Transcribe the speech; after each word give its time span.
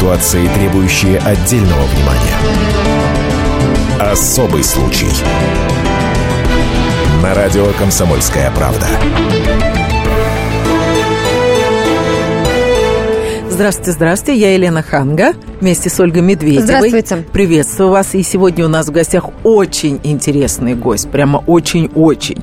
ситуации, 0.00 0.48
требующие 0.54 1.18
отдельного 1.18 1.82
внимания. 1.82 2.36
Особый 4.00 4.64
случай. 4.64 5.10
На 7.22 7.34
радио 7.34 7.66
«Комсомольская 7.78 8.50
правда». 8.52 8.86
Здравствуйте, 13.50 13.92
здравствуйте. 13.92 14.40
Я 14.40 14.54
Елена 14.54 14.82
Ханга 14.82 15.34
вместе 15.60 15.90
с 15.90 16.00
Ольгой 16.00 16.22
Медведевой. 16.22 16.64
Здравствуйте. 16.64 17.16
Приветствую 17.30 17.90
вас. 17.90 18.14
И 18.14 18.22
сегодня 18.22 18.64
у 18.64 18.68
нас 18.68 18.86
в 18.86 18.92
гостях 18.92 19.26
очень 19.44 20.00
интересный 20.02 20.74
гость. 20.74 21.10
Прямо 21.10 21.44
очень-очень. 21.46 22.42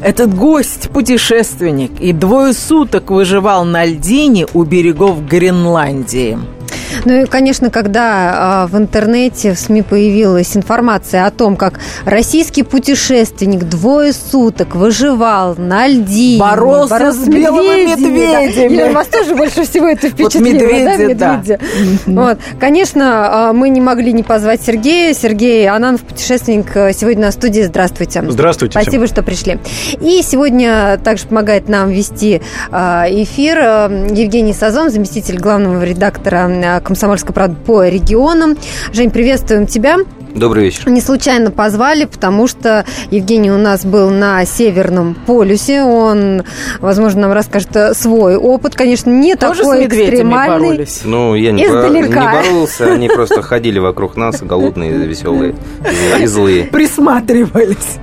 Этот 0.00 0.34
гость– 0.34 0.88
путешественник. 0.94 2.00
И 2.00 2.14
двое 2.14 2.54
суток 2.54 3.10
выживал 3.10 3.66
на 3.66 3.84
льдине 3.84 4.46
у 4.54 4.62
берегов 4.62 5.26
Гренландии. 5.28 6.38
Ну 7.04 7.22
и, 7.22 7.26
конечно, 7.26 7.70
когда 7.70 8.66
э, 8.66 8.72
в 8.72 8.76
интернете, 8.78 9.54
в 9.54 9.58
СМИ 9.58 9.82
появилась 9.82 10.56
информация 10.56 11.26
о 11.26 11.30
том, 11.30 11.56
как 11.56 11.80
российский 12.04 12.62
путешественник 12.62 13.64
двое 13.64 14.12
суток 14.12 14.74
выживал 14.74 15.54
на 15.56 15.86
льдине. 15.86 16.40
Боролся, 16.40 16.90
боролся 16.90 17.20
с 17.20 17.28
белыми 17.28 17.90
медведями. 17.90 18.78
Да. 18.78 18.92
вас 18.92 19.06
тоже 19.08 19.34
больше 19.34 19.64
всего 19.64 19.88
это 19.88 20.08
впечатлило, 20.10 20.60
вот 20.60 20.72
медведи, 20.72 21.14
да? 21.14 21.36
Медведи. 21.36 21.58
Да. 22.06 22.22
Вот. 22.22 22.38
Конечно, 22.58 23.52
мы 23.54 23.68
не 23.68 23.80
могли 23.80 24.12
не 24.12 24.22
позвать 24.22 24.60
Сергея. 24.62 25.14
Сергей 25.14 25.68
Ананов, 25.68 26.02
путешественник, 26.02 26.72
сегодня 26.94 27.26
на 27.26 27.32
студии. 27.32 27.62
Здравствуйте. 27.62 28.22
Здравствуйте. 28.28 28.72
Спасибо, 28.72 29.04
всем. 29.04 29.14
что 29.14 29.22
пришли. 29.22 29.58
И 30.00 30.22
сегодня 30.22 30.98
также 31.02 31.26
помогает 31.26 31.68
нам 31.68 31.90
вести 31.90 32.40
эфир 32.70 33.58
Евгений 33.58 34.52
Сазон, 34.52 34.90
заместитель 34.90 35.38
главного 35.38 35.82
редактора 35.82 36.80
«Комсомольской 36.88 37.34
правды» 37.34 37.56
по 37.66 37.86
регионам. 37.86 38.56
Жень, 38.92 39.10
приветствуем 39.10 39.66
тебя. 39.66 39.98
Добрый 40.34 40.64
вечер. 40.64 40.88
Не 40.88 41.02
случайно 41.02 41.50
позвали, 41.50 42.06
потому 42.06 42.46
что 42.46 42.86
Евгений 43.10 43.50
у 43.50 43.58
нас 43.58 43.84
был 43.84 44.08
на 44.08 44.44
Северном 44.46 45.14
полюсе. 45.14 45.82
Он, 45.82 46.44
возможно, 46.80 47.22
нам 47.22 47.32
расскажет 47.32 47.94
свой 47.94 48.36
опыт. 48.36 48.74
Конечно, 48.74 49.10
не 49.10 49.34
Тоже 49.34 49.62
такой 49.62 49.82
с 49.82 49.86
экстремальный. 49.86 50.68
Боролись? 50.68 51.00
Ну, 51.04 51.34
я 51.34 51.52
не, 51.52 51.68
бо... 51.68 51.88
не 51.88 52.08
боролся, 52.08 52.92
они 52.92 53.08
просто 53.08 53.42
ходили 53.42 53.78
вокруг 53.78 54.16
нас, 54.16 54.40
голодные, 54.40 54.92
веселые 54.92 55.54
и 56.18 56.26
злые. 56.26 56.64
Присматривались. 56.64 57.98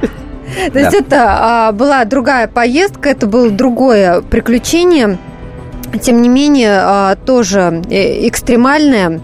То 0.67 0.73
да. 0.73 0.79
есть 0.79 0.93
это 0.93 1.25
а, 1.27 1.71
была 1.71 2.05
другая 2.05 2.47
поездка, 2.47 3.09
это 3.09 3.25
было 3.25 3.49
другое 3.49 4.21
приключение 4.21 5.17
тем 6.01 6.21
не 6.21 6.29
менее, 6.29 6.79
а, 6.81 7.15
тоже 7.15 7.81
э, 7.89 8.27
экстремальная. 8.27 9.21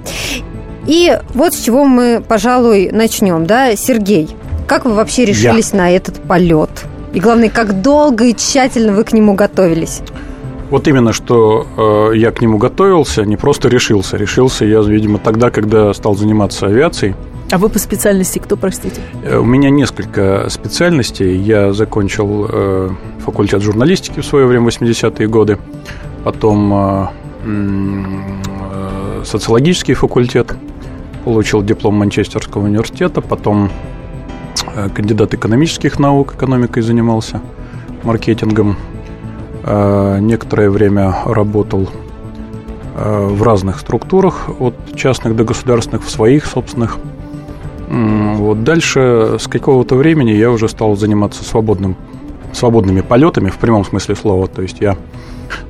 И 0.87 1.17
вот 1.33 1.53
с 1.53 1.59
чего 1.59 1.85
мы, 1.85 2.23
пожалуй, 2.27 2.89
начнем, 2.91 3.45
да, 3.45 3.75
Сергей. 3.75 4.29
Как 4.67 4.85
вы 4.85 4.93
вообще 4.93 5.25
решились 5.25 5.71
Я. 5.73 5.77
на 5.77 5.91
этот 5.91 6.21
полет? 6.21 6.69
И 7.13 7.19
главное, 7.19 7.49
как 7.49 7.81
долго 7.81 8.25
и 8.25 8.35
тщательно 8.35 8.93
вы 8.93 9.03
к 9.03 9.13
нему 9.13 9.33
готовились? 9.33 10.01
Вот 10.69 10.87
именно, 10.87 11.11
что 11.11 11.67
э, 12.13 12.17
я 12.17 12.31
к 12.31 12.41
нему 12.41 12.57
готовился, 12.57 13.23
не 13.23 13.35
просто 13.35 13.67
решился. 13.67 14.15
Решился 14.15 14.63
я, 14.63 14.79
видимо, 14.81 15.19
тогда, 15.19 15.51
когда 15.51 15.93
стал 15.93 16.15
заниматься 16.15 16.67
авиацией. 16.67 17.15
А 17.51 17.57
вы 17.57 17.67
по 17.67 17.79
специальности 17.79 18.39
кто, 18.39 18.55
простите? 18.55 19.01
Э, 19.25 19.37
у 19.37 19.43
меня 19.43 19.69
несколько 19.69 20.47
специальностей. 20.49 21.35
Я 21.35 21.73
закончил 21.73 22.47
э, 22.49 22.89
факультет 23.19 23.61
журналистики 23.61 24.21
в 24.21 24.25
свое 24.25 24.45
время, 24.45 24.69
80-е 24.69 25.27
годы 25.27 25.57
потом 26.23 26.73
э, 26.73 27.07
э, 27.45 29.23
социологический 29.25 29.93
факультет, 29.93 30.55
получил 31.23 31.61
диплом 31.63 31.95
Манчестерского 31.95 32.63
университета, 32.63 33.21
потом 33.21 33.69
э, 34.75 34.89
кандидат 34.89 35.33
экономических 35.33 35.99
наук, 35.99 36.35
экономикой 36.35 36.81
занимался, 36.81 37.41
маркетингом. 38.03 38.77
Некоторое 39.63 40.71
время 40.71 41.15
работал 41.23 41.87
в 42.95 43.43
разных 43.43 43.79
структурах, 43.79 44.49
от 44.59 44.73
частных 44.95 45.35
до 45.35 45.43
государственных, 45.43 46.03
в 46.03 46.09
своих 46.09 46.47
собственных. 46.47 46.97
Вот 47.87 48.63
дальше 48.63 49.37
с 49.39 49.47
какого-то 49.47 49.93
времени 49.93 50.31
я 50.31 50.49
уже 50.49 50.67
стал 50.67 50.95
заниматься 50.95 51.43
свободным, 51.43 51.95
свободными 52.53 53.01
полетами 53.01 53.51
в 53.51 53.57
прямом 53.57 53.85
смысле 53.85 54.15
слова. 54.15 54.47
То 54.47 54.63
есть 54.63 54.81
я 54.81 54.97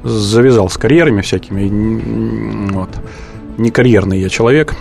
завязал 0.03 0.69
с 0.69 0.77
карьерами 0.77 1.21
всякими. 1.21 2.71
Вот. 2.71 2.89
Не 3.57 3.71
карьерный 3.71 4.19
я 4.19 4.29
человек. 4.29 4.75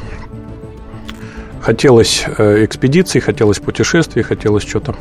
Хотелось 1.61 2.25
э, 2.39 2.65
экспедиций, 2.65 3.21
хотелось 3.21 3.59
путешествий, 3.59 4.23
хотелось 4.23 4.67
что-то. 4.67 4.97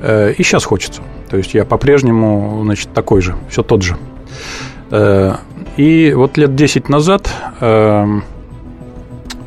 Э, 0.00 0.32
и 0.32 0.42
сейчас 0.42 0.64
хочется. 0.64 1.02
То 1.28 1.36
есть 1.36 1.52
я 1.52 1.64
по-прежнему, 1.64 2.60
значит, 2.64 2.94
такой 2.94 3.20
же, 3.20 3.36
все 3.50 3.62
тот 3.62 3.82
же. 3.82 3.98
Э, 4.90 5.34
и 5.76 6.12
вот 6.14 6.38
лет 6.38 6.56
10 6.56 6.88
назад, 6.88 7.30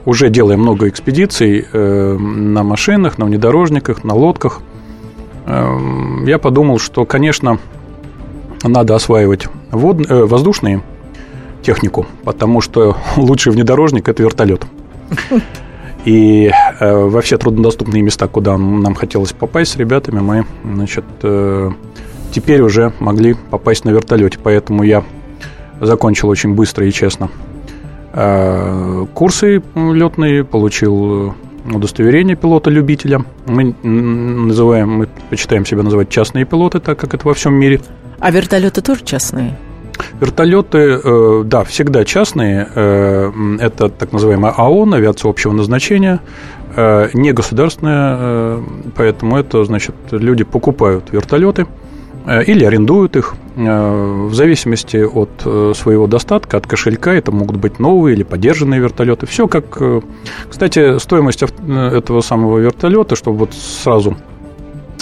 уже 0.06 0.30
делая 0.30 0.56
много 0.56 0.88
экспедиций 0.88 1.66
на 1.74 2.64
машинах, 2.64 3.18
на 3.18 3.26
внедорожниках, 3.26 4.06
на 4.06 4.14
лодках, 4.14 4.62
я 5.46 6.40
подумал, 6.42 6.80
что, 6.80 7.04
конечно, 7.06 7.60
надо 8.64 8.96
осваивать 8.96 9.48
вод... 9.72 10.10
э, 10.10 10.26
воздушные 10.26 10.82
технику, 11.62 12.06
потому 12.24 12.62
что 12.62 12.98
лучший 13.18 13.52
внедорожник– 13.52 14.08
это 14.10 14.24
вертолет. 14.24 14.66
И 16.06 16.52
э, 16.80 17.06
во 17.06 17.22
все 17.22 17.38
труднодоступные 17.38 18.02
места, 18.02 18.28
куда 18.28 18.58
нам 18.58 18.96
хотелось 18.96 19.34
попасть 19.34 19.74
с 19.74 19.76
ребятами, 19.76 20.20
мы, 20.20 20.46
значит, 20.64 21.06
э, 21.22 21.72
теперь 22.32 22.62
уже 22.62 22.92
могли 23.00 23.36
попасть 23.52 23.86
на 23.86 23.92
вертолете. 23.92 24.40
Поэтому 24.42 24.82
я 24.82 25.04
закончил 25.80 26.30
очень 26.30 26.56
быстро 26.56 26.88
и 26.88 26.92
честно 26.92 27.30
э, 28.14 29.06
курсы 29.14 29.62
летные, 29.76 30.44
получил 30.44 31.36
удостоверение 31.72 32.36
пилота-любителя. 32.36 33.24
Мы 33.46 33.76
называем, 33.84 34.90
мы 34.90 35.08
почитаем 35.30 35.68
себя 35.68 35.84
называть 35.84 36.10
частные 36.10 36.46
пилоты, 36.46 36.80
так 36.80 36.98
как 36.98 37.14
это 37.14 37.28
во 37.28 37.36
всем 37.36 37.54
мире– 37.54 37.80
а 38.22 38.32
вертолеты 38.32 38.82
тоже 38.82 39.04
частные? 39.04 39.58
Вертолеты, 40.20 41.00
э, 41.04 41.44
да, 41.46 41.64
всегда 41.64 42.06
частные. 42.06 42.68
Э, 42.74 43.32
это 43.60 43.90
так 43.90 44.12
называемая 44.12 44.54
АОН, 44.56 44.94
авиация 44.94 45.30
общего 45.30 45.52
назначения, 45.52 46.20
э, 46.76 47.10
не 47.14 47.32
государственная, 47.34 48.60
поэтому 48.96 49.38
это, 49.38 49.64
значит, 49.64 49.96
люди 50.12 50.44
покупают 50.44 51.12
вертолеты 51.12 51.66
или 52.46 52.64
арендуют 52.64 53.16
их 53.16 53.34
в 53.56 54.34
зависимости 54.34 54.98
от 54.98 55.76
своего 55.76 56.06
достатка, 56.06 56.58
от 56.58 56.68
кошелька. 56.68 57.12
Это 57.14 57.32
могут 57.32 57.58
быть 57.58 57.80
новые 57.80 58.16
или 58.16 58.22
подержанные 58.22 58.80
вертолеты. 58.80 59.26
Все 59.26 59.48
как... 59.48 59.82
Кстати, 60.48 61.00
стоимость 61.00 61.42
этого 61.42 62.22
самого 62.22 62.60
вертолета, 62.60 63.16
чтобы 63.16 63.40
вот 63.40 63.56
сразу 63.56 64.16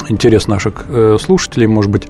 интерес 0.08 0.48
наших 0.48 0.86
слушателей, 1.20 1.68
может 1.68 1.92
быть, 1.92 2.08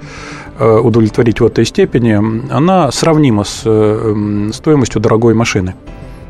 Э, 0.62 0.78
удовлетворить 0.78 1.40
в 1.40 1.46
этой 1.46 1.64
степени, 1.64 2.20
она 2.52 2.92
сравнима 2.92 3.46
с 3.46 3.62
э, 3.64 4.50
стоимостью 4.52 5.00
дорогой 5.00 5.34
машины. 5.34 5.76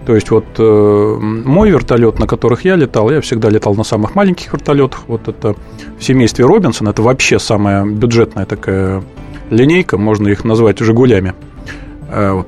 То 0.06 0.14
есть 0.14 0.30
вот 0.30 0.46
э, 0.60 1.18
мой 1.20 1.72
вертолет, 1.72 2.20
на 2.20 2.28
которых 2.28 2.64
я 2.64 2.76
летал, 2.76 3.10
я 3.10 3.22
всегда 3.22 3.50
летал 3.50 3.74
на 3.74 3.84
самых 3.84 4.14
маленьких 4.14 4.54
вертолетах. 4.54 5.00
Вот 5.08 5.28
это 5.28 5.56
в 5.98 6.04
семействе 6.04 6.46
Робинсон, 6.46 6.90
это 6.90 7.02
вообще 7.02 7.40
самая 7.40 7.84
бюджетная 7.86 8.46
такая 8.46 9.02
линейка, 9.50 9.98
можно 9.98 10.28
их 10.28 10.46
назвать 10.46 10.78
«Жигулями». 10.78 11.34
Вот, 12.12 12.48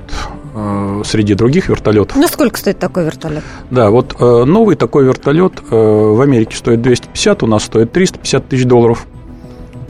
среди 1.05 1.33
других 1.33 1.69
вертолетов. 1.69 2.17
Ну, 2.17 2.27
сколько 2.27 2.57
стоит 2.57 2.77
такой 2.77 3.05
вертолет? 3.05 3.43
Да, 3.69 3.89
вот 3.89 4.19
новый 4.19 4.75
такой 4.75 5.05
вертолет 5.05 5.53
в 5.69 6.21
Америке 6.21 6.57
стоит 6.57 6.81
250, 6.81 7.43
у 7.43 7.47
нас 7.47 7.63
стоит 7.63 7.91
350 7.91 8.49
тысяч 8.49 8.65
долларов. 8.65 9.07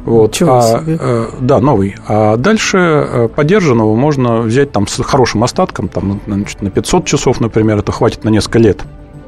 Вот. 0.06 0.34
Чего 0.34 0.58
а, 0.58 0.62
себе? 0.62 0.98
Э, 1.00 1.28
да, 1.40 1.60
новый. 1.60 1.96
А 2.08 2.36
дальше 2.38 2.78
э, 2.78 3.28
поддержанного 3.28 3.96
можно 3.96 4.42
взять 4.42 4.72
там 4.72 4.88
с 4.88 5.02
хорошим 5.04 5.44
остатком, 5.44 5.88
там, 5.90 6.22
значит, 6.26 6.62
на 6.62 6.72
500 6.72 7.06
часов, 7.06 7.40
например, 7.40 7.78
это 7.78 7.92
хватит 7.92 8.24
на 8.24 8.30
несколько 8.30 8.60
лет. 8.60 8.82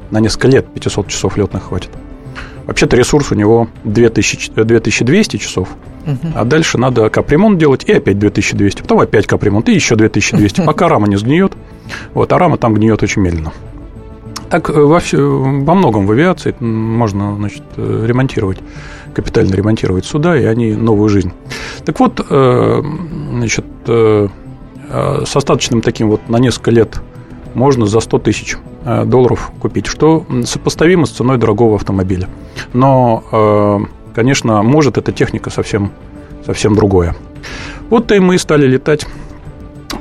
На 0.10 0.20
несколько 0.20 0.48
лет 0.48 0.66
500 0.74 1.08
часов 1.08 1.38
летных 1.38 1.64
хватит. 1.66 1.90
Вообще-то 2.66 2.96
ресурс 2.96 3.32
у 3.32 3.36
него 3.36 3.68
2000, 3.84 4.52
2200 4.64 5.38
часов, 5.38 5.70
угу. 6.06 6.34
а 6.36 6.46
дальше 6.46 6.78
надо 6.78 7.10
капремонт 7.10 7.58
делать, 7.58 7.84
и 7.86 7.94
опять 7.94 8.20
2200, 8.20 8.82
потом 8.82 9.00
опять 9.00 9.28
капремонт, 9.28 9.70
и 9.70 9.74
еще 9.74 9.96
2200, 9.96 10.66
пока 10.66 10.88
рама 10.88 11.08
не 11.08 11.16
сгниет. 11.16 11.54
Вот, 12.14 12.32
а 12.32 12.38
рама 12.38 12.58
там 12.58 12.74
гниет 12.74 13.04
очень 13.04 13.22
медленно. 13.22 13.52
Так 14.50 14.70
э, 14.70 14.74
во, 14.74 15.00
все, 15.00 15.18
во 15.20 15.74
многом 15.74 16.06
в 16.06 16.12
авиации 16.12 16.56
можно 16.60 17.36
значит, 17.36 17.64
ремонтировать 17.78 18.60
капитально 19.14 19.54
ремонтировать 19.54 20.06
суда, 20.06 20.38
и 20.38 20.44
они 20.44 20.74
новую 20.74 21.10
жизнь. 21.10 21.32
Так 21.86 22.00
вот, 22.00 22.26
э, 22.30 22.84
значит, 23.32 23.66
э, 23.88 24.28
э, 24.90 25.24
с 25.26 25.36
остаточным 25.36 25.82
таким 25.82 26.10
вот 26.10 26.28
на 26.28 26.38
несколько 26.38 26.72
лет 26.72 27.02
можно 27.54 27.86
за 27.86 28.00
100 28.00 28.20
тысяч 28.20 28.58
э, 28.84 29.06
долларов 29.06 29.52
купить, 29.60 29.86
что 29.86 30.26
сопоставимо 30.46 31.06
с 31.06 31.12
ценой 31.12 31.38
дорогого 31.38 31.76
автомобиля. 31.76 32.28
Но, 32.74 33.24
э, 33.32 33.80
конечно, 34.14 34.62
может 34.64 34.98
эта 34.98 35.12
техника 35.12 35.50
совсем, 35.50 35.92
совсем 36.46 36.76
другое. 36.76 37.16
Вот 37.90 38.12
и 38.12 38.20
мы 38.20 38.38
стали 38.38 38.66
летать 38.66 39.06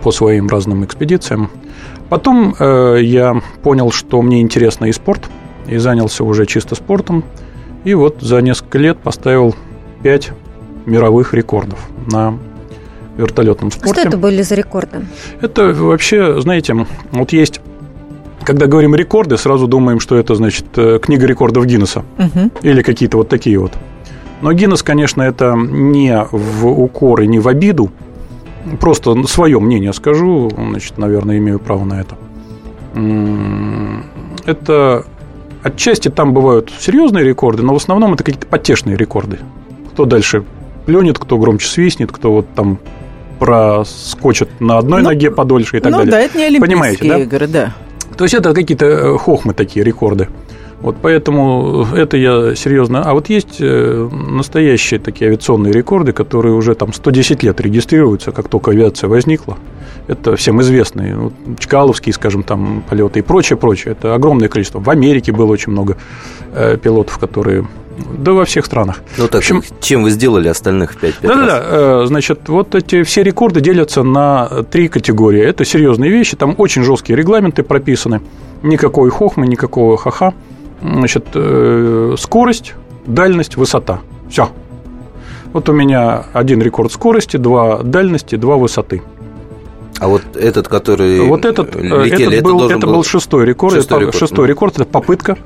по 0.03 0.11
своим 0.13 0.49
разным 0.49 0.85
экспедициям. 0.85 1.51
Потом 2.09 2.55
э, 2.59 2.99
я 3.03 3.41
понял, 3.63 3.91
что 3.91 4.21
мне 4.23 4.41
интересно 4.41 4.87
и 4.87 4.93
спорт, 4.93 5.23
и 5.67 5.79
занялся 5.79 6.25
уже 6.25 6.47
чисто 6.47 6.75
спортом. 6.75 7.25
И 7.85 7.95
вот 7.95 8.19
за 8.21 8.41
несколько 8.41 8.79
лет 8.79 8.99
поставил 8.99 9.55
5 10.03 10.33
мировых 10.87 11.35
рекордов 11.35 11.79
на 12.07 12.39
вертолетном 13.17 13.71
спорте. 13.71 14.01
Что 14.01 14.09
это 14.09 14.17
были 14.17 14.43
за 14.43 14.55
рекорды? 14.55 15.07
Это 15.41 15.73
вообще, 15.73 16.41
знаете, 16.41 16.87
вот 17.13 17.33
есть 17.33 17.61
когда 18.45 18.67
говорим 18.67 18.95
рекорды, 18.95 19.37
сразу 19.37 19.67
думаем, 19.67 20.01
что 20.01 20.17
это, 20.17 20.35
значит, 20.35 20.67
э, 20.77 20.99
книга 21.01 21.27
рекордов 21.27 21.65
Гиннесса. 21.65 22.05
Угу. 22.19 22.51
Или 22.63 22.83
какие-то 22.83 23.17
вот 23.19 23.29
такие 23.29 23.59
вот. 23.59 23.73
Но 24.43 24.53
Гиннес, 24.53 24.83
конечно, 24.83 25.23
это 25.23 25.55
не 25.57 26.27
в 26.31 26.67
укор 26.67 27.23
и 27.23 27.27
не 27.27 27.39
в 27.39 27.49
обиду. 27.49 27.91
Просто 28.81 29.23
свое 29.25 29.59
мнение 29.59 29.93
скажу, 29.93 30.51
значит, 30.51 30.99
наверное, 30.99 31.39
имею 31.39 31.59
право 31.59 31.85
на 31.85 32.01
это. 32.01 32.17
Это 34.45 35.05
отчасти 35.63 36.09
там 36.09 36.33
бывают 36.33 36.73
серьезные 36.79 37.25
рекорды, 37.25 37.63
но 37.63 37.73
в 37.73 37.77
основном 37.77 38.15
это 38.15 38.25
какие-то 38.25 38.47
потешные 38.47 38.97
рекорды. 38.97 39.39
Кто 39.93 40.05
дальше 40.05 40.45
пленит, 40.87 41.19
кто 41.19 41.39
громче 41.39 41.69
свистнет, 41.69 42.11
кто 42.11 42.33
вот 42.33 42.47
там 42.55 42.79
проскочит 43.39 44.61
на 44.61 44.79
одной 44.79 45.03
ну, 45.03 45.09
ноге 45.09 45.31
подольше 45.31 45.79
и 45.79 45.81
так 45.81 45.93
ну, 45.93 45.99
далее. 45.99 46.13
Ну 46.13 46.19
да, 46.19 46.21
это 46.21 46.39
не 46.39 46.45
Олимпийские 46.45 46.77
Понимаете, 46.77 47.09
да? 47.09 47.19
игры, 47.19 47.47
да. 47.47 47.75
То 48.17 48.25
есть 48.25 48.35
это 48.35 48.55
какие-то 48.55 48.87
э, 48.87 49.19
хохмы 49.19 49.55
такие, 49.55 49.85
рекорды. 49.85 50.29
Вот 50.83 50.97
поэтому 51.01 51.87
это 51.95 52.17
я 52.17 52.57
серьезно. 52.57 53.03
А 53.05 53.15
вот 53.15 53.29
есть 53.29 53.61
э, 53.61 54.09
настоящие 54.11 54.99
такие 54.99 55.29
авиационные 55.29 55.73
рекорды, 55.73 56.13
которые 56.13 56.55
уже 56.55 56.75
там 56.75 56.93
110 56.93 57.43
лет 57.45 57.61
регистрируются, 57.61 58.33
как 58.33 58.49
только 58.49 58.73
авиация 58.73 59.09
возникла. 59.09 59.57
Это 60.09 60.35
всем 60.35 60.61
известные. 60.61 61.17
Вот, 61.17 61.33
Чкаловские, 61.61 62.13
скажем, 62.13 62.43
там 62.43 62.83
полеты 62.89 63.21
и 63.21 63.23
прочее, 63.23 63.57
прочее. 63.57 63.93
Это 63.93 64.15
огромное 64.15 64.49
количество. 64.49 64.81
В 64.81 64.91
Америке 64.91 65.31
было 65.31 65.53
очень 65.53 65.71
много 65.71 65.97
э, 66.53 66.77
пилотов, 66.77 67.19
которые 67.19 67.65
да 68.19 68.33
во 68.33 68.45
всех 68.45 68.67
странах. 68.67 69.03
Ну 69.19 69.29
так, 69.29 69.37
общем, 69.37 69.63
чем 69.81 70.03
вы 70.03 70.11
сделали 70.11 70.49
остальных 70.49 70.97
5 70.99 71.15
Да-да-да, 71.23 71.61
э, 71.63 72.05
значит, 72.07 72.49
вот 72.49 72.75
эти 72.75 73.03
все 73.03 73.23
рекорды 73.23 73.61
делятся 73.61 74.03
на 74.03 74.49
три 74.71 74.89
категории. 74.89 75.43
Это 75.43 75.65
серьезные 75.65 76.11
вещи, 76.11 76.37
там 76.37 76.55
очень 76.59 76.83
жесткие 76.83 77.17
регламенты 77.17 77.63
прописаны, 77.63 78.21
никакой 78.63 79.11
хохмы, 79.11 79.47
никакого 79.47 79.97
ха-ха. 79.97 80.35
Значит, 80.83 81.27
э, 81.35 82.17
скорость, 82.19 82.75
дальность, 83.07 83.57
высота. 83.57 84.01
Все. 84.29 84.51
Вот 85.53 85.69
у 85.69 85.73
меня 85.73 86.25
один 86.33 86.61
рекорд 86.61 86.93
скорости, 86.93 87.37
два 87.37 87.83
дальности, 87.83 88.37
два 88.37 88.57
высоты. 88.57 89.03
А 89.99 90.09
вот 90.09 90.23
этот, 90.35 90.67
который 90.67 91.21
вот 91.21 91.45
этот, 91.45 91.77
э, 91.77 92.05
летели, 92.05 92.39
этот 92.39 92.45
был, 92.45 92.65
это, 92.65 92.75
это 92.75 92.87
был, 92.87 93.05
шестой 93.05 93.45
рекорд. 93.47 93.75
Шестой, 93.75 94.01
рекорд, 94.01 94.17
шестой 94.17 94.49
рекорд 94.49 94.75
это 94.75 94.85
попытка. 94.85 95.39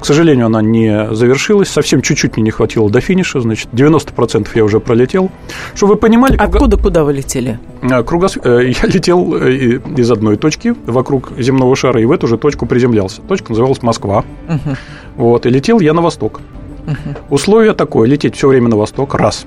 К 0.00 0.06
сожалению, 0.06 0.46
она 0.46 0.62
не 0.62 1.14
завершилась. 1.14 1.68
Совсем 1.68 2.00
чуть-чуть 2.00 2.36
мне 2.36 2.44
не 2.44 2.50
хватило 2.50 2.88
до 2.88 3.00
финиша. 3.00 3.40
Значит, 3.40 3.68
90% 3.72 4.48
я 4.54 4.64
уже 4.64 4.80
пролетел. 4.80 5.30
Чтобы 5.74 5.94
вы 5.94 5.98
понимали... 5.98 6.36
Откуда, 6.36 6.58
круга... 6.58 6.76
куда 6.78 7.04
вы 7.04 7.12
летели? 7.12 7.58
А, 7.82 8.02
кругос... 8.02 8.38
Э, 8.42 8.62
я 8.82 8.88
летел 8.88 9.34
э, 9.36 9.78
из 9.96 10.10
одной 10.10 10.36
точки 10.36 10.74
вокруг 10.86 11.32
земного 11.38 11.76
шара 11.76 12.00
и 12.00 12.06
в 12.06 12.12
эту 12.12 12.26
же 12.26 12.38
точку 12.38 12.64
приземлялся. 12.64 13.20
Точка 13.22 13.50
называлась 13.50 13.82
Москва. 13.82 14.24
Угу. 14.48 14.76
Вот, 15.16 15.46
и 15.46 15.50
летел 15.50 15.80
я 15.80 15.92
на 15.92 16.00
восток. 16.00 16.40
Угу. 16.86 17.34
Условие 17.34 17.74
такое, 17.74 18.08
лететь 18.08 18.36
все 18.36 18.48
время 18.48 18.68
на 18.68 18.76
восток, 18.76 19.14
раз. 19.14 19.44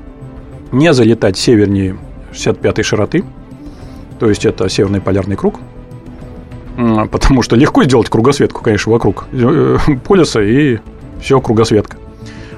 Не 0.71 0.94
залетать 0.94 1.35
севернее 1.35 1.97
65-й 2.31 2.83
широты, 2.83 3.23
то 4.19 4.29
есть 4.29 4.45
это 4.45 4.69
северный 4.69 5.01
полярный 5.01 5.35
круг– 5.35 5.59
потому 7.11 7.41
что 7.41 7.55
легко 7.55 7.83
сделать 7.83 8.09
кругосветку, 8.09 8.61
конечно, 8.61 8.91
вокруг 8.91 9.25
э, 9.31 9.77
полюса 10.07 10.41
и 10.41 10.79
все 11.21 11.39
кругосветка. 11.39 11.97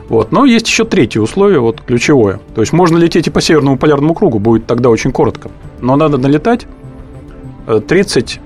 Вот. 0.09 0.31
Но 0.31 0.45
есть 0.45 0.67
еще 0.67 0.85
третье 0.85 1.19
условие, 1.19 1.59
вот 1.59 1.81
ключевое. 1.81 2.39
То 2.53 2.61
есть 2.61 2.73
можно 2.73 2.97
лететь 2.97 3.27
и 3.27 3.31
по 3.31 3.41
северному 3.41 3.77
полярному 3.77 4.13
кругу, 4.13 4.39
будет 4.39 4.67
тогда 4.67 4.89
очень 4.89 5.11
коротко. 5.11 5.49
Но 5.81 5.95
надо 5.95 6.17
налетать 6.17 6.67
30 7.87 8.35
э, 8.35 8.39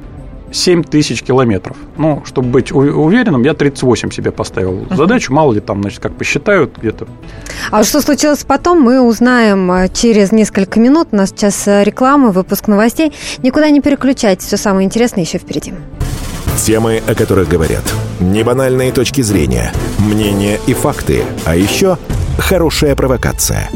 7 0.51 0.84
тысяч 0.84 1.24
километров. 1.24 1.78
Ну, 1.98 2.24
чтобы 2.25 2.50
быть 2.50 2.72
уверенным, 2.72 3.44
я 3.44 3.54
38 3.54 4.12
себе 4.12 4.31
поставил 4.31 4.88
задачу. 4.92 5.34
Мало 5.34 5.54
ли 5.54 5.60
там, 5.60 5.81
значит, 5.81 6.00
как 6.00 6.13
посчитают 6.16 6.78
где-то. 6.78 7.07
А 7.72 7.84
что 7.84 8.01
случилось 8.01 8.44
потом, 8.44 8.81
мы 8.81 9.01
узнаем 9.01 9.72
э, 9.72 9.90
через 9.90 10.31
несколько 10.31 10.80
минут. 10.80 11.10
У 11.12 11.16
нас 11.16 11.30
сейчас 11.30 11.68
э, 11.68 11.84
реклама, 11.84 12.31
выпуск 12.31 12.68
новостей. 12.68 13.13
Никуда 13.44 13.69
не 13.69 13.81
переключайтесь, 13.81 14.46
все 14.46 14.57
самое 14.57 14.86
интересное 14.86 15.24
еще 15.24 15.38
впереди. 15.38 15.74
Темы, 16.57 17.01
о 17.07 17.16
которых 17.16 17.48
говорят. 17.48 17.84
Небанальные 18.19 18.92
точки 18.92 19.22
зрения, 19.22 19.72
мнения 20.00 20.60
и 20.68 20.74
факты. 20.74 21.24
А 21.46 21.56
еще 21.56 21.98
хорошая 22.38 22.96
провокация. 22.96 23.69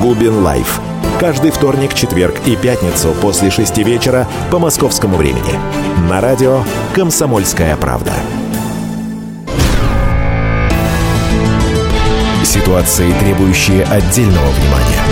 Губин 0.00 0.42
Live 0.42 0.80
Каждый 1.18 1.50
вторник, 1.50 1.94
четверг 1.94 2.36
и 2.46 2.54
пятницу 2.54 3.12
после 3.20 3.50
шести 3.50 3.82
вечера 3.82 4.28
по 4.52 4.60
московскому 4.60 5.16
времени. 5.16 5.52
На 6.08 6.20
радио 6.20 6.62
«Комсомольская 6.94 7.76
правда». 7.76 8.12
Ситуации, 12.44 13.12
требующие 13.18 13.82
отдельного 13.82 14.48
внимания. 14.50 15.02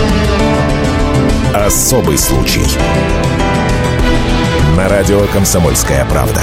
Особый 1.53 2.17
случай. 2.17 2.65
На 4.77 4.87
радио 4.87 5.25
«Комсомольская 5.33 6.05
правда». 6.05 6.41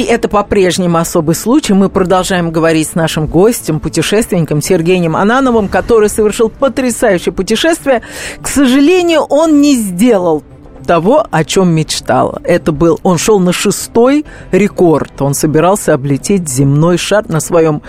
И 0.00 0.02
это 0.02 0.28
по-прежнему 0.28 0.96
особый 0.96 1.34
случай. 1.34 1.74
Мы 1.74 1.90
продолжаем 1.90 2.50
говорить 2.50 2.88
с 2.88 2.94
нашим 2.94 3.26
гостем, 3.26 3.80
путешественником 3.80 4.62
Сергеем 4.62 5.14
Анановым, 5.14 5.68
который 5.68 6.08
совершил 6.08 6.48
потрясающее 6.48 7.34
путешествие. 7.34 8.00
К 8.40 8.48
сожалению, 8.48 9.20
он 9.28 9.60
не 9.60 9.74
сделал 9.76 10.42
того, 10.90 11.24
о 11.30 11.44
чем 11.44 11.72
мечтал. 11.72 12.40
Это 12.42 12.72
был, 12.72 12.98
он 13.04 13.16
шел 13.16 13.38
на 13.38 13.52
шестой 13.52 14.24
рекорд. 14.50 15.22
Он 15.22 15.34
собирался 15.34 15.94
облететь 15.94 16.48
земной 16.48 16.98
шар 16.98 17.28
на 17.28 17.38
своем 17.38 17.82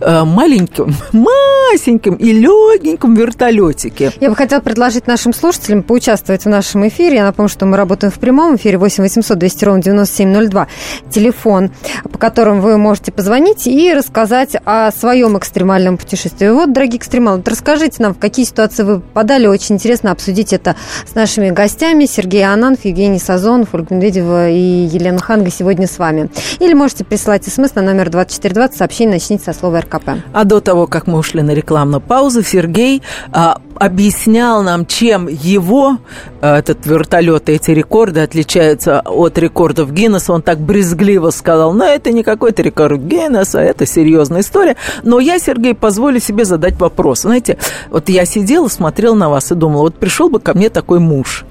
э, 0.00 0.24
маленьком, 0.24 0.94
масеньком 1.12 2.14
и 2.14 2.32
легеньком 2.32 3.14
вертолетике. 3.14 4.10
Я 4.20 4.30
бы 4.30 4.36
хотела 4.36 4.60
предложить 4.60 5.06
нашим 5.06 5.34
слушателям 5.34 5.82
поучаствовать 5.82 6.46
в 6.46 6.48
нашем 6.48 6.88
эфире. 6.88 7.16
Я 7.16 7.24
напомню, 7.24 7.50
что 7.50 7.66
мы 7.66 7.76
работаем 7.76 8.10
в 8.10 8.18
прямом 8.18 8.56
эфире 8.56 8.78
8 8.78 9.02
800 9.02 9.36
200 9.36 9.64
ровно 9.66 9.82
9702. 9.82 10.66
Телефон, 11.10 11.70
по 12.10 12.16
которому 12.16 12.62
вы 12.62 12.78
можете 12.78 13.12
позвонить 13.12 13.66
и 13.66 13.92
рассказать 13.92 14.56
о 14.64 14.92
своем 14.92 15.36
экстремальном 15.36 15.98
путешествии. 15.98 16.48
Вот, 16.48 16.72
дорогие 16.72 16.96
экстремалы, 16.96 17.42
расскажите 17.44 18.02
нам, 18.02 18.14
в 18.14 18.18
какие 18.18 18.46
ситуации 18.46 18.82
вы 18.82 19.00
попадали. 19.00 19.46
Очень 19.46 19.74
интересно 19.74 20.10
обсудить 20.10 20.54
это 20.54 20.74
с 21.06 21.14
нашими 21.14 21.50
гостями. 21.50 22.06
Сергей 22.06 22.45
Ананф, 22.52 22.84
Евгений 22.84 23.18
Сазонов, 23.18 23.74
Ольга 23.74 23.94
Медведева 23.94 24.48
и 24.50 24.86
Елена 24.86 25.18
Ханга 25.18 25.50
сегодня 25.50 25.86
с 25.86 25.98
вами. 25.98 26.30
Или 26.58 26.74
можете 26.74 27.04
присылать 27.04 27.44
смс 27.44 27.74
на 27.74 27.82
номер 27.82 28.10
2420, 28.10 28.76
сообщение 28.76 29.14
начните 29.14 29.44
со 29.44 29.52
слова 29.52 29.80
РКП. 29.80 30.10
А 30.32 30.44
до 30.44 30.60
того, 30.60 30.86
как 30.86 31.06
мы 31.06 31.18
ушли 31.18 31.42
на 31.42 31.52
рекламную 31.52 32.00
паузу, 32.00 32.42
Сергей 32.42 33.02
а, 33.32 33.58
объяснял 33.74 34.62
нам, 34.62 34.86
чем 34.86 35.28
его, 35.28 35.98
а, 36.40 36.58
этот 36.58 36.86
вертолет, 36.86 37.48
эти 37.48 37.70
рекорды 37.70 38.20
отличаются 38.20 39.00
от 39.00 39.38
рекордов 39.38 39.92
Гиннесса. 39.92 40.32
Он 40.32 40.42
так 40.42 40.58
брезгливо 40.58 41.30
сказал, 41.30 41.72
ну, 41.72 41.84
это 41.84 42.12
не 42.12 42.22
какой-то 42.22 42.62
рекорд 42.62 43.00
Гиннесса, 43.00 43.60
это 43.60 43.86
серьезная 43.86 44.40
история. 44.40 44.76
Но 45.02 45.20
я, 45.20 45.38
Сергей, 45.38 45.74
позволю 45.74 46.20
себе 46.20 46.44
задать 46.44 46.78
вопрос. 46.78 47.22
Знаете, 47.22 47.58
вот 47.90 48.08
я 48.08 48.24
сидела, 48.24 48.68
смотрела 48.68 49.14
на 49.14 49.28
вас 49.28 49.52
и 49.52 49.54
думала, 49.54 49.82
вот 49.82 49.96
пришел 49.96 50.28
бы 50.28 50.40
ко 50.40 50.54
мне 50.54 50.70
такой 50.70 50.98
муж, 50.98 51.44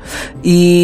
и 0.44 0.75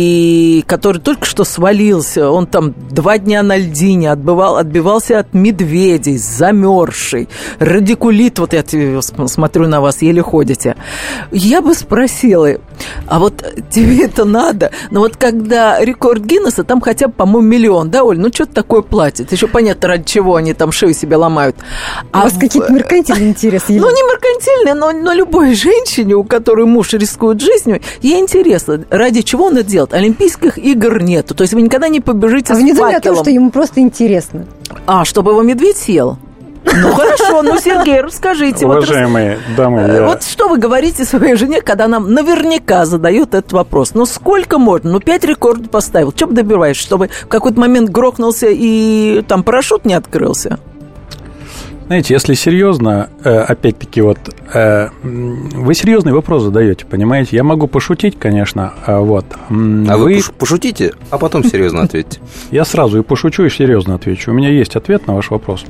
который 0.68 1.02
только 1.02 1.26
что 1.26 1.44
свалился, 1.44 2.30
он 2.30 2.48
там 2.48 2.74
два 2.90 3.18
дня 3.18 3.44
на 3.44 3.58
льдине 3.58 4.12
отбывал, 4.12 4.58
отбивался 4.58 5.20
от 5.20 5.34
медведей, 5.34 6.18
замерзший, 6.18 7.30
радикулит, 7.60 8.40
вот 8.40 8.54
я 8.54 8.64
смотрю 9.28 9.68
на 9.68 9.82
вас, 9.82 10.02
еле 10.02 10.22
ходите. 10.22 10.76
Я 11.32 11.62
бы 11.62 11.74
спросила, 11.74 12.50
А 13.08 13.20
вот 13.20 13.44
тебе 13.70 14.06
это 14.06 14.26
надо. 14.26 14.72
Но 14.90 15.02
вот 15.02 15.18
когда 15.18 15.84
рекорд 15.84 16.24
Гиннесса, 16.24 16.64
там 16.64 16.82
хотя 16.82 17.08
бы, 17.08 17.14
по-моему, 17.14 17.48
миллион, 17.48 17.90
да, 17.90 18.04
Оль? 18.04 18.20
Ну, 18.20 18.30
что-то 18.34 18.54
такое 18.54 18.82
платят. 18.82 19.32
Еще 19.32 19.48
понятно, 19.48 19.88
ради 19.90 20.04
чего 20.06 20.36
они 20.36 20.54
там 20.54 20.72
шею 20.72 20.94
себе 20.94 21.16
ломают. 21.16 21.56
А 22.12 22.20
У 22.20 22.24
вас 22.24 22.34
в... 22.34 22.40
какие-то 22.40 22.72
меркантильные 22.72 23.30
интересы? 23.30 23.74
Ну, 23.82 23.90
не 23.90 24.04
меркантильные, 24.04 24.76
но, 24.76 24.92
но 24.92 25.12
любой 25.12 25.56
женщине, 25.56 26.14
у 26.14 26.24
которой 26.24 26.66
муж 26.68 26.94
рискует 26.94 27.42
жизнью, 27.42 27.82
ей 28.02 28.20
интересно, 28.20 28.86
ради 28.92 29.22
чего 29.22 29.46
он 29.46 29.58
это 29.58 29.70
делает. 29.70 29.81
Олимпийских 29.92 30.58
игр 30.58 31.02
нету. 31.02 31.36
То 31.36 31.44
есть 31.44 31.54
вы 31.54 31.62
никогда 31.62 31.88
не 31.88 32.00
побежите 32.00 32.54
а 32.54 32.56
с 32.56 32.60
вы 32.60 32.64
не 32.64 32.74
думали 32.74 32.96
о 32.96 33.02
том, 33.02 33.16
что 33.16 33.30
ему 33.30 33.52
просто 33.52 33.82
интересно? 33.82 34.46
А, 34.86 35.06
чтобы 35.06 35.32
его 35.32 35.42
медведь 35.42 35.78
съел? 35.78 36.18
Ну 36.64 36.94
хорошо, 36.94 37.42
ну 37.42 37.58
Сергей, 37.58 38.02
расскажите. 38.02 38.66
Уважаемые 38.66 39.40
вот, 39.48 39.56
дамы, 39.56 39.82
я... 39.82 40.06
вот 40.06 40.24
что 40.24 40.48
вы 40.48 40.58
говорите 40.58 41.06
своей 41.06 41.36
жене, 41.36 41.62
когда 41.62 41.88
нам 41.88 42.14
наверняка 42.14 42.86
задают 42.86 43.34
этот 43.34 43.52
вопрос? 43.52 43.94
Ну 43.94 44.06
сколько 44.06 44.58
можно? 44.58 44.92
Ну 44.92 45.00
пять 45.00 45.24
рекордов 45.24 45.70
поставил. 45.70 46.12
Чем 46.12 46.34
добиваешься? 46.34 46.84
Чтобы 46.84 47.08
в 47.08 47.28
какой-то 47.28 47.60
момент 47.60 47.90
грохнулся 47.90 48.48
и 48.50 49.24
там 49.28 49.44
парашют 49.44 49.86
не 49.86 49.94
открылся? 49.94 50.60
Знаете, 51.92 52.14
если 52.14 52.36
серьезно, 52.36 53.10
э, 53.26 53.38
опять-таки, 53.38 54.00
вот 54.00 54.18
э, 54.54 54.88
вы 55.04 55.74
серьезный 55.74 56.14
вопрос 56.14 56.44
задаете, 56.44 56.86
понимаете? 56.86 57.36
Я 57.36 57.44
могу 57.44 57.68
пошутить, 57.68 58.18
конечно, 58.18 58.72
а 58.86 59.02
вот. 59.02 59.26
А 59.50 59.98
вы, 59.98 60.16
вы 60.16 60.22
пошутите, 60.40 60.94
а 61.10 61.18
потом 61.18 61.44
серьезно 61.44 61.82
ответьте. 61.82 62.22
Я 62.52 62.64
сразу 62.64 63.00
и 63.00 63.04
пошучу, 63.04 63.44
и 63.44 63.50
серьезно 63.50 63.96
отвечу. 63.96 64.32
У 64.32 64.34
меня 64.34 64.48
есть 64.48 64.78
ответ 64.78 65.06
на 65.06 65.16
ваш 65.16 65.32
вопрос. 65.32 65.66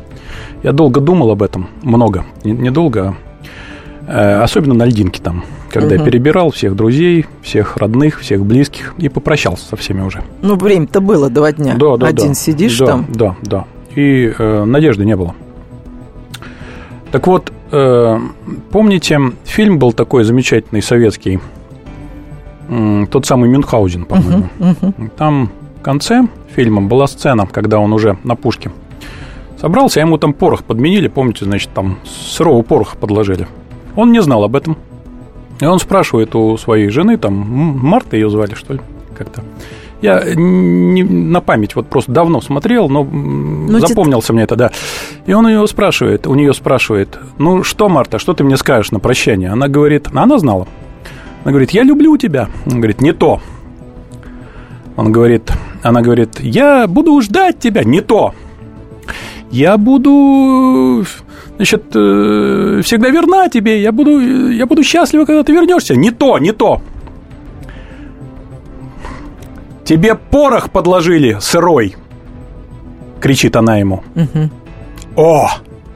Я 0.61 0.73
долго 0.73 0.99
думал 1.01 1.31
об 1.31 1.41
этом, 1.41 1.69
много, 1.81 2.23
недолго, 2.43 3.15
а, 4.07 4.43
особенно 4.43 4.75
на 4.75 4.85
льдинке 4.85 5.23
там, 5.23 5.43
когда 5.71 5.95
я 5.95 6.03
перебирал 6.05 6.51
всех 6.51 6.75
друзей, 6.75 7.25
всех 7.41 7.77
родных, 7.77 8.19
всех 8.19 8.45
близких 8.45 8.93
и 8.99 9.09
попрощался 9.09 9.65
со 9.65 9.75
всеми 9.75 10.01
уже. 10.01 10.21
Ну, 10.43 10.55
время-то 10.55 11.01
было 11.01 11.31
два 11.31 11.51
дня. 11.51 11.73
Да, 11.79 11.97
да, 11.97 12.05
Один 12.05 12.27
да. 12.27 12.33
сидишь 12.35 12.77
да, 12.77 12.85
там. 12.85 13.07
Да, 13.09 13.35
да. 13.41 13.65
И 13.95 14.31
э, 14.37 14.63
надежды 14.65 15.03
не 15.03 15.15
было. 15.15 15.33
Так 17.11 17.27
вот, 17.27 17.51
э, 17.71 18.19
помните, 18.71 19.19
фильм 19.43 19.79
был 19.79 19.91
такой 19.91 20.23
замечательный 20.23 20.81
советский, 20.81 21.39
э, 22.69 23.05
тот 23.11 23.25
самый 23.25 23.49
Мюнхгаузен, 23.49 24.05
по-моему. 24.05 24.47
Uh-huh, 24.59 24.77
uh-huh. 24.81 25.11
Там 25.17 25.49
в 25.79 25.81
конце 25.81 26.27
фильма 26.55 26.81
была 26.81 27.07
сцена, 27.07 27.45
когда 27.47 27.79
он 27.79 27.91
уже 27.91 28.17
на 28.23 28.35
пушке 28.35 28.71
собрался, 29.59 29.99
а 29.99 30.03
ему 30.03 30.17
там 30.17 30.33
порох 30.33 30.63
подменили, 30.63 31.07
помните, 31.07 31.45
значит, 31.45 31.69
там 31.73 31.99
сырого 32.05 32.63
пороха 32.63 32.97
подложили. 32.97 33.47
Он 33.95 34.11
не 34.11 34.21
знал 34.21 34.43
об 34.43 34.55
этом. 34.55 34.77
И 35.59 35.65
он 35.65 35.79
спрашивает 35.79 36.33
у 36.33 36.57
своей 36.57 36.89
жены, 36.89 37.17
там, 37.17 37.33
Марта 37.33 38.15
ее 38.15 38.29
звали, 38.29 38.55
что 38.55 38.73
ли, 38.73 38.81
как-то. 39.15 39.43
Я 40.01 40.24
не, 40.36 41.03
на 41.03 41.41
память 41.41 41.75
вот 41.75 41.88
просто 41.88 42.12
давно 42.12 42.41
смотрел, 42.41 42.89
но 42.89 43.03
ну, 43.03 43.79
запомнился 43.79 44.27
ты... 44.27 44.34
мне 44.34 44.43
это, 44.43 44.55
да. 44.55 44.72
И 45.27 45.34
он 45.34 45.46
у 45.46 45.50
нее 45.50 45.67
спрашивает, 45.67 46.25
у 46.25 46.34
нее 46.34 46.53
спрашивает, 46.53 47.20
ну 47.38 47.63
что, 47.63 47.88
Марта, 47.88 48.17
что 48.17 48.34
ты 48.34 48.43
мне 48.43 48.58
скажешь 48.58 48.91
на 48.91 49.00
прощание? 49.00 49.51
Она 49.51 49.67
говорит, 49.67 50.08
она 50.13 50.39
знала. 50.39 50.67
Она 51.43 51.51
говорит, 51.51 51.72
я 51.72 51.84
люблю 51.84 52.17
тебя. 52.17 52.50
Он 52.65 52.77
говорит, 52.77 53.01
не 53.01 53.13
то. 53.13 53.41
Он 54.96 55.12
говорит, 55.12 55.51
она 55.84 56.01
говорит, 56.01 56.39
я 56.39 56.88
буду 56.88 57.20
ждать 57.22 57.60
тебя, 57.60 57.84
не 57.84 58.01
то. 58.01 58.34
Я 59.51 59.77
буду, 59.77 61.05
значит, 61.58 61.84
э, 61.93 62.81
всегда 62.84 63.10
верна 63.10 63.50
тебе, 63.50 63.81
я 63.81 63.91
буду, 63.91 64.50
я 64.50 64.65
буду 64.65 64.84
счастлива, 64.84 65.25
когда 65.25 65.43
ты 65.43 65.51
вернешься. 65.51 65.96
Не 65.96 66.12
то, 66.12 66.39
не 66.39 66.53
то. 66.53 66.81
Тебе 69.83 70.15
порох 70.15 70.69
подложили 70.69 71.38
сырой, 71.39 71.95
кричит 73.19 73.55
она 73.55 73.77
ему. 73.77 74.03
Угу. 74.15 74.50
О, 75.15 75.50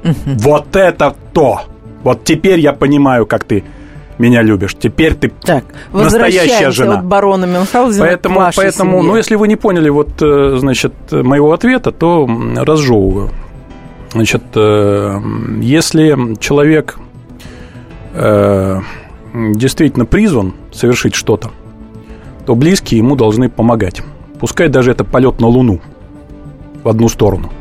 угу. 0.04 0.14
вот 0.26 0.76
это 0.76 1.16
то! 1.34 1.62
Вот 2.04 2.24
теперь 2.24 2.60
я 2.60 2.74
понимаю, 2.74 3.26
как 3.26 3.44
ты 3.44 3.64
меня 4.18 4.42
любишь. 4.42 4.76
Теперь 4.76 5.16
ты 5.16 5.30
так, 5.30 5.66
настоящая 5.92 6.72
жена. 6.72 7.00
от 7.00 7.06
барона 7.06 7.46
Мюнхгаузена 7.46 8.06
поэтому, 8.06 8.50
поэтому, 8.56 8.98
семье. 8.98 9.08
ну, 9.08 9.18
если 9.18 9.36
вы 9.36 9.48
не 9.48 9.56
поняли, 9.56 9.90
вот, 9.90 10.22
э, 10.22 10.58
значит, 10.58 10.94
моего 11.12 11.52
ответа, 11.52 11.92
то 11.92 12.30
разжевываю. 12.56 13.32
Значит, 14.12 14.44
э, 14.56 15.20
если 15.60 16.36
человек 16.40 16.98
э, 18.14 18.80
действительно 19.34 20.06
призван 20.06 20.54
совершить 20.72 21.16
что-то, 21.16 21.52
то 22.46 22.56
близкие 22.56 23.00
ему 23.00 23.16
должны 23.16 23.50
помогать. 23.50 24.02
Пускай 24.40 24.68
даже 24.68 24.92
это 24.92 25.04
полет 25.04 25.40
на 25.40 25.48
Луну 25.48 25.82
в 26.84 26.90
одну 26.90 27.10
сторону. 27.10 27.52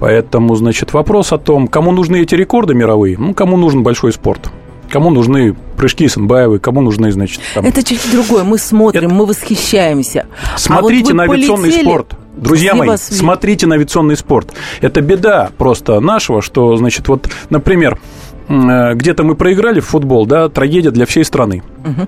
Поэтому, 0.00 0.54
значит, 0.54 0.92
вопрос 0.92 1.32
о 1.32 1.38
том, 1.38 1.66
кому 1.68 1.92
нужны 1.92 2.22
эти 2.22 2.34
рекорды 2.34 2.74
мировые, 2.74 3.18
ну, 3.18 3.34
кому 3.34 3.56
нужен 3.56 3.82
большой 3.82 4.12
спорт. 4.12 4.50
Кому 4.90 5.10
нужны 5.10 5.54
прыжки 5.76 6.08
Санбаевой, 6.08 6.60
кому 6.60 6.80
нужны, 6.80 7.12
значит, 7.12 7.40
там... 7.54 7.66
Это 7.66 7.82
чуть 7.82 8.00
другое. 8.10 8.42
Мы 8.42 8.58
смотрим, 8.58 9.06
Это... 9.06 9.14
мы 9.14 9.26
восхищаемся. 9.26 10.26
Смотрите 10.56 11.10
а 11.10 11.14
вот 11.14 11.14
на 11.14 11.22
авиационный 11.24 11.68
полетели... 11.68 11.84
спорт. 11.84 12.14
Друзья 12.36 12.74
мои, 12.74 12.96
смотрите 12.96 13.66
на 13.66 13.74
авиационный 13.74 14.16
спорт. 14.16 14.54
Это 14.80 15.00
беда 15.00 15.50
просто 15.58 16.00
нашего, 16.00 16.40
что, 16.40 16.76
значит, 16.76 17.08
вот, 17.08 17.28
например, 17.50 17.98
э, 18.48 18.94
где-то 18.94 19.24
мы 19.24 19.34
проиграли 19.34 19.80
в 19.80 19.86
футбол, 19.86 20.24
да, 20.24 20.48
трагедия 20.48 20.90
для 20.90 21.04
всей 21.04 21.24
страны. 21.24 21.62
Угу. 21.84 22.06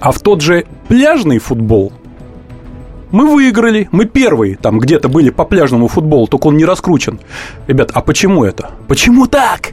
А 0.00 0.12
в 0.12 0.18
тот 0.20 0.40
же 0.40 0.64
пляжный 0.88 1.38
футбол 1.38 1.92
мы 3.10 3.26
выиграли, 3.26 3.88
мы 3.92 4.04
первые 4.06 4.56
там 4.56 4.78
где-то 4.78 5.08
были 5.08 5.30
по 5.30 5.44
пляжному 5.44 5.88
футболу, 5.88 6.26
только 6.26 6.46
он 6.46 6.56
не 6.56 6.64
раскручен. 6.64 7.18
Ребят, 7.66 7.90
а 7.92 8.00
почему 8.02 8.44
это? 8.44 8.70
Почему 8.86 9.26
так? 9.26 9.72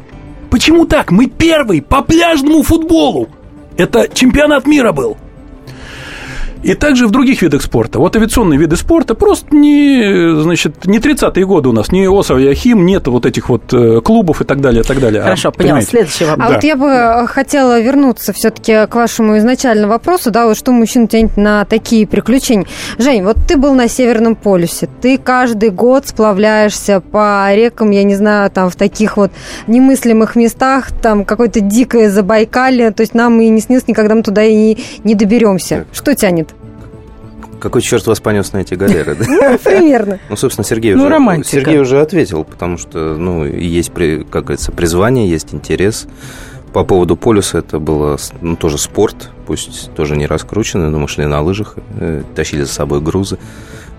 Почему 0.50 0.86
так? 0.86 1.12
Мы 1.12 1.28
первый 1.28 1.82
по 1.82 2.02
пляжному 2.02 2.64
футболу. 2.64 3.30
Это 3.78 4.08
чемпионат 4.12 4.66
мира 4.66 4.92
был. 4.92 5.18
И 6.64 6.74
также 6.74 7.08
в 7.08 7.12
других 7.12 7.42
видах 7.42 7.62
спорта. 7.62 8.00
Вот 8.00 8.16
авиационные 8.16 8.60
виды 8.60 8.76
спорта 8.76 9.16
просто 9.16 9.56
не, 9.56 10.42
значит, 10.42 10.86
не 10.86 11.00
30-е 11.00 11.46
годы 11.46 11.70
у 11.70 11.72
нас, 11.72 11.92
не 11.92 12.08
ОСА, 12.08 12.36
Яхим, 12.36 12.86
нет 12.86 13.08
вот 13.08 13.26
этих 13.26 13.50
вот 13.50 13.74
э, 13.74 14.02
клубов 14.02 14.42
и 14.42 14.44
так 14.44 14.62
далее, 14.62 14.82
и 14.82 14.86
так 14.86 15.00
далее. 15.00 15.22
Хорошо, 15.22 15.50
а, 15.50 15.52
поняла. 15.52 15.82
Следующий 15.82 16.26
вопрос. 16.26 16.46
А 16.46 16.50
да. 16.50 16.56
вот 16.56 16.64
я 16.64 16.76
бы 16.76 16.88
э, 16.88 17.28
хотела 17.28 17.80
вернуться 17.80 18.34
все 18.34 18.50
таки 18.50 18.86
к 18.88 18.96
вашему 18.96 19.38
изначальному 19.38 19.94
вопросу, 19.94 20.32
да, 20.32 20.46
вот 20.46 20.58
что 20.58 20.72
мужчин 20.72 21.08
тянет 21.08 21.38
на 21.38 21.66
такие 21.66 22.08
приключения. 22.08 22.66
Жень, 22.98 23.24
вот 23.24 23.38
ты 23.48 23.58
был 23.58 23.74
на 23.74 23.88
Северном 23.88 24.36
полюсе, 24.36 24.90
ты 25.02 25.18
каждый 25.18 25.70
год 25.70 26.08
сплавляешься 26.08 27.02
по 27.02 27.48
рекам, 27.54 27.92
я 27.92 28.04
не 28.04 28.16
знаю, 28.16 28.50
там 28.52 28.70
в 28.70 28.76
таких 28.76 29.18
вот 29.18 29.32
немыслимых 29.68 30.36
местах, 30.36 30.92
там 30.92 31.26
какое-то 31.26 31.60
дикое 31.60 32.10
Забайкалье, 32.10 32.92
то 32.92 33.02
есть 33.02 33.14
нам 33.14 33.40
и 33.42 33.50
не 33.50 33.62
снилось 33.62 33.88
никогда 33.88 34.16
мы 34.16 34.24
туда 34.24 34.44
и 34.44 34.56
не, 34.56 34.78
не 35.04 35.16
доберемся. 35.16 35.86
Что 35.92 36.14
тянет? 36.16 36.50
Какой 37.60 37.82
черт 37.82 38.06
вас 38.08 38.20
понес 38.20 38.54
на 38.54 38.60
эти 38.60 38.76
галеры? 38.76 39.18
Ну, 39.20 39.58
примерно. 39.58 40.20
Ну, 40.30 40.36
собственно, 40.36 40.66
Сергей 40.66 40.94
ну, 40.94 41.06
уже, 41.06 41.44
Сергей 41.44 41.80
уже 41.80 42.02
ответил, 42.02 42.44
потому 42.44 42.78
что, 42.78 43.16
ну, 43.16 43.46
есть, 43.46 43.92
как 44.30 44.46
говорится, 44.46 44.72
призвание, 44.72 45.30
есть 45.30 45.54
интерес. 45.54 46.08
По 46.74 46.84
поводу 46.84 47.16
полюса 47.16 47.60
это 47.60 47.80
было 47.80 48.18
ну, 48.42 48.56
тоже 48.56 48.78
спорт, 48.78 49.32
пусть 49.48 49.92
тоже 49.96 50.18
не 50.18 50.28
раскрученный, 50.28 50.90
но 50.90 51.00
мы 51.00 51.08
шли 51.08 51.26
на 51.26 51.42
лыжах, 51.42 51.76
э, 52.00 52.24
тащили 52.36 52.64
за 52.64 52.74
собой 52.74 53.02
грузы. 53.02 53.40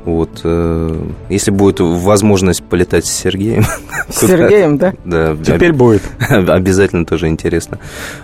Вот, 0.08 0.40
э, 0.42 1.02
если 1.28 1.50
будет 1.50 1.80
возможность 1.80 2.64
полетать 2.64 3.04
с 3.04 3.10
Сергеем. 3.10 3.66
С 4.08 4.20
Сергеем, 4.20 4.78
да? 4.78 4.94
Да. 5.04 5.36
Теперь 5.44 5.74
будет. 5.74 6.00
Обязательно 6.30 7.04
тоже 7.04 7.28
интересно. 7.28 7.78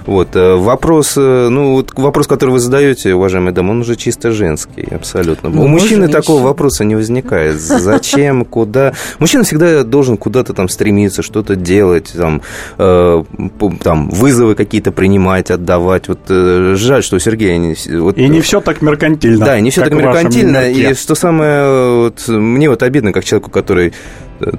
Вот, 0.06 0.34
э, 0.34 0.54
вопрос, 0.54 1.12
э, 1.18 1.48
ну, 1.50 1.72
вот 1.72 1.92
вопрос, 1.94 2.26
который 2.26 2.52
вы 2.52 2.58
задаете, 2.58 3.12
уважаемый 3.12 3.52
дам, 3.52 3.68
он 3.68 3.80
уже 3.80 3.96
чисто 3.96 4.30
женский, 4.30 4.88
абсолютно. 4.94 5.50
Ну, 5.50 5.64
У 5.64 5.68
мужчины 5.68 6.08
такого 6.08 6.42
вопроса 6.42 6.84
не 6.84 6.94
возникает. 6.94 7.60
Зачем, 7.60 8.46
куда? 8.46 8.94
Мужчина 9.18 9.44
всегда 9.44 9.84
должен 9.84 10.16
куда-то 10.16 10.54
там 10.54 10.70
стремиться, 10.70 11.22
что-то 11.22 11.54
делать, 11.54 12.14
там, 12.16 12.40
э, 12.78 13.24
там 13.82 14.08
вызовы 14.08 14.54
какие-то 14.54 14.90
принимать, 14.90 15.50
отдавать. 15.50 16.08
Вот 16.08 16.20
э, 16.30 16.76
жаль, 16.76 17.02
что 17.02 17.16
у 17.16 17.18
Сергея... 17.18 17.76
Вот, 18.00 18.16
и 18.16 18.26
не 18.26 18.40
все 18.40 18.62
так 18.62 18.80
меркантильно. 18.80 19.44
Да, 19.44 19.58
и 19.58 19.60
не 19.60 19.70
все 19.70 19.82
так 19.82 19.92
меркантильно. 19.92 20.70
И 20.70 20.94
что 20.94 21.14
самое 21.14 21.73
вот, 21.74 22.28
мне 22.28 22.68
вот 22.68 22.82
обидно, 22.82 23.12
как 23.12 23.24
человеку, 23.24 23.50
который 23.50 23.92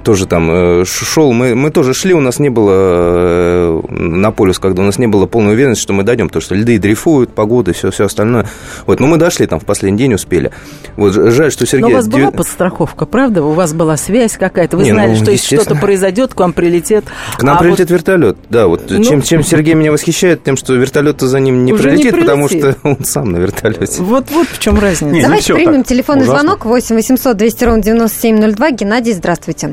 тоже 0.02 0.26
там 0.26 0.50
э, 0.50 0.84
шел, 0.84 1.32
мы, 1.32 1.54
мы 1.54 1.70
тоже 1.70 1.94
шли, 1.94 2.14
у 2.14 2.20
нас 2.20 2.38
не 2.38 2.48
было 2.48 2.72
э, 2.72 3.80
на 3.90 4.30
полюс, 4.30 4.58
когда 4.58 4.82
у 4.82 4.84
нас 4.84 4.98
не 4.98 5.06
было 5.06 5.26
полной 5.26 5.54
уверенности, 5.54 5.82
что 5.82 5.92
мы 5.92 6.02
дойдем, 6.02 6.28
потому 6.28 6.42
что 6.42 6.54
льды 6.54 6.78
дрейфуют, 6.78 7.34
погода, 7.34 7.72
все, 7.72 7.90
все 7.90 8.06
остальное. 8.06 8.46
Вот, 8.86 9.00
но 9.00 9.06
мы 9.06 9.18
дошли 9.18 9.46
там 9.46 9.60
в 9.60 9.64
последний 9.64 9.98
день, 9.98 10.14
успели. 10.14 10.50
Вот, 10.96 11.12
жаль, 11.12 11.52
что 11.52 11.66
Сергей... 11.66 11.88
Но 11.88 11.88
у 11.90 11.92
вас 11.94 12.08
была 12.08 12.30
подстраховка, 12.30 13.06
правда? 13.06 13.42
У 13.42 13.52
вас 13.52 13.74
была 13.74 13.96
связь 13.96 14.36
какая-то? 14.36 14.76
Вы 14.76 14.84
не, 14.84 14.92
знали, 14.92 15.10
ну, 15.10 15.16
что 15.16 15.30
если 15.30 15.56
что-то 15.56 15.74
произойдет, 15.76 16.34
к 16.34 16.40
вам 16.40 16.52
прилетит... 16.52 17.04
К 17.36 17.42
нам 17.42 17.56
а 17.56 17.60
прилетит 17.60 17.90
вот... 17.90 17.96
вертолет, 17.96 18.36
да. 18.48 18.66
Вот 18.66 18.84
ну... 18.88 19.02
чем, 19.04 19.22
чем 19.22 19.42
Сергей 19.44 19.74
меня 19.74 19.92
восхищает, 19.92 20.42
тем, 20.42 20.56
что 20.56 20.74
вертолет 20.74 21.20
за 21.20 21.38
ним 21.38 21.64
не 21.64 21.72
прилетит, 21.72 22.06
не 22.06 22.10
прилетит, 22.12 22.20
потому 22.20 22.48
что 22.48 22.76
он 22.82 23.04
сам 23.04 23.32
на 23.32 23.36
вертолете. 23.38 24.02
Вот, 24.02 24.30
вот 24.30 24.48
в 24.48 24.58
чем 24.58 24.78
разница. 24.78 25.04
Не, 25.12 25.22
Давайте 25.22 25.54
примем 25.54 25.84
телефонный 25.84 26.22
ужасно. 26.22 26.40
звонок 26.40 26.64
8 26.64 26.94
800 26.94 27.36
200 27.36 27.64
ровно 27.64 27.82
9702. 27.82 28.70
Геннадий, 28.70 29.12
здравствуйте. 29.12 29.65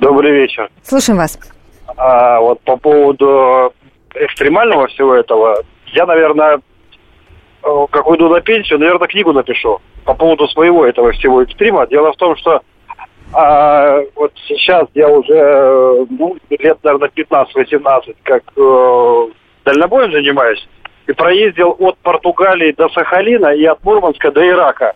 Добрый 0.00 0.32
вечер. 0.32 0.70
Слушаем 0.82 1.18
вас. 1.18 1.38
А, 1.96 2.40
вот 2.40 2.60
по 2.60 2.76
поводу 2.76 3.72
экстремального 4.14 4.86
всего 4.88 5.14
этого, 5.14 5.62
я, 5.86 6.06
наверное, 6.06 6.60
э, 7.62 7.86
как 7.90 8.06
уйду 8.06 8.28
на 8.28 8.40
пенсию, 8.40 8.78
наверное, 8.78 9.08
книгу 9.08 9.32
напишу 9.32 9.80
по 10.04 10.14
поводу 10.14 10.46
своего 10.48 10.84
этого 10.84 11.12
всего 11.12 11.42
экстрима. 11.42 11.86
Дело 11.86 12.12
в 12.12 12.16
том, 12.16 12.36
что 12.36 12.62
а, 13.32 14.00
вот 14.14 14.32
сейчас 14.46 14.86
я 14.94 15.08
уже 15.08 16.06
ну, 16.10 16.36
лет, 16.50 16.78
наверное, 16.82 17.10
15-18, 17.16 18.16
как 18.22 18.42
э, 18.56 19.28
дальнобоем 19.64 20.12
занимаюсь, 20.12 20.68
и 21.06 21.12
проездил 21.12 21.74
от 21.78 21.98
Португалии 21.98 22.72
до 22.72 22.88
Сахалина 22.90 23.48
и 23.48 23.64
от 23.64 23.82
Мурманска 23.84 24.30
до 24.30 24.46
Ирака. 24.46 24.94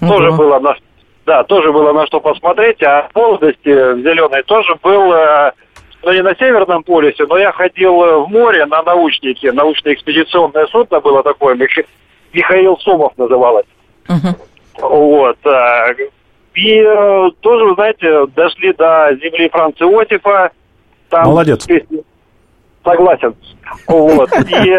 Угу. 0.00 0.10
Тоже 0.10 0.32
было 0.32 0.58
на 0.58 0.74
да, 1.26 1.44
тоже 1.44 1.72
было 1.72 1.92
на 1.92 2.06
что 2.06 2.20
посмотреть. 2.20 2.82
А 2.82 3.08
в 3.08 3.14
молодости 3.14 3.68
в 3.68 3.98
зеленой 4.00 4.42
тоже 4.42 4.74
был, 4.82 5.12
э, 5.12 5.52
ну 6.02 6.12
не 6.12 6.22
на 6.22 6.34
Северном 6.34 6.82
полюсе, 6.82 7.26
но 7.26 7.38
я 7.38 7.52
ходил 7.52 8.24
в 8.24 8.28
море 8.30 8.66
на 8.66 8.82
научнике. 8.82 9.52
Научно-экспедиционное 9.52 10.66
судно 10.66 11.00
было 11.00 11.22
такое, 11.22 11.56
Михаил 12.32 12.76
Сомов 12.78 13.16
называлось. 13.16 13.66
Uh-huh. 14.08 14.36
Вот. 14.80 15.38
Э, 15.46 15.94
и 16.54 16.78
э, 16.78 17.30
тоже, 17.40 17.74
знаете, 17.74 18.26
дошли 18.34 18.72
до 18.74 19.16
земли 19.20 19.48
Франца 19.48 19.84
Иосифа. 19.84 20.50
Там 21.08 21.26
Молодец. 21.26 21.66
Согласен. 22.84 23.34
Вот. 23.88 24.30
И 24.50 24.78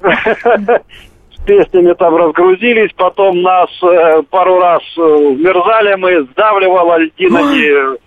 песнями 1.46 1.94
там 1.94 2.16
разгрузились, 2.16 2.90
потом 2.96 3.42
нас 3.42 3.68
э, 3.82 4.22
пару 4.30 4.58
раз 4.58 4.82
э, 4.96 5.00
вмерзали 5.00 5.94
мы, 5.96 6.22
сдавливало 6.32 6.98
льдинами. 6.98 7.98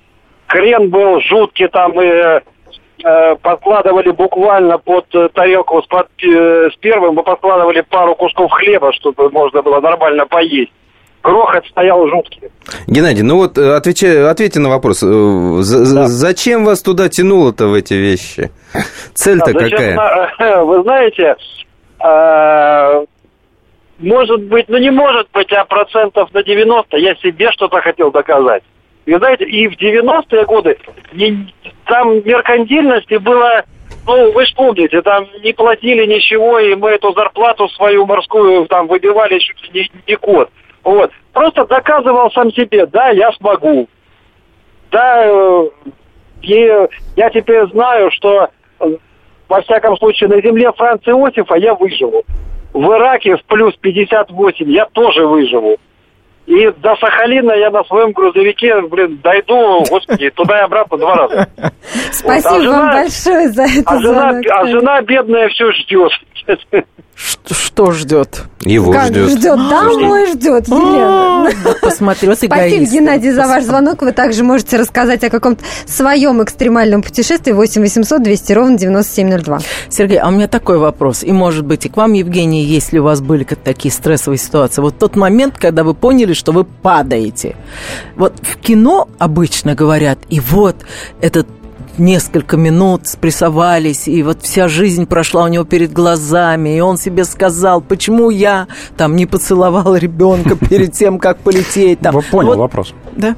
Крен 0.48 0.90
был 0.90 1.20
жуткий, 1.22 1.68
там 1.68 2.00
и 2.00 2.06
э, 2.06 3.36
подкладывали 3.42 4.12
буквально 4.12 4.78
под 4.78 5.06
тарелку 5.34 5.82
с, 5.82 5.88
под, 5.88 6.08
э, 6.24 6.70
с 6.72 6.76
первым, 6.78 7.16
мы 7.16 7.24
подкладывали 7.24 7.82
пару 7.82 8.16
кусков 8.16 8.52
хлеба, 8.52 8.94
чтобы 8.94 9.30
можно 9.30 9.62
было 9.62 9.80
нормально 9.80 10.26
поесть. 10.26 10.72
Грохот 11.24 11.66
стоял 11.68 12.06
жуткий. 12.10 12.50
Gennady, 12.88 13.24
ну 13.24 13.38
вот 13.38 13.58
э, 13.58 13.76
отвечай, 13.76 14.30
ответьте 14.30 14.60
на 14.60 14.70
вопрос. 14.70 15.02
Э, 15.04 15.08
да. 15.08 16.08
Зачем 16.08 16.66
вас 16.66 16.82
туда 16.82 17.08
тянуло-то 17.08 17.68
в 17.68 17.74
эти 17.74 17.94
вещи? 17.94 18.52
Цель-то 19.14 19.54
да, 19.54 19.60
какая? 19.60 20.64
Вы 20.66 20.84
знаете, 20.84 21.36
может 24.04 24.44
быть, 24.44 24.68
ну 24.68 24.78
не 24.78 24.92
может 24.92 25.30
быть, 25.32 25.52
а 25.54 25.64
процентов 25.64 26.34
на 26.34 26.44
90 26.44 26.98
я 26.98 27.16
себе 27.16 27.52
что-то 27.52 27.80
хотел 27.82 28.12
доказать. 28.12 28.64
И 29.06 29.16
знаете, 29.16 29.46
и 29.46 29.68
в 29.68 29.80
90-е 29.80 30.46
годы 30.46 30.78
не, 31.14 31.54
там 31.86 32.16
меркантильности 32.26 33.16
было, 33.16 33.64
ну, 34.06 34.32
вы 34.32 34.46
же 34.46 34.54
помните, 34.56 35.02
там 35.02 35.28
не 35.42 35.54
платили 35.54 36.06
ничего, 36.06 36.60
и 36.60 36.76
мы 36.76 36.92
эту 36.92 37.14
зарплату 37.14 37.70
свою 37.70 38.06
морскую 38.06 38.66
там 38.68 38.88
выбивали 38.88 39.40
чуть 39.40 39.74
не, 39.74 39.90
не 40.06 40.16
код. 40.16 40.50
Вот. 40.84 41.12
Просто 41.32 41.66
доказывал 41.66 42.30
сам 42.32 42.52
себе, 42.52 42.86
да, 42.86 43.10
я 43.10 43.32
смогу. 43.34 43.88
Да, 44.92 45.24
э, 45.26 45.70
и 46.42 46.72
я 47.16 47.30
теперь 47.30 47.68
знаю, 47.68 48.12
что 48.12 48.50
э, 48.80 48.86
во 49.48 49.62
всяком 49.62 49.98
случае 49.98 50.30
на 50.30 50.42
земле 50.42 50.72
Франца 50.74 51.12
Иосифа 51.12 51.56
я 51.56 51.74
выживу 51.74 52.24
в 52.74 52.84
Ираке 52.92 53.38
в 53.38 53.44
плюс 53.46 53.76
58 53.76 54.72
я 54.72 54.86
тоже 54.86 55.26
выживу. 55.26 55.78
И 56.46 56.70
до 56.82 56.96
Сахалина 56.98 57.54
я 57.54 57.72
на 57.72 57.84
своем 57.86 58.12
грузовике, 58.12 58.82
блин, 58.82 59.20
дойду, 59.24 59.84
господи, 59.90 60.30
туда 60.36 60.60
и 60.60 60.64
обратно 60.64 60.98
два 60.98 61.16
раза. 61.16 61.48
Спасибо 62.12 62.50
вот. 62.50 62.58
а 62.58 62.62
жена, 62.62 62.80
вам 62.80 62.92
большое 62.92 63.50
за 63.50 63.64
это. 63.64 63.84
А 63.86 64.00
жена, 64.00 64.42
а 64.50 64.68
жена 64.68 65.02
бедная 65.02 65.48
все 65.50 65.72
ждет. 65.72 66.12
Что, 67.16 67.54
что 67.54 67.92
ждет? 67.92 68.44
Его 68.62 68.92
как 68.92 69.08
ждет. 69.08 69.30
ждет? 69.30 69.56
Домой 69.56 70.32
ждет, 70.32 70.68
Елена. 70.68 71.50
Посмотри, 71.82 72.28
вот 72.28 72.38
Спасибо, 72.38 72.86
Геннадий, 72.86 73.32
за 73.32 73.48
ваш 73.48 73.66
звонок. 73.66 74.02
Вы 74.02 74.14
также 74.14 74.44
можете 74.44 74.78
рассказать 74.78 75.24
о 75.24 75.30
каком-то 75.30 75.64
своем 75.86 76.42
экстремальном 76.42 77.04
путешествии 77.04 77.52
8 77.52 77.82
800 77.82 78.24
200 78.24 78.54
ровно 78.54 78.78
9702. 78.78 79.60
Сергей, 79.90 80.18
а 80.18 80.30
у 80.30 80.32
меня 80.32 80.48
такой 80.48 80.78
вопрос. 80.80 81.24
И, 81.24 81.32
может 81.32 81.66
быть, 81.66 81.86
и 81.86 81.90
к 81.90 81.98
вам, 81.98 82.14
Евгений, 82.14 82.64
если 82.64 82.98
у 82.98 83.04
вас 83.04 83.22
были 83.22 83.44
такие 83.44 83.94
стрессовые 83.94 84.40
ситуации. 84.40 84.82
Вот 84.82 84.98
тот 84.98 85.16
момент, 85.16 85.58
когда 85.58 85.84
вы 85.84 85.94
поняли, 85.94 86.34
что 86.34 86.52
вы 86.52 86.64
падаете. 86.64 87.56
Вот 88.16 88.34
в 88.42 88.58
кино 88.58 89.08
обычно 89.20 89.76
говорят, 89.76 90.18
и 90.30 90.40
вот 90.40 90.78
этот 91.22 91.48
несколько 91.98 92.58
минут 92.58 93.08
спрессовались, 93.08 94.08
и 94.08 94.24
вот 94.24 94.42
вся 94.42 94.68
жизнь 94.68 95.06
прошла 95.06 95.44
у 95.44 95.48
него 95.48 95.64
перед 95.64 95.94
глазами, 95.94 96.78
и 96.78 96.80
он 96.80 96.98
себе 96.98 97.26
сказал, 97.26 97.82
почему 97.82 98.30
я 98.30 98.68
там 98.98 99.16
не 99.16 99.26
поцеловал 99.26 99.96
ребенка 99.96 100.56
перед 100.56 100.94
тем, 100.94 101.20
как 101.20 101.40
полететь. 101.40 102.00
Там. 102.00 102.22
Понял 102.32 102.50
вот. 102.50 102.58
вопрос. 102.58 102.94
Да. 103.16 103.36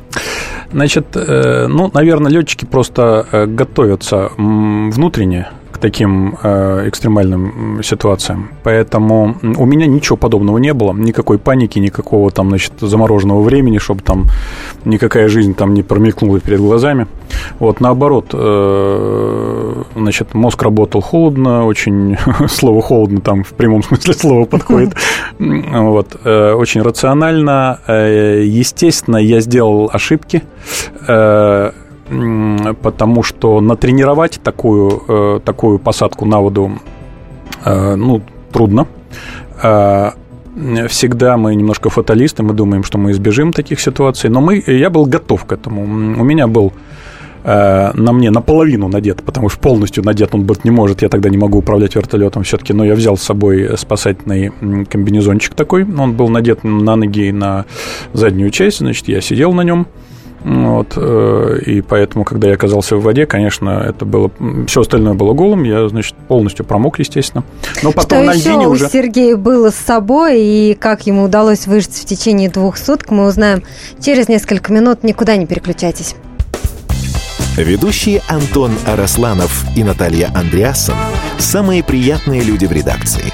Значит, 0.72 1.08
э, 1.16 1.68
ну, 1.68 1.90
наверное, 1.94 2.32
летчики 2.32 2.66
просто 2.66 3.26
э, 3.32 3.46
готовятся 3.46 4.32
внутренне 4.38 5.48
к 5.76 5.78
таким 5.78 6.38
э, 6.42 6.88
экстремальным 6.88 7.82
ситуациям. 7.84 8.52
Поэтому 8.64 9.36
у 9.58 9.66
меня 9.66 9.88
ничего 9.88 10.16
подобного 10.16 10.58
не 10.58 10.74
было, 10.74 10.94
никакой 10.94 11.38
паники, 11.38 11.80
никакого 11.80 12.32
там, 12.32 12.48
значит, 12.48 12.72
замороженного 12.80 13.42
времени, 13.42 13.78
чтобы 13.78 14.02
там 14.02 14.28
никакая 14.86 15.28
жизнь 15.28 15.54
там 15.54 15.74
не 15.74 15.84
промелькнула 15.84 16.40
перед 16.40 16.62
глазами. 16.62 17.08
Вот, 17.60 17.82
наоборот, 17.82 18.28
э, 18.32 19.84
значит, 19.96 20.34
мозг 20.34 20.64
работал 20.64 21.02
холодно, 21.02 21.66
очень, 21.66 22.16
слово 22.48 22.82
холодно 22.82 23.20
там 23.20 23.44
в 23.44 23.50
прямом 23.50 23.84
смысле 23.84 24.14
слова 24.18 24.46
подходит, 24.46 24.94
вот, 25.40 26.16
э, 26.24 26.54
очень 26.54 26.84
рационально. 26.84 27.82
Э, 27.86 28.42
естественно, 28.46 29.18
я 29.18 29.42
сделал 29.42 29.90
ошибки, 29.92 30.42
э, 31.06 31.72
потому 32.82 33.24
что 33.24 33.62
натренировать 33.62 34.40
такую, 34.44 35.04
э, 35.08 35.40
такую 35.44 35.80
посадку 35.80 36.26
на 36.26 36.40
воду 36.40 36.72
э, 37.64 37.96
ну, 37.96 38.22
трудно. 38.52 38.88
Э, 39.64 40.12
всегда 40.88 41.36
мы 41.38 41.56
немножко 41.56 41.90
фаталисты, 41.90 42.44
мы 42.44 42.54
думаем, 42.54 42.84
что 42.84 42.98
мы 42.98 43.12
избежим 43.12 43.52
таких 43.52 43.80
ситуаций, 43.80 44.30
но 44.30 44.40
мы, 44.40 44.64
я 44.68 44.90
был 44.90 45.06
готов 45.06 45.46
к 45.46 45.52
этому. 45.52 45.84
У 45.84 46.24
меня 46.24 46.48
был 46.48 46.74
на 47.44 48.12
мне 48.12 48.32
наполовину 48.32 48.88
надет, 48.88 49.22
потому 49.22 49.50
что 49.50 49.60
полностью 49.60 50.04
надет 50.04 50.34
он 50.34 50.46
быть 50.46 50.66
не 50.66 50.72
может, 50.72 51.04
я 51.04 51.10
тогда 51.10 51.30
не 51.30 51.38
могу 51.38 51.60
управлять 51.60 51.96
вертолетом 51.96 52.42
все-таки, 52.42 52.74
но 52.74 52.84
я 52.84 52.96
взял 52.96 53.18
с 53.18 53.22
собой 53.22 53.78
спасательный 53.78 54.52
комбинезончик 54.90 55.54
такой, 55.54 55.84
он 55.84 56.14
был 56.14 56.30
надет 56.30 56.64
на 56.64 56.96
ноги 56.96 57.28
и 57.28 57.32
на 57.32 57.66
заднюю 58.14 58.50
часть, 58.50 58.80
значит, 58.80 59.08
я 59.10 59.22
сидел 59.22 59.54
на 59.54 59.62
нем, 59.62 59.86
вот, 60.46 60.94
э, 60.96 61.60
и 61.66 61.82
поэтому, 61.82 62.24
когда 62.24 62.50
я 62.50 62.54
оказался 62.54 62.96
в 62.98 63.02
воде, 63.02 63.26
конечно, 63.26 63.84
это 63.90 64.06
было... 64.06 64.30
Все 64.68 64.82
остальное 64.82 65.16
было 65.16 65.34
голым, 65.34 65.64
я, 65.64 65.90
значит, 65.90 66.14
полностью 66.28 66.66
промок, 66.66 67.00
естественно. 67.00 67.44
Но 67.82 67.92
потом 67.92 68.20
Что 68.20 68.28
на 68.28 68.34
еще 68.34 68.50
льдине 68.50 68.68
уже... 68.68 68.86
у 68.86 68.90
Сергея 68.90 69.38
было 69.38 69.72
с 69.72 69.76
собой, 69.76 70.40
и 70.40 70.78
как 70.80 71.08
ему 71.08 71.24
удалось 71.24 71.66
выжить 71.66 71.96
в 71.96 72.06
течение 72.06 72.52
двух 72.52 72.78
суток, 72.78 73.10
мы 73.10 73.26
узнаем 73.26 73.64
через 74.00 74.28
несколько 74.28 74.72
минут. 74.72 75.04
Никуда 75.04 75.36
не 75.36 75.48
переключайтесь. 75.48 76.16
Ведущие 77.58 78.22
Антон 78.28 78.74
Арасланов 78.86 79.66
и 79.76 79.84
Наталья 79.84 80.30
Андреасон– 80.36 80.96
самые 81.40 81.84
приятные 81.84 82.42
люди 82.42 82.68
в 82.68 82.72
редакции. 82.72 83.34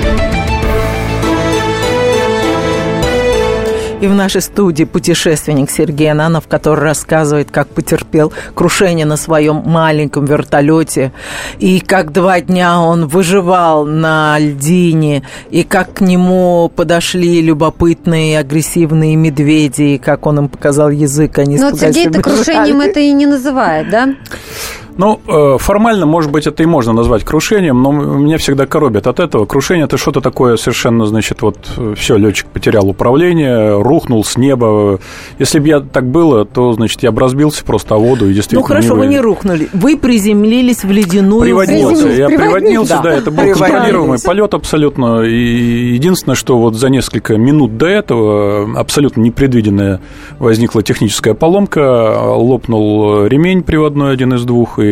И 4.01 4.07
в 4.07 4.15
нашей 4.15 4.41
студии 4.41 4.83
путешественник 4.83 5.69
Сергей 5.69 6.11
Ананов, 6.11 6.47
который 6.47 6.79
рассказывает, 6.79 7.51
как 7.51 7.67
потерпел 7.67 8.33
крушение 8.55 9.05
на 9.05 9.15
своем 9.15 9.61
маленьком 9.63 10.25
вертолете, 10.25 11.13
и 11.59 11.79
как 11.79 12.11
два 12.11 12.41
дня 12.41 12.81
он 12.81 13.05
выживал 13.05 13.85
на 13.85 14.39
льдине, 14.39 15.21
и 15.51 15.63
как 15.63 15.93
к 15.93 16.01
нему 16.01 16.71
подошли 16.75 17.43
любопытные 17.43 18.39
агрессивные 18.39 19.15
медведи, 19.15 19.83
и 19.83 19.97
как 19.99 20.25
он 20.25 20.39
им 20.39 20.49
показал 20.49 20.89
язык, 20.89 21.37
они 21.37 21.59
Но 21.59 21.71
Сергей 21.75 22.07
это 22.07 22.23
крушением 22.23 22.81
это 22.81 22.99
и 22.99 23.11
не 23.11 23.27
называет, 23.27 23.91
да? 23.91 24.15
Ну, 25.01 25.19
э, 25.27 25.57
формально, 25.57 26.05
может 26.05 26.29
быть, 26.29 26.45
это 26.45 26.61
и 26.61 26.67
можно 26.67 26.93
назвать 26.93 27.23
крушением, 27.23 27.81
но 27.81 27.91
меня 27.91 28.37
всегда 28.37 28.67
коробит 28.67 29.07
от 29.07 29.19
этого. 29.19 29.45
Крушение– 29.45 29.85
это 29.85 29.97
что-то 29.97 30.21
такое 30.21 30.57
совершенно, 30.57 31.07
значит, 31.07 31.41
вот 31.41 31.57
все, 31.95 32.17
летчик 32.17 32.45
потерял 32.45 32.87
управление, 32.87 33.81
рухнул 33.81 34.23
с 34.23 34.37
неба. 34.37 34.99
Если 35.39 35.57
бы 35.57 35.67
я 35.67 35.79
так 35.79 36.05
было, 36.05 36.45
то, 36.45 36.73
значит, 36.73 37.01
я 37.01 37.11
бы 37.11 37.19
разбился 37.19 37.65
просто 37.65 37.95
о 37.95 37.97
воду 37.97 38.29
и 38.29 38.33
действительно 38.35 38.61
Ну, 38.61 38.67
хорошо, 38.67 38.93
не 38.93 38.99
вы 38.99 39.07
не 39.07 39.19
рухнули. 39.19 39.69
Вы 39.73 39.97
приземлились 39.97 40.83
в 40.83 40.91
ледяную 40.91 41.41
Приводнился. 41.41 42.07
Я 42.09 42.27
приводнился, 42.27 42.97
да, 42.97 43.01
да. 43.01 43.13
это 43.13 43.31
был 43.31 43.55
контролируемый 43.55 44.19
полет 44.23 44.53
абсолютно. 44.53 45.23
И 45.23 45.93
единственное, 45.95 46.35
что 46.35 46.59
вот 46.59 46.75
за 46.75 46.89
несколько 46.89 47.37
минут 47.37 47.75
до 47.75 47.87
этого 47.87 48.79
абсолютно 48.79 49.21
непредвиденная 49.21 49.99
возникла 50.37 50.83
техническая 50.83 51.33
поломка, 51.33 52.19
лопнул 52.35 53.25
ремень 53.25 53.63
приводной 53.63 54.13
один 54.13 54.35
из 54.35 54.43
двух, 54.43 54.77
и 54.77 54.90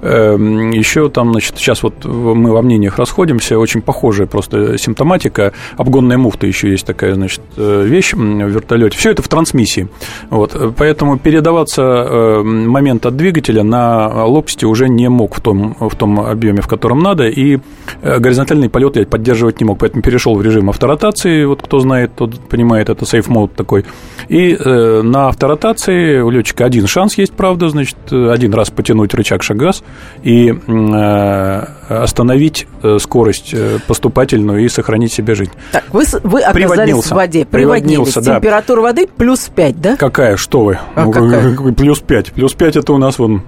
э, 0.00 0.36
еще 0.72 1.08
там, 1.08 1.32
значит, 1.32 1.58
сейчас 1.58 1.82
вот 1.82 2.04
мы 2.04 2.52
во 2.52 2.62
мнениях 2.62 2.98
расходимся, 2.98 3.58
очень 3.58 3.82
похожая 3.82 4.26
просто 4.26 4.78
симптоматика. 4.78 5.52
Обгонная 5.76 6.18
муфта 6.18 6.46
еще 6.46 6.70
есть 6.70 6.86
такая, 6.86 7.14
значит, 7.14 7.40
э, 7.56 7.84
вещь 7.84 8.14
в 8.14 8.18
вертолете. 8.18 8.96
Все 8.96 9.10
это 9.10 9.22
в 9.22 9.28
трансмиссии. 9.28 9.88
Вот, 10.30 10.56
поэтому 10.76 11.18
передаваться 11.18 11.82
э, 11.82 12.42
момент 12.42 13.06
от 13.06 13.16
двигателя 13.16 13.62
на 13.62 14.24
лопасти 14.24 14.64
уже 14.64 14.88
не 14.88 15.08
мог 15.08 15.34
в 15.34 15.40
том, 15.40 15.76
в 15.78 15.94
том 15.96 16.20
объеме, 16.20 16.60
в 16.60 16.66
котором 16.66 17.00
надо, 17.00 17.28
и 17.28 17.58
э, 18.02 18.18
горизонтальный 18.18 18.68
полет 18.68 18.96
я 18.96 19.06
поддерживать 19.06 19.60
не 19.60 19.66
мог, 19.66 19.78
поэтому 19.78 20.02
перешел 20.02 20.34
в 20.34 20.42
режим 20.42 20.70
авторотации, 20.70 21.44
вот 21.44 21.62
кто 21.62 21.80
знает, 21.80 22.12
тот 22.16 22.38
понимает, 22.48 22.88
это 22.88 23.04
сейф 23.06 23.28
мод 23.28 23.54
такой. 23.54 23.84
И 24.28 24.54
э, 24.58 25.02
на 25.02 25.28
авторотации 25.28 26.20
у 26.20 26.30
летчика 26.30 26.64
один 26.64 26.86
шанс 26.86 27.16
есть, 27.18 27.32
правда, 27.32 27.68
значит, 27.68 27.96
один 28.10 28.54
раз 28.54 28.70
потянуть 28.70 29.14
рычаг 29.18 29.42
шаг-газ 29.42 29.82
и 30.22 30.50
э, 30.66 31.64
остановить 31.88 32.66
э, 32.82 32.98
скорость 33.00 33.50
э, 33.52 33.78
поступательную 33.86 34.64
и 34.64 34.68
сохранить 34.68 35.12
себе 35.12 35.34
жизнь. 35.34 35.52
Так, 35.72 35.84
вы, 35.92 36.04
вы 36.22 36.40
оказались 36.40 36.70
Приводнился. 36.70 37.14
в 37.14 37.16
воде, 37.16 37.44
приводнились. 37.44 37.94
Приводнился, 37.96 38.20
да. 38.22 38.36
Температура 38.36 38.80
воды 38.80 39.06
плюс 39.06 39.50
5, 39.54 39.80
да? 39.80 39.96
Какая, 39.96 40.36
что 40.36 40.64
вы? 40.64 40.78
А 40.94 41.04
Ну, 41.04 41.10
какая? 41.12 41.54
Плюс 41.76 42.00
5. 42.00 42.32
Плюс 42.32 42.54
5 42.54 42.76
это 42.76 42.92
у 42.92 42.98
нас 42.98 43.18
вон 43.18 43.42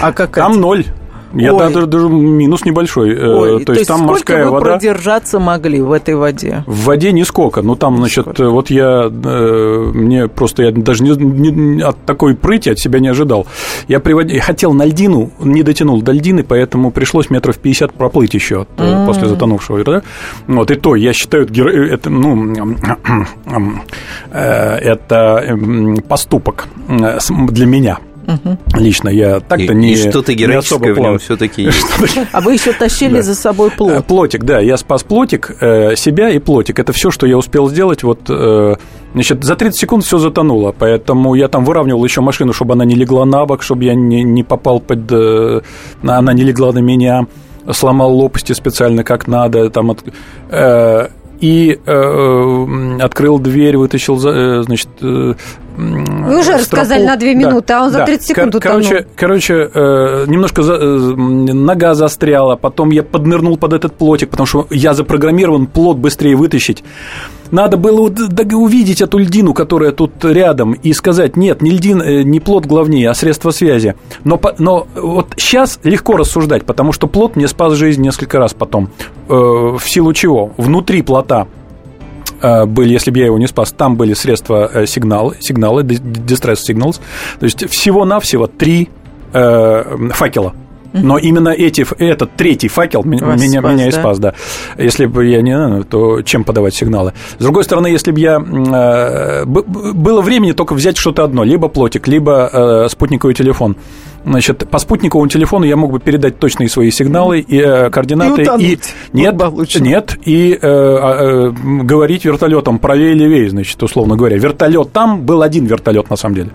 А 0.00 0.12
какая? 0.12 0.44
Там 0.44 0.60
ноль. 0.60 0.84
Я 1.34 1.52
Ой. 1.54 1.58
даже, 1.58 1.86
даже 1.86 2.08
минус 2.08 2.64
небольшой. 2.64 3.14
Э, 3.14 3.28
Ой, 3.28 3.64
то, 3.64 3.72
есть 3.72 3.88
там 3.88 4.02
морская 4.02 4.44
вы 4.46 4.52
вода. 4.52 4.72
продержаться 4.72 5.38
могли 5.38 5.80
в 5.80 5.92
этой 5.92 6.14
воде? 6.14 6.64
В 6.66 6.84
воде 6.84 7.12
нисколько. 7.12 7.62
Ну, 7.62 7.74
там, 7.74 7.98
значит, 7.98 8.38
вот 8.38 8.70
я, 8.70 9.10
э, 9.10 9.90
мне 9.94 10.28
просто, 10.28 10.62
я 10.62 10.72
даже 10.72 11.02
не, 11.02 11.10
не- 11.10 11.82
от 11.82 11.96
такой 12.04 12.34
прыти 12.34 12.70
от 12.70 12.78
себя 12.78 13.00
не 13.00 13.08
ожидал. 13.08 13.46
Я 13.88 14.00
привод... 14.00 14.30
хотел 14.40 14.72
на 14.72 14.84
льдину, 14.84 15.30
не 15.40 15.62
дотянул 15.62 16.00
до 16.02 16.12
льдины, 16.12 16.44
поэтому 16.44 16.90
пришлось 16.90 17.30
метров 17.30 17.58
50 17.58 17.92
проплыть 17.92 18.34
еще 18.34 18.62
от, 18.62 18.68
э, 18.78 19.06
после 19.06 19.28
затонувшего. 19.28 19.84
Да? 19.84 20.02
Вот, 20.46 20.70
и 20.70 20.74
то, 20.74 20.94
я 20.94 21.12
считаю, 21.12 21.46
это, 21.46 22.10
ну, 22.10 22.54
э, 24.30 24.76
это 24.76 25.42
эм, 25.46 25.96
поступок 26.08 26.68
э, 26.88 27.18
для 27.50 27.66
меня. 27.66 27.98
Лично 28.74 29.08
я 29.08 29.40
так-то 29.40 29.72
И, 29.72 29.74
не 29.74 29.92
и 29.92 29.96
что-то 29.96 30.34
не 30.34 30.42
особо 30.44 30.86
героическое 30.86 30.94
в 30.94 30.98
нем 30.98 31.18
все-таки 31.18 31.62
есть. 31.64 31.86
А 32.32 32.40
вы 32.40 32.54
еще 32.54 32.72
тащили 32.72 33.20
за 33.20 33.34
собой 33.34 33.68
Э, 33.68 33.76
плод. 33.76 34.06
Плотик, 34.06 34.44
да, 34.44 34.60
я 34.60 34.76
спас 34.76 35.02
плотик, 35.04 35.56
э, 35.60 35.94
себя 35.96 36.30
и 36.30 36.38
плотик. 36.38 36.78
Это 36.78 36.92
все, 36.92 37.10
что 37.10 37.26
я 37.26 37.36
успел 37.38 37.68
сделать. 37.68 38.02
Вот, 38.02 38.20
э, 38.28 38.74
значит, 39.12 39.44
за 39.44 39.54
30 39.56 39.78
секунд 39.80 40.04
все 40.04 40.18
затонуло, 40.18 40.74
поэтому 40.76 41.34
я 41.34 41.48
там 41.48 41.64
выравнивал 41.64 42.04
еще 42.04 42.20
машину, 42.20 42.52
чтобы 42.52 42.74
она 42.74 42.84
не 42.84 42.94
легла 42.94 43.24
на 43.24 43.44
бок, 43.46 43.62
чтобы 43.62 43.84
я 43.84 43.94
не, 43.94 44.22
не 44.22 44.42
попал 44.42 44.80
под... 44.80 45.10
э, 45.10 45.60
она 46.02 46.32
не 46.32 46.42
легла 46.42 46.72
на 46.72 46.78
меня, 46.80 47.26
сломал 47.70 48.14
лопасти 48.16 48.52
специально 48.52 49.04
как 49.04 49.26
надо, 49.28 49.70
там... 49.70 49.90
от- 49.90 50.04
э, 50.50 51.08
и 51.40 51.78
э, 51.84 52.96
открыл 53.00 53.38
дверь, 53.38 53.76
вытащил, 53.76 54.18
э, 54.26 54.62
значит... 54.62 54.88
Вы 55.76 56.38
уже 56.40 56.54
рассказали 56.54 57.04
на 57.04 57.16
две 57.16 57.34
минуты, 57.34 57.72
а 57.74 57.84
он 57.84 57.90
за 57.90 57.98
30 58.06 58.26
секунд 58.26 58.52
Кор- 58.52 58.60
утонул. 58.60 58.80
Короче, 58.88 59.06
короче 59.16 59.70
э, 59.74 60.24
немножко 60.26 60.62
за- 60.62 60.74
э, 60.74 60.86
нога 60.86 61.94
застряла, 61.94 62.56
потом 62.56 62.90
я 62.90 63.02
поднырнул 63.02 63.56
под 63.58 63.72
этот 63.74 63.94
плотик, 63.94 64.30
потому 64.30 64.46
что 64.46 64.66
я 64.70 64.94
запрограммирован 64.94 65.66
плот 65.66 65.98
быстрее 65.98 66.34
вытащить. 66.36 66.82
Надо 67.50 67.76
было 67.76 68.00
увидеть 68.00 69.00
эту 69.00 69.18
льдину, 69.18 69.54
которая 69.54 69.92
тут 69.92 70.24
рядом, 70.24 70.72
и 70.72 70.92
сказать, 70.92 71.36
нет, 71.36 71.62
не 71.62 71.70
льдин, 71.70 72.02
э, 72.02 72.22
не 72.22 72.40
плот 72.40 72.66
главнее, 72.66 73.10
а 73.10 73.14
средство 73.14 73.50
связи. 73.50 73.94
Но, 74.24 74.40
но 74.58 74.86
вот 74.96 75.34
сейчас 75.36 75.78
легко 75.84 76.16
рассуждать, 76.16 76.64
потому 76.64 76.92
что 76.92 77.06
плот 77.06 77.36
мне 77.36 77.46
спас 77.48 77.74
жизнь 77.74 78.02
несколько 78.02 78.38
раз 78.38 78.54
потом. 78.54 78.88
Э, 79.28 79.32
в 79.32 79.82
силу 79.84 80.12
чего? 80.12 80.52
Внутри 80.56 81.02
плота 81.02 81.46
были, 82.66 82.92
если 82.92 83.10
бы 83.10 83.18
я 83.18 83.26
его 83.26 83.38
не 83.38 83.46
спас, 83.46 83.72
там 83.72 83.96
были 83.96 84.14
средства 84.14 84.70
э, 84.72 84.86
сигналы, 84.86 85.36
distress 85.82 86.58
signals, 86.68 87.00
то 87.38 87.44
есть 87.44 87.68
всего-навсего 87.70 88.46
три 88.46 88.88
э, 89.32 90.10
факела. 90.10 90.54
Но 91.02 91.18
именно 91.18 91.50
эти, 91.50 91.86
этот 91.98 92.36
третий 92.36 92.68
факел 92.68 93.02
Вас 93.02 93.40
меня, 93.40 93.60
спас, 93.60 93.72
меня 93.72 93.88
и 93.88 93.90
спас, 93.90 94.18
да. 94.18 94.34
Если 94.78 95.06
бы 95.06 95.26
я 95.26 95.42
не 95.42 95.54
знаю, 95.54 95.84
то 95.84 96.22
чем 96.22 96.44
подавать 96.44 96.74
сигналы? 96.74 97.12
С 97.38 97.42
другой 97.42 97.64
стороны, 97.64 97.88
если 97.88 98.12
бы 98.12 98.20
я... 98.20 98.40
э, 98.40 99.44
было 99.44 100.22
времени 100.22 100.52
только 100.52 100.74
взять 100.74 100.96
что-то 100.96 101.24
одно, 101.24 101.44
либо 101.44 101.68
плотик, 101.68 102.08
либо 102.08 102.48
э, 102.52 102.88
спутниковый 102.88 103.34
телефон. 103.34 103.76
Значит, 104.26 104.68
по 104.68 104.80
спутниковому 104.80 105.28
телефону 105.28 105.64
я 105.66 105.76
мог 105.76 105.92
бы 105.92 106.00
передать 106.00 106.40
точные 106.40 106.68
свои 106.68 106.90
сигналы 106.90 107.38
и 107.38 107.60
э, 107.60 107.90
координаты. 107.90 108.42
И 108.42 108.44
утонуть. 108.44 108.94
Нет, 109.12 109.36
Благополучно. 109.36 109.84
нет, 109.84 110.18
и 110.24 110.52
э, 110.52 110.58
а, 110.62 111.50
э, 111.50 111.82
говорить 111.84 112.24
вертолетом 112.24 112.80
правее 112.80 113.14
левее, 113.14 113.48
значит, 113.50 113.80
условно 113.80 114.16
говоря. 114.16 114.36
Вертолет 114.36 114.90
там 114.92 115.22
был 115.22 115.42
один 115.42 115.66
вертолет 115.66 116.10
на 116.10 116.16
самом 116.16 116.34
деле. 116.34 116.50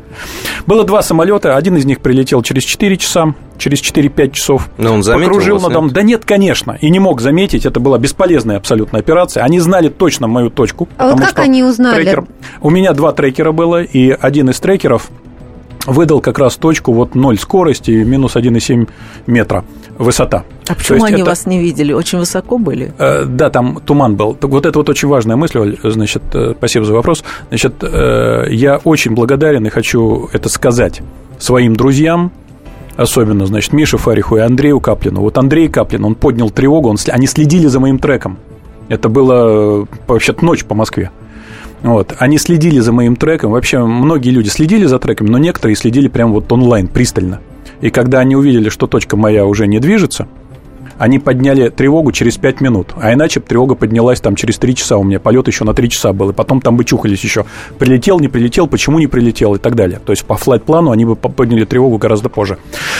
Было 0.67 0.83
два 0.83 1.01
самолета, 1.01 1.55
один 1.55 1.77
из 1.77 1.85
них 1.85 2.01
прилетел 2.01 2.41
через 2.43 2.63
4 2.63 2.97
часа, 2.97 3.33
через 3.57 3.79
4-5 3.81 4.31
часов. 4.31 4.69
Но 4.77 4.93
он 4.93 5.01
заметил 5.01 5.29
Покружил 5.29 5.55
вас, 5.55 5.63
над 5.63 5.73
домом. 5.73 5.85
нет? 5.87 5.95
Да 5.95 6.01
нет, 6.01 6.25
конечно, 6.25 6.77
и 6.81 6.89
не 6.89 6.99
мог 6.99 7.21
заметить, 7.21 7.65
это 7.65 7.79
была 7.79 7.97
бесполезная 7.97 8.57
абсолютно 8.57 8.99
операция. 8.99 9.43
Они 9.43 9.59
знали 9.61 9.87
точно 9.87 10.27
мою 10.27 10.49
точку. 10.49 10.89
А 10.97 11.11
вот 11.11 11.19
как 11.21 11.29
что 11.29 11.41
они 11.43 11.63
узнали? 11.63 12.03
трекер- 12.03 12.25
У 12.59 12.69
меня 12.69 12.91
два 12.91 13.13
трекера 13.13 13.53
было, 13.53 13.81
и 13.81 14.09
один 14.11 14.49
из 14.49 14.59
трекеров 14.59 15.09
выдал 15.85 16.21
как 16.21 16.39
раз 16.39 16.55
точку 16.55 16.93
вот 16.93 17.15
ноль 17.15 17.37
скорости 17.37 17.91
и 17.91 18.03
минус 18.03 18.35
1,7 18.35 18.87
метра 19.27 19.63
высота. 19.97 20.43
А 20.67 20.75
почему 20.75 21.03
они 21.03 21.21
это- 21.21 21.25
вас 21.25 21.45
не 21.45 21.59
видели? 21.59 21.93
Очень 21.93 22.19
высоко 22.19 22.57
были? 22.57 22.93
Э, 22.97 23.25
Да, 23.25 23.49
там 23.49 23.79
туман 23.85 24.15
был. 24.15 24.33
Так 24.35 24.49
Вот 24.49 24.65
это 24.65 24.79
вот 24.79 24.89
очень 24.89 25.07
важная 25.07 25.35
мысль, 25.35 25.59
Оль, 25.59 25.77
значит, 25.83 26.23
э, 26.33 26.53
спасибо 26.57 26.85
за 26.85 26.93
вопрос. 26.93 27.23
Значит, 27.49 27.73
э, 27.81 28.45
я 28.49 28.77
очень 28.83 29.13
благодарен 29.15 29.65
и 29.65 29.69
хочу 29.69 30.29
это 30.33 30.49
сказать 30.49 31.01
своим 31.39 31.75
друзьям, 31.75 32.31
особенно, 32.97 33.45
значит, 33.45 33.73
Мише 33.73 33.97
Фариху 33.97 34.37
и 34.37 34.39
Андрею 34.39 34.79
Каплину. 34.79 35.21
Вот 35.21 35.37
Андрей 35.37 35.67
Каплин, 35.67 36.05
он 36.05 36.15
поднял 36.15 36.49
тревогу, 36.49 36.89
он, 36.89 36.97
они 37.09 37.27
следили 37.27 37.67
за 37.67 37.79
моим 37.79 37.99
треком. 37.99 38.37
Это 38.89 39.09
было 39.09 39.83
э, 39.83 39.85
вообще-то 40.07 40.43
ночь 40.45 40.63
по 40.65 40.75
Москве. 40.75 41.11
Вот. 41.83 42.13
Они 42.19 42.37
следили 42.37 42.79
за 42.79 42.91
моим 42.91 43.15
треком. 43.15 43.51
Вообще, 43.51 43.79
многие 43.83 44.29
люди 44.29 44.49
следили 44.49 44.85
за 44.85 44.99
треками, 44.99 45.29
но 45.29 45.37
некоторые 45.37 45.75
следили 45.75 46.07
прям 46.07 46.31
вот 46.31 46.51
онлайн, 46.51 46.87
пристально. 46.87 47.39
И 47.81 47.89
когда 47.89 48.19
они 48.19 48.35
увидели, 48.35 48.69
что 48.69 48.87
точка 48.87 49.17
моя 49.17 49.45
уже 49.45 49.65
не 49.67 49.79
движется, 49.79 50.27
они 50.99 51.17
подняли 51.17 51.69
тревогу 51.69 52.11
через 52.11 52.37
5 52.37 52.61
минут. 52.61 52.89
А 52.95 53.11
иначе 53.11 53.39
тревога 53.39 53.73
поднялась 53.73 54.21
там 54.21 54.35
через 54.35 54.59
3 54.59 54.75
часа. 54.75 54.97
У 54.97 55.03
меня 55.03 55.19
полет 55.19 55.47
еще 55.47 55.63
на 55.63 55.73
3 55.73 55.89
часа 55.89 56.13
был. 56.13 56.29
И 56.29 56.33
потом 56.33 56.61
там 56.61 56.77
бы 56.77 56.83
чухались 56.83 57.23
еще. 57.23 57.45
Прилетел, 57.79 58.19
не 58.19 58.27
прилетел, 58.27 58.67
почему 58.67 58.99
не 58.99 59.07
прилетел 59.07 59.55
и 59.55 59.57
так 59.57 59.73
далее. 59.73 59.99
То 60.05 60.11
есть 60.11 60.25
по 60.25 60.35
флайт-плану 60.35 60.91
они 60.91 61.05
бы 61.05 61.15
по- 61.15 61.29
подняли 61.29 61.65
тревогу 61.65 61.97
гораздо 61.97 62.29
позже. 62.29 62.59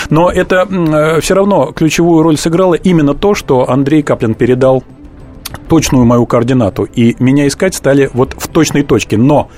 Но 0.10 0.32
это 0.32 1.20
все 1.22 1.36
равно 1.36 1.72
ключевую 1.76 2.24
роль 2.24 2.38
сыграло 2.38 2.74
именно 2.74 3.14
то, 3.14 3.36
что 3.36 3.70
Андрей 3.70 4.02
Каплин 4.02 4.34
передал 4.34 4.84
точную 5.68 6.06
мою 6.06 6.26
координату, 6.26 6.84
и 6.84 7.16
меня 7.20 7.48
искать 7.48 7.76
стали 7.76 8.10
вот 8.14 8.36
в 8.38 8.48
точной 8.48 8.84
точке. 8.84 9.18
Но 9.18 9.50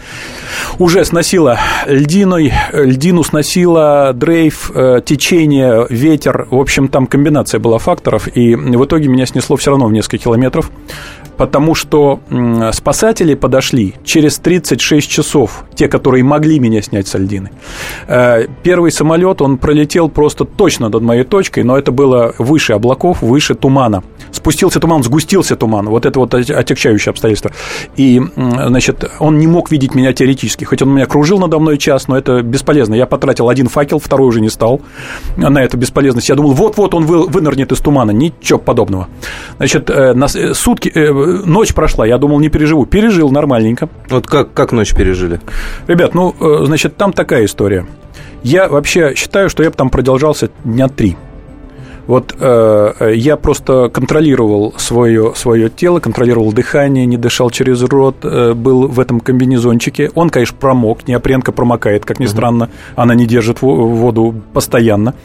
уже 0.80 1.06
сносило 1.06 1.60
льдиной, 1.86 2.54
льдину 2.74 3.24
сносило 3.24 4.12
дрейф, 4.14 4.72
э, 4.74 5.02
течение, 5.06 5.88
ветер. 5.90 6.48
В 6.50 6.60
общем, 6.60 6.88
там 6.88 7.08
комбинация 7.08 7.60
была 7.60 7.78
факторов, 7.78 8.28
и 8.36 8.56
в 8.56 8.86
итоге 8.86 9.08
меня 9.08 9.26
снесло 9.26 9.56
все 9.56 9.72
равно 9.72 9.88
в 9.88 9.92
несколько 9.92 10.18
километров 10.18 10.72
потому 11.38 11.76
что 11.76 12.20
спасатели 12.74 13.34
подошли 13.34 13.96
через 14.04 14.38
36 14.38 15.10
часов, 15.10 15.66
те, 15.76 15.88
которые 15.88 16.24
могли 16.24 16.60
меня 16.60 16.82
снять 16.82 17.08
с 17.08 17.18
льдины. 17.18 17.52
Э, 18.08 18.48
первый 18.64 18.92
самолет, 18.92 19.42
он 19.42 19.58
пролетел 19.58 20.10
просто 20.10 20.46
точно 20.46 20.90
над 20.90 21.02
моей 21.02 21.24
точкой, 21.24 21.64
но 21.64 21.78
это 21.78 21.92
было 21.92 22.34
выше 22.38 22.74
облаков, 22.74 23.22
выше 23.22 23.56
тумана. 23.56 24.04
Спустился 24.32 24.80
туман, 24.80 25.04
сгустился 25.04 25.56
туман. 25.56 25.88
Вот 25.88 26.06
это 26.06 26.20
вот 26.20 26.34
отягчающее 26.34 27.12
обстоятельство. 27.12 27.52
И, 27.96 28.22
значит, 28.36 29.04
он 29.20 29.38
не 29.38 29.48
мог 29.48 29.72
видеть 29.72 29.96
меня 29.96 30.14
теоретически. 30.14 30.66
Хоть 30.66 30.82
он 30.82 30.90
меня 30.90 31.06
кружил 31.06 31.40
надо 31.40 31.60
мной 31.60 31.78
час, 31.78 32.08
но 32.08 32.18
это 32.18 32.42
бесполезно. 32.42 32.96
Я 32.96 33.06
потратил 33.06 33.50
один 33.50 33.68
факел, 33.68 34.00
второй 34.00 34.28
уже 34.28 34.42
не 34.42 34.50
стал 34.50 34.82
на 35.38 35.64
эту 35.64 35.78
бесполезность. 35.78 36.30
Я 36.30 36.36
думал, 36.36 36.54
вот-вот 36.54 36.94
он 36.94 37.06
вынырнет 37.06 37.72
из 37.72 37.80
тумана. 37.80 38.12
Ничего 38.12 38.60
подобного. 38.60 39.08
Значит, 39.58 39.90
э, 39.90 40.14
на 40.14 40.26
э, 40.26 40.54
сутки, 40.54 40.90
ночь 41.26 41.74
прошла, 41.74 42.06
я 42.06 42.18
думал, 42.18 42.40
не 42.40 42.50
переживу. 42.50 42.86
Пережил 42.86 43.30
нормальненько. 43.32 43.90
Вот 44.10 44.28
как, 44.28 44.54
как 44.54 44.72
ночь 44.72 44.94
пережили? 44.96 45.40
Ребят, 45.88 46.14
ну, 46.14 46.36
э, 46.40 46.66
значит, 46.66 46.98
там 46.98 47.14
такая 47.14 47.46
история. 47.46 47.86
Я 48.44 48.68
вообще 48.68 49.16
считаю, 49.16 49.50
что 49.50 49.64
я 49.64 49.70
бы 49.70 49.76
там 49.76 49.90
продолжался 49.90 50.50
дня 50.64 50.88
три. 50.88 51.16
Вот 52.06 52.36
э, 52.38 53.14
я 53.16 53.38
просто 53.38 53.90
контролировал 53.90 54.74
свое, 54.78 55.34
свое 55.36 55.70
тело, 55.70 56.00
контролировал 56.00 56.52
дыхание, 56.52 57.06
не 57.06 57.18
дышал 57.18 57.50
через 57.50 57.82
рот, 57.84 58.18
э, 58.24 58.54
был 58.54 58.88
в 58.88 59.00
этом 59.00 59.22
комбинезончике. 59.22 60.12
Он, 60.14 60.30
конечно, 60.30 60.58
промок, 60.60 61.08
неопренка 61.08 61.54
промокает, 61.54 62.04
как 62.04 62.20
ни 62.20 62.26
странно, 62.26 62.70
она 62.98 63.16
не 63.16 63.26
держит 63.26 63.62
воду 63.62 64.36
постоянно. 64.54 65.16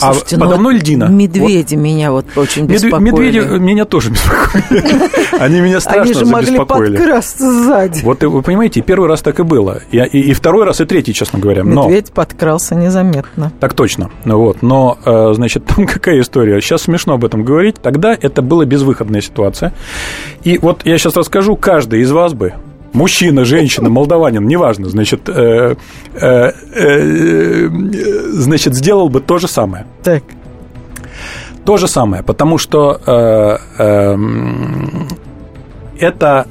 А 0.00 0.12
Слушайте, 0.12 0.36
а 0.36 0.40
подо 0.40 0.56
мной 0.56 0.76
льдина. 0.76 1.04
Медведи 1.04 1.74
вот. 1.74 1.82
меня 1.82 2.12
вот 2.12 2.26
очень 2.36 2.66
беспокоили. 2.66 3.10
Медведи 3.10 3.58
меня 3.58 3.84
тоже 3.84 4.10
беспокоили. 4.10 4.84
Они 5.40 5.60
меня 5.60 5.80
страшно 5.80 6.12
забеспокоили. 6.12 6.36
Они 6.36 6.56
же 6.56 6.58
могли 6.58 6.98
подкрасться 6.98 7.50
сзади. 7.50 8.00
Вот 8.04 8.22
вы 8.22 8.42
понимаете, 8.42 8.82
первый 8.82 9.08
раз 9.08 9.22
так 9.22 9.40
и 9.40 9.42
было. 9.42 9.80
И 9.90 10.32
второй 10.34 10.66
раз, 10.66 10.82
и 10.82 10.84
третий, 10.84 11.14
честно 11.14 11.38
говоря. 11.38 11.62
Медведь 11.62 12.12
подкрался 12.12 12.74
незаметно. 12.74 13.50
Так 13.58 13.72
точно. 13.72 14.10
Вот. 14.26 14.62
Но, 14.62 14.98
э, 15.02 15.32
значит, 15.34 15.64
там 15.76 15.86
какая 15.86 16.20
история. 16.20 16.60
Сейчас 16.60 16.82
смешно 16.82 17.14
об 17.14 17.24
этом 17.24 17.42
говорить. 17.42 17.76
Тогда 17.80 18.16
это 18.20 18.42
была 18.42 18.66
безвыходная 18.66 19.22
ситуация. 19.22 19.72
И 20.44 20.58
вот 20.58 20.84
я 20.84 20.98
сейчас 20.98 21.16
расскажу, 21.16 21.56
каждый 21.56 22.02
из 22.02 22.12
вас 22.12 22.34
бы 22.34 22.52
мужчина, 22.92 23.44
женщина, 23.46 23.88
молдаванин, 23.90 24.46
неважно, 24.46 24.90
значит, 24.90 25.28
э, 25.28 25.76
э, 26.14 26.52
э, 26.74 27.68
значит, 28.32 28.74
сделал 28.74 29.08
бы 29.08 29.20
то 29.20 29.38
же 29.38 29.48
самое. 29.48 29.86
Так. 30.02 30.22
То 31.64 31.76
же 31.76 31.88
самое, 31.88 32.22
потому 32.22 32.58
что 32.58 33.00
э, 33.06 33.58
э, 33.78 34.16
это 36.00 36.46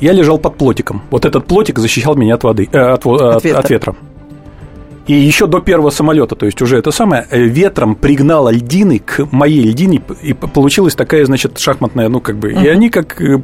я 0.00 0.12
лежал 0.12 0.38
под 0.38 0.56
плотиком. 0.56 1.02
Вот 1.10 1.24
этот 1.24 1.46
плотик 1.46 1.78
защищал 1.78 2.16
меня 2.16 2.34
от 2.34 2.44
воды, 2.44 2.68
э, 2.70 2.78
от, 2.78 3.06
от, 3.06 3.20
от, 3.20 3.44
ветра. 3.44 3.58
от 3.58 3.70
ветра. 3.70 3.96
И 5.06 5.14
еще 5.14 5.46
до 5.46 5.60
первого 5.60 5.90
самолета, 5.90 6.34
то 6.34 6.46
есть 6.46 6.60
уже 6.60 6.78
это 6.78 6.90
самое, 6.90 7.26
э, 7.30 7.40
ветром 7.40 7.94
пригнало 7.94 8.50
льдины 8.50 8.98
к 8.98 9.28
моей 9.30 9.62
льдине, 9.62 10.02
и 10.22 10.32
получилась 10.32 10.96
такая, 10.96 11.24
значит, 11.24 11.58
шахматная, 11.58 12.08
ну, 12.08 12.20
как 12.20 12.36
бы, 12.36 12.50
uh-huh. 12.50 12.64
и 12.64 12.68
они 12.68 12.90
как 12.90 13.20
э, 13.22 13.40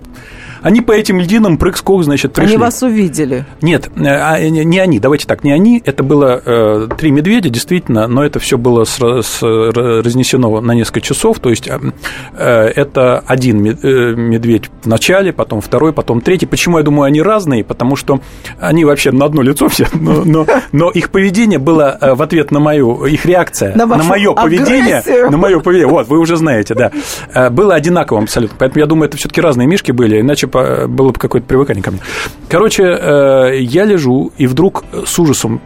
они 0.62 0.80
по 0.80 0.92
этим 0.92 1.20
льдинам 1.20 1.58
прыг-скок, 1.58 2.04
значит, 2.04 2.32
пришли. 2.32 2.54
Они 2.54 2.62
вас 2.62 2.82
увидели? 2.82 3.44
Нет, 3.60 3.90
э, 3.96 4.06
а, 4.06 4.38
не 4.40 4.78
они, 4.78 5.00
давайте 5.00 5.26
так, 5.26 5.42
не 5.44 5.52
они. 5.52 5.82
Это 5.84 6.02
было 6.02 6.40
э, 6.44 6.88
три 6.96 7.10
медведя, 7.10 7.48
действительно, 7.48 8.06
но 8.06 8.24
это 8.24 8.38
все 8.38 8.56
было 8.56 8.84
разнесено 8.84 10.60
на 10.60 10.72
несколько 10.72 11.00
часов. 11.00 11.40
То 11.40 11.50
есть 11.50 11.68
э, 11.68 11.92
это 12.38 13.24
один 13.26 13.62
медведь 13.62 14.70
в 14.82 14.86
начале, 14.86 15.32
потом 15.32 15.60
второй, 15.60 15.92
потом 15.92 16.20
третий. 16.20 16.46
Почему 16.46 16.78
я 16.78 16.84
думаю, 16.84 17.06
они 17.06 17.22
разные? 17.22 17.64
Потому 17.64 17.96
что 17.96 18.20
они 18.60 18.84
вообще 18.84 19.10
на 19.10 19.24
одно 19.26 19.42
лицо 19.42 19.68
все, 19.68 19.88
но, 19.92 20.22
но, 20.24 20.46
но 20.70 20.90
их 20.90 21.10
поведение 21.10 21.58
было 21.58 21.98
в 22.00 22.22
ответ 22.22 22.52
на 22.52 22.60
мою, 22.60 23.04
их 23.04 23.26
реакция 23.26 23.74
на, 23.74 23.86
на 23.86 24.02
мое 24.04 24.32
поведение, 24.32 25.02
на 25.28 25.36
мое 25.36 25.58
поведение, 25.60 25.88
вот, 25.88 26.08
вы 26.08 26.18
уже 26.18 26.36
знаете, 26.36 26.74
да, 26.74 27.50
было 27.50 27.74
одинаковым 27.74 28.24
абсолютно. 28.24 28.56
Поэтому 28.58 28.80
я 28.80 28.86
думаю, 28.86 29.08
это 29.08 29.16
все-таки 29.16 29.40
разные 29.40 29.66
мишки 29.66 29.90
были, 29.90 30.20
иначе 30.20 30.46
было 30.52 31.08
бы 31.08 31.18
какое-то 31.18 31.46
привыкание 31.46 31.82
ко 31.82 31.90
мне. 31.90 32.00
Короче, 32.48 32.84
э, 32.84 33.58
я 33.60 33.84
лежу, 33.84 34.32
и 34.36 34.46
вдруг 34.46 34.84
с 35.04 35.18
ужасом 35.18 35.60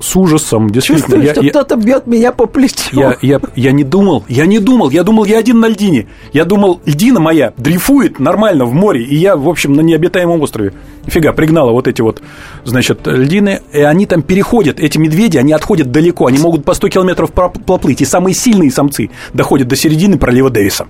с 0.00 0.16
ужасом, 0.16 0.70
действительно. 0.70 1.06
Чувствую, 1.06 1.24
я, 1.24 1.32
что 1.34 1.42
я, 1.42 1.50
кто-то 1.50 1.76
бьет 1.76 2.06
меня 2.06 2.32
по 2.32 2.46
плечу. 2.46 2.74
Я, 2.92 3.16
я, 3.20 3.40
я 3.56 3.72
не 3.72 3.84
думал, 3.84 4.24
я 4.28 4.46
не 4.46 4.58
думал, 4.58 4.90
я 4.90 5.02
думал, 5.02 5.24
я 5.24 5.38
один 5.38 5.60
на 5.60 5.68
льдине. 5.68 6.06
Я 6.32 6.44
думал, 6.44 6.80
льдина 6.84 7.20
моя 7.20 7.52
дрейфует 7.56 8.18
нормально 8.18 8.64
в 8.64 8.72
море, 8.72 9.02
и 9.02 9.16
я, 9.16 9.36
в 9.36 9.48
общем, 9.48 9.72
на 9.72 9.80
необитаемом 9.80 10.40
острове. 10.40 10.72
Нифига, 11.06 11.32
пригнала 11.32 11.72
вот 11.72 11.88
эти 11.88 12.00
вот, 12.00 12.22
значит, 12.64 13.06
льдины, 13.06 13.60
и 13.72 13.80
они 13.80 14.06
там 14.06 14.22
переходят, 14.22 14.78
эти 14.78 14.98
медведи, 14.98 15.38
они 15.38 15.52
отходят 15.52 15.90
далеко, 15.90 16.26
они 16.26 16.38
могут 16.38 16.64
по 16.64 16.74
100 16.74 16.88
километров 16.88 17.32
проплыть, 17.32 18.00
и 18.00 18.04
самые 18.04 18.34
сильные 18.34 18.70
самцы 18.70 19.10
доходят 19.32 19.68
до 19.68 19.76
середины 19.76 20.18
пролива 20.18 20.50
Дэвиса. 20.50 20.86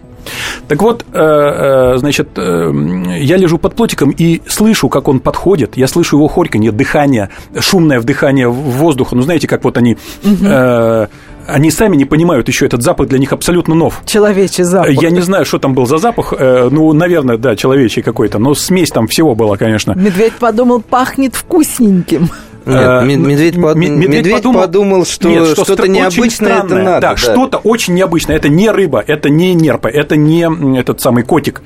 Так 0.68 0.82
вот, 0.82 1.04
э, 1.12 1.18
э, 1.18 1.96
значит, 1.98 2.30
э, 2.36 2.72
я 3.20 3.36
лежу 3.36 3.58
под 3.58 3.74
плотиком 3.74 4.10
и 4.10 4.40
слышу, 4.46 4.88
как 4.88 5.08
он 5.08 5.20
подходит. 5.20 5.76
Я 5.76 5.88
слышу 5.88 6.16
его 6.16 6.28
хорьканье, 6.28 6.72
дыхание, 6.72 7.30
шумное 7.58 8.00
вдыхание 8.00 8.48
воздуха. 8.48 9.14
Ну, 9.14 9.22
знаете, 9.22 9.46
как 9.46 9.64
вот 9.64 9.76
они... 9.76 9.96
Угу 10.24 11.08
они 11.50 11.70
сами 11.70 11.96
не 11.96 12.04
понимают 12.04 12.46
еще, 12.46 12.66
этот 12.66 12.82
запах 12.82 13.08
для 13.08 13.18
них 13.18 13.32
абсолютно 13.32 13.74
нов. 13.74 14.02
Человечий 14.04 14.64
запах. 14.64 14.90
Я 14.90 15.08
не 15.08 15.22
знаю, 15.22 15.46
что 15.46 15.58
там 15.58 15.72
был 15.72 15.86
за 15.86 15.96
запах. 15.96 16.34
Ну, 16.38 16.92
наверное, 16.92 17.38
да, 17.38 17.56
человечий 17.56 18.02
какой-то, 18.02 18.38
но 18.38 18.52
смесь 18.54 18.90
там 18.90 19.06
всего 19.06 19.34
была, 19.34 19.56
конечно. 19.56 19.92
Медведь 19.92 20.34
подумал, 20.34 20.82
пахнет 20.82 21.34
вкусненьким. 21.34 22.28
Нет, 22.68 23.02
э, 23.02 23.04
медведь, 23.04 23.60
под... 23.60 23.76
медведь, 23.76 24.08
медведь 24.08 24.34
подумал, 24.34 24.60
подумал, 24.60 25.06
что 25.06 25.28
нет, 25.28 25.46
что 25.46 25.64
что-то 25.64 25.88
необычное 25.88 26.58
это 26.58 26.74
надо. 26.74 26.84
Да, 26.84 27.00
да. 27.00 27.16
что-то 27.16 27.58
очень 27.58 27.94
необычное. 27.94 28.36
Это 28.36 28.48
не 28.48 28.70
рыба, 28.70 29.02
это 29.06 29.30
не 29.30 29.54
нерпа, 29.54 29.88
это 29.88 30.16
не 30.16 30.78
этот 30.78 31.00
самый 31.00 31.22
котик. 31.24 31.62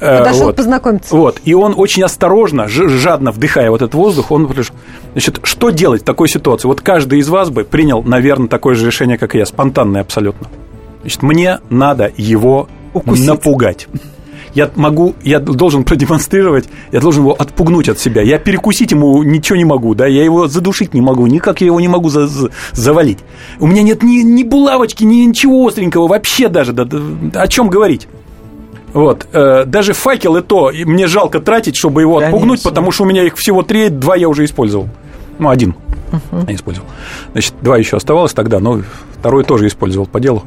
Э, 0.00 0.18
Подошел 0.18 0.46
вот. 0.46 0.56
познакомиться. 0.56 1.14
Вот. 1.14 1.40
И 1.44 1.52
он 1.52 1.74
очень 1.76 2.02
осторожно, 2.02 2.66
жадно 2.66 3.30
вдыхая 3.30 3.70
вот 3.70 3.82
этот 3.82 3.94
воздух, 3.94 4.30
он 4.30 4.48
Значит, 5.12 5.40
что 5.42 5.70
делать 5.70 6.02
в 6.02 6.04
такой 6.04 6.28
ситуации? 6.28 6.66
Вот 6.66 6.80
каждый 6.80 7.18
из 7.18 7.28
вас 7.28 7.50
бы 7.50 7.64
принял, 7.64 8.02
наверное, 8.02 8.48
такое 8.48 8.74
же 8.74 8.86
решение, 8.86 9.18
как 9.18 9.34
и 9.34 9.38
я, 9.38 9.46
спонтанное 9.46 10.00
абсолютно. 10.00 10.48
Значит, 11.02 11.22
мне 11.22 11.58
надо 11.68 12.10
его 12.16 12.68
Укусить. 12.94 13.26
напугать 13.26 13.88
я 14.58 14.70
могу, 14.74 15.14
я 15.22 15.38
должен 15.38 15.84
продемонстрировать, 15.84 16.68
я 16.90 17.00
должен 17.00 17.22
его 17.22 17.32
отпугнуть 17.32 17.88
от 17.88 18.00
себя. 18.00 18.22
Я 18.22 18.38
перекусить 18.38 18.90
ему 18.90 19.22
ничего 19.22 19.56
не 19.56 19.64
могу, 19.64 19.94
да, 19.94 20.06
я 20.08 20.24
его 20.24 20.48
задушить 20.48 20.94
не 20.94 21.00
могу, 21.00 21.26
никак 21.28 21.60
я 21.60 21.68
его 21.68 21.80
не 21.80 21.86
могу 21.86 22.08
за, 22.08 22.26
за, 22.26 22.50
завалить. 22.72 23.18
У 23.60 23.68
меня 23.68 23.82
нет 23.82 24.02
ни, 24.02 24.22
ни 24.22 24.42
булавочки, 24.42 25.04
ни 25.04 25.26
ничего 25.26 25.64
остренького, 25.64 26.08
вообще 26.08 26.48
даже, 26.48 26.72
да, 26.72 26.84
да, 26.84 26.98
о 27.40 27.46
чем 27.46 27.68
говорить. 27.68 28.08
Вот. 28.92 29.28
Э, 29.32 29.64
даже 29.64 29.92
факел 29.92 30.36
и 30.36 30.42
то 30.42 30.72
мне 30.74 31.06
жалко 31.06 31.38
тратить, 31.38 31.76
чтобы 31.76 32.00
его 32.00 32.16
Конечно. 32.16 32.36
отпугнуть, 32.36 32.62
потому 32.64 32.90
что 32.90 33.04
у 33.04 33.06
меня 33.06 33.22
их 33.22 33.36
всего 33.36 33.62
три, 33.62 33.90
два 33.90 34.16
я 34.16 34.28
уже 34.28 34.44
использовал. 34.44 34.88
Ну, 35.38 35.48
один 35.48 35.74
uh-huh. 36.10 36.44
я 36.48 36.54
использовал. 36.54 36.88
Значит, 37.32 37.54
два 37.60 37.76
еще 37.76 37.96
оставалось 37.96 38.32
тогда, 38.32 38.58
но 38.60 38.82
второй 39.18 39.44
тоже 39.44 39.66
использовал 39.66 40.06
по 40.06 40.20
делу. 40.20 40.44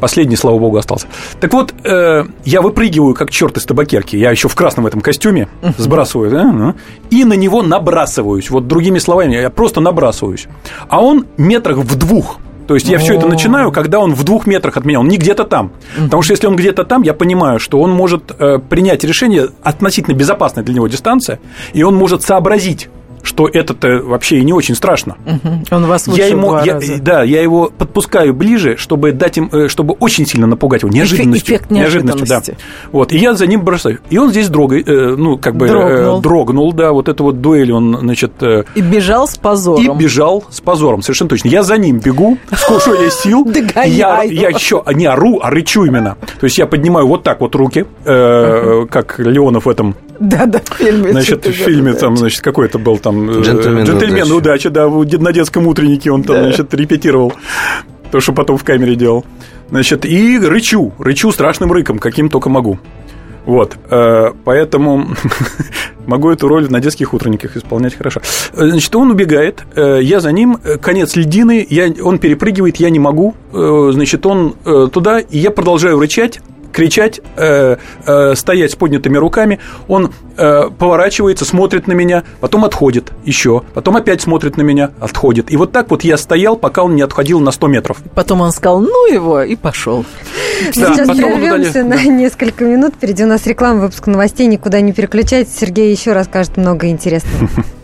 Последний, 0.00 0.36
слава 0.36 0.58
богу, 0.58 0.76
остался. 0.76 1.06
Так 1.40 1.52
вот, 1.52 1.74
э, 1.84 2.24
я 2.44 2.62
выпрыгиваю, 2.62 3.14
как 3.14 3.30
черт 3.30 3.56
из 3.56 3.64
табакерки. 3.64 4.16
Я 4.16 4.30
еще 4.30 4.48
в 4.48 4.54
красном 4.54 4.86
этом 4.86 5.00
костюме 5.00 5.48
uh-huh. 5.62 5.74
сбрасываю, 5.78 6.30
да, 6.30 6.44
ну, 6.44 6.74
и 7.10 7.24
на 7.24 7.34
него 7.34 7.62
набрасываюсь. 7.62 8.50
Вот 8.50 8.66
другими 8.66 8.98
словами, 8.98 9.34
я 9.34 9.50
просто 9.50 9.80
набрасываюсь. 9.80 10.46
А 10.88 11.02
он 11.02 11.26
метрах 11.36 11.78
в 11.78 11.96
двух 11.96 12.38
то 12.66 12.74
есть 12.74 12.88
я 12.88 12.98
все 12.98 13.14
это 13.14 13.26
начинаю, 13.26 13.72
когда 13.72 13.98
он 13.98 14.14
в 14.14 14.24
двух 14.24 14.46
метрах 14.46 14.76
от 14.76 14.84
меня, 14.84 15.00
он 15.00 15.08
не 15.08 15.18
где-то 15.18 15.44
там. 15.44 15.72
Потому 15.96 16.22
что 16.22 16.32
если 16.32 16.46
он 16.46 16.56
где-то 16.56 16.84
там, 16.84 17.02
я 17.02 17.12
понимаю, 17.12 17.58
что 17.58 17.80
он 17.80 17.90
может 17.90 18.32
э, 18.38 18.58
принять 18.58 19.04
решение 19.04 19.48
относительно 19.62 20.14
безопасной 20.14 20.62
для 20.62 20.74
него 20.74 20.88
дистанция, 20.88 21.40
и 21.72 21.82
он 21.82 21.94
может 21.94 22.22
сообразить, 22.22 22.88
что 23.24 23.48
это-то 23.52 24.02
вообще 24.04 24.38
и 24.38 24.44
не 24.44 24.52
очень 24.52 24.74
страшно. 24.74 25.16
Угу. 25.26 25.64
Он 25.70 25.86
вас 25.86 26.06
я 26.08 26.26
ему, 26.26 26.58
я, 26.64 26.78
Да, 27.00 27.22
я 27.22 27.42
его 27.42 27.72
подпускаю 27.76 28.34
ближе, 28.34 28.76
чтобы 28.76 29.12
дать 29.12 29.38
им, 29.38 29.48
э, 29.50 29.68
чтобы 29.68 29.94
очень 29.94 30.26
сильно 30.26 30.46
напугать 30.46 30.82
его 30.82 30.92
неожиданностью. 30.92 31.56
Эффект 31.56 31.70
неожиданностью 31.70 32.26
да. 32.26 32.42
Вот, 32.92 33.12
и 33.12 33.18
я 33.18 33.34
за 33.34 33.46
ним 33.46 33.62
бросаю. 33.62 34.00
И 34.10 34.18
он 34.18 34.30
здесь 34.30 34.48
дрогает, 34.48 34.88
э, 34.88 35.14
ну, 35.16 35.38
как 35.38 35.56
бы 35.56 35.66
дрогнул. 35.66 36.20
дрогнул, 36.20 36.72
да, 36.72 36.92
вот 36.92 37.08
это 37.08 37.22
вот 37.22 37.40
дуэль 37.40 37.72
он, 37.72 37.98
значит... 38.00 38.32
И 38.42 38.80
бежал 38.80 39.26
с 39.26 39.36
позором. 39.36 39.96
И 39.96 40.02
бежал 40.02 40.44
с 40.50 40.60
позором, 40.60 41.02
совершенно 41.02 41.30
точно. 41.30 41.48
Я 41.48 41.62
за 41.62 41.78
ним 41.78 41.98
бегу, 41.98 42.38
сколько 42.54 43.02
есть 43.02 43.20
сил. 43.20 43.44
Я, 43.84 44.22
я 44.22 44.48
еще 44.48 44.82
не 44.94 45.06
ору, 45.06 45.40
а 45.42 45.50
рычу 45.50 45.84
именно. 45.84 46.16
То 46.40 46.44
есть 46.44 46.58
я 46.58 46.66
поднимаю 46.66 47.06
вот 47.06 47.22
так 47.22 47.40
вот 47.40 47.54
руки, 47.54 47.86
как 48.04 49.18
Леонов 49.18 49.66
в 49.66 49.68
этом 49.68 49.94
да, 50.18 50.46
да, 50.46 50.60
в 50.64 50.74
фильме. 50.76 51.12
Значит, 51.12 51.46
в 51.46 51.52
фильме 51.52 51.94
там, 51.94 52.16
значит, 52.16 52.40
какой 52.40 52.66
это 52.66 52.78
был 52.78 52.98
там... 52.98 53.30
Э, 53.30 53.42
Джентльмен, 53.42 53.84
Джентльмен 53.84 54.30
удачи. 54.32 54.68
да, 54.68 54.88
на 54.88 55.32
детском 55.32 55.66
утреннике 55.66 56.10
он 56.10 56.22
там, 56.22 56.36
да. 56.36 56.42
значит, 56.44 56.72
репетировал. 56.74 57.32
То, 58.10 58.20
что 58.20 58.32
потом 58.32 58.56
в 58.56 58.64
камере 58.64 58.94
делал. 58.94 59.24
Значит, 59.70 60.04
и 60.04 60.38
рычу, 60.38 60.92
рычу 60.98 61.32
страшным 61.32 61.72
рыком, 61.72 61.98
каким 61.98 62.28
только 62.28 62.48
могу. 62.48 62.78
Вот, 63.44 63.76
э, 63.90 64.30
поэтому 64.44 65.08
могу 66.06 66.30
эту 66.30 66.48
роль 66.48 66.70
на 66.70 66.80
детских 66.80 67.12
утренниках 67.12 67.56
исполнять 67.56 67.94
хорошо. 67.94 68.20
Значит, 68.52 68.94
он 68.96 69.10
убегает, 69.10 69.64
э, 69.74 69.98
я 70.00 70.20
за 70.20 70.32
ним, 70.32 70.58
конец 70.80 71.14
льдины, 71.16 71.66
я, 71.68 71.92
он 72.02 72.18
перепрыгивает, 72.18 72.76
я 72.76 72.88
не 72.88 72.98
могу, 72.98 73.34
значит, 73.52 74.24
он 74.24 74.54
туда, 74.92 75.18
и 75.18 75.38
я 75.38 75.50
продолжаю 75.50 75.98
рычать, 75.98 76.40
кричать, 76.74 77.20
э, 77.36 77.76
э, 78.06 78.34
стоять 78.34 78.72
с 78.72 78.74
поднятыми 78.74 79.16
руками. 79.16 79.60
Он 79.88 80.12
э, 80.36 80.64
поворачивается, 80.76 81.44
смотрит 81.44 81.86
на 81.86 81.92
меня, 81.92 82.24
потом 82.40 82.64
отходит 82.64 83.12
еще, 83.24 83.62
потом 83.72 83.96
опять 83.96 84.20
смотрит 84.20 84.56
на 84.56 84.62
меня, 84.62 84.90
отходит. 85.00 85.50
И 85.52 85.56
вот 85.56 85.72
так 85.72 85.90
вот 85.90 86.02
я 86.04 86.18
стоял, 86.18 86.56
пока 86.56 86.82
он 86.82 86.96
не 86.96 87.02
отходил 87.02 87.40
на 87.40 87.52
100 87.52 87.66
метров. 87.68 87.98
Потом 88.14 88.40
он 88.40 88.50
сказал, 88.50 88.80
ну 88.80 89.12
его, 89.12 89.42
и 89.42 89.54
пошел. 89.54 90.04
Да, 90.66 90.72
Сейчас 90.72 91.08
прервемся 91.08 91.84
на 91.84 91.96
да. 91.96 92.02
несколько 92.04 92.64
минут. 92.64 92.94
Впереди 92.94 93.24
у 93.24 93.28
нас 93.28 93.46
реклама, 93.46 93.82
выпуск 93.82 94.06
новостей. 94.06 94.46
Никуда 94.46 94.80
не 94.80 94.92
переключайтесь. 94.92 95.54
Сергей 95.56 95.92
еще 95.92 96.12
расскажет 96.12 96.56
много 96.56 96.88
интересного. 96.88 97.48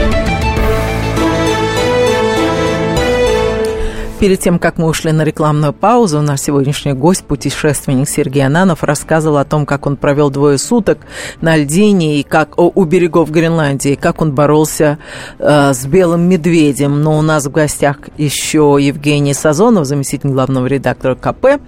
Перед 4.21 4.39
тем, 4.39 4.59
как 4.59 4.77
мы 4.77 4.87
ушли 4.87 5.11
на 5.11 5.23
рекламную 5.23 5.73
паузу, 5.73 6.21
наш 6.21 6.41
сегодняшний 6.41 6.93
гость, 6.93 7.23
путешественник 7.23 8.07
Сергей 8.07 8.45
Ананов, 8.45 8.83
рассказывал 8.83 9.37
о 9.37 9.45
том, 9.45 9.65
как 9.65 9.87
он 9.87 9.97
провел 9.97 10.29
двое 10.29 10.59
суток 10.59 10.99
на 11.41 11.57
льдине 11.57 12.19
и 12.19 12.23
как 12.23 12.59
о, 12.59 12.71
у 12.75 12.83
берегов 12.83 13.31
Гренландии, 13.31 13.97
как 13.99 14.21
он 14.21 14.33
боролся 14.33 14.99
э, 15.39 15.73
с 15.73 15.87
белым 15.87 16.29
медведем. 16.29 17.01
Но 17.01 17.17
у 17.17 17.23
нас 17.23 17.47
в 17.47 17.51
гостях 17.51 17.97
еще 18.19 18.77
Евгений 18.79 19.33
Сазонов, 19.33 19.87
заместитель 19.87 20.29
главного 20.29 20.67
редактора 20.67 21.15
КП 21.15 21.59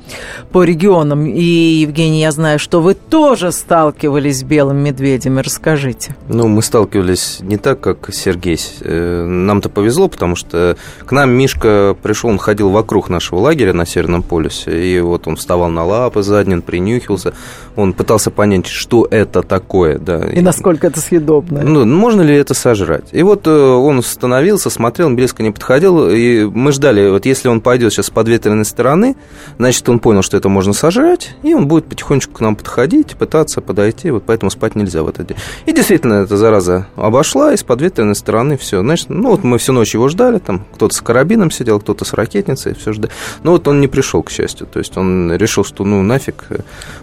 по 0.52 0.63
регионам. 0.63 1.26
И, 1.26 1.42
Евгений, 1.42 2.22
я 2.22 2.32
знаю, 2.32 2.60
что 2.60 2.82
вы 2.82 2.94
тоже 2.94 3.52
сталкивались 3.52 4.42
с 4.42 4.44
белым 4.44 4.78
медведем. 4.78 5.39
Расскажите. 5.39 6.16
Ну, 6.28 6.48
мы 6.48 6.62
сталкивались 6.62 7.39
не 7.42 7.58
так, 7.58 7.80
как 7.80 8.13
Сергей. 8.13 8.60
Э, 8.82 9.26
нам-то 9.26 9.70
повезло, 9.70 10.08
потому 10.08 10.36
что 10.36 10.78
к 11.04 11.12
нам 11.12 11.32
Мишка 11.32 11.98
пришел, 12.00 12.30
он 12.30 12.42
ходил 12.43 12.69
вокруг 12.69 13.10
нашего 13.10 13.39
лагеря 13.39 13.73
на 13.73 13.86
Северном 13.86 14.21
полюсе, 14.21 14.86
и 14.86 14.99
вот 14.99 15.27
он 15.27 15.38
вставал 15.38 15.69
на 15.69 15.86
лапы 15.86 16.21
задние, 16.21 16.58
он 16.58 16.62
принюхивался, 16.62 17.34
он 17.75 17.93
пытался 17.93 18.29
понять, 18.29 18.67
что 18.67 19.08
это 19.10 19.41
такое, 19.41 19.97
да. 19.97 20.29
И 20.29 20.41
насколько 20.41 20.88
это 20.88 20.99
съедобно. 20.99 21.62
Ну, 21.62 21.86
можно 21.86 22.21
ли 22.21 22.36
это 22.36 22.53
сожрать? 22.53 23.06
И 23.12 23.23
вот 23.23 23.47
э, 23.47 23.51
он 23.51 24.03
становился, 24.03 24.69
смотрел, 24.69 25.08
он 25.08 25.15
близко 25.15 25.41
не 25.41 25.51
подходил, 25.51 26.10
и 26.10 26.43
мы 26.45 26.71
ждали, 26.71 27.10
вот 27.10 27.25
если 27.25 27.47
он 27.47 27.62
пойдет 27.62 27.93
сейчас 27.93 28.08
с 28.08 28.10
подветренной 28.10 28.65
стороны, 28.65 29.15
значит, 29.58 29.88
он 29.88 29.99
понял, 29.99 30.21
что 30.21 30.36
это 30.38 30.49
можно 30.49 30.73
сожрать, 30.73 31.36
и 31.43 31.53
он 31.53 31.67
будет 31.67 31.86
потихонечку 31.86 32.34
к 32.34 32.41
нам 32.41 32.56
подходить, 32.56 33.15
пытаться 33.15 33.62
подойти, 33.62 34.12
вот 34.12 34.23
поэтому 34.25 34.51
спать 34.51 34.75
нельзя 34.75 35.01
в 35.03 35.08
этот 35.08 35.27
день. 35.27 35.38
И 35.65 35.71
действительно, 35.71 36.15
эта 36.15 36.36
зараза 36.36 36.88
обошла, 36.95 37.53
и 37.53 37.58
с 37.58 37.63
подветренной 37.63 38.15
стороны 38.15 38.58
все. 38.58 38.82
Значит, 38.82 39.10
ну 39.10 39.32
вот 39.32 39.43
мы 39.43 39.58
всю 39.58 39.71
ночь 39.71 39.93
его 39.93 40.10
ждали, 40.10 40.39
там 40.39 40.65
кто-то 40.75 40.93
с 40.93 41.01
карабином 41.01 41.49
сидел, 41.49 41.79
кто-то 41.79 42.03
с 42.06 42.13
ракетой, 42.13 42.33
ракетницей, 42.34 42.74
все 42.74 42.93
ждали. 42.93 43.12
Но 43.43 43.52
вот 43.52 43.67
он 43.67 43.82
не 43.82 43.88
пришел, 43.88 44.24
к 44.24 44.30
счастью. 44.30 44.67
То 44.67 44.80
есть 44.80 44.98
он 44.98 45.34
решил, 45.36 45.63
что 45.63 45.84
ну 45.84 46.02
нафиг. 46.02 46.46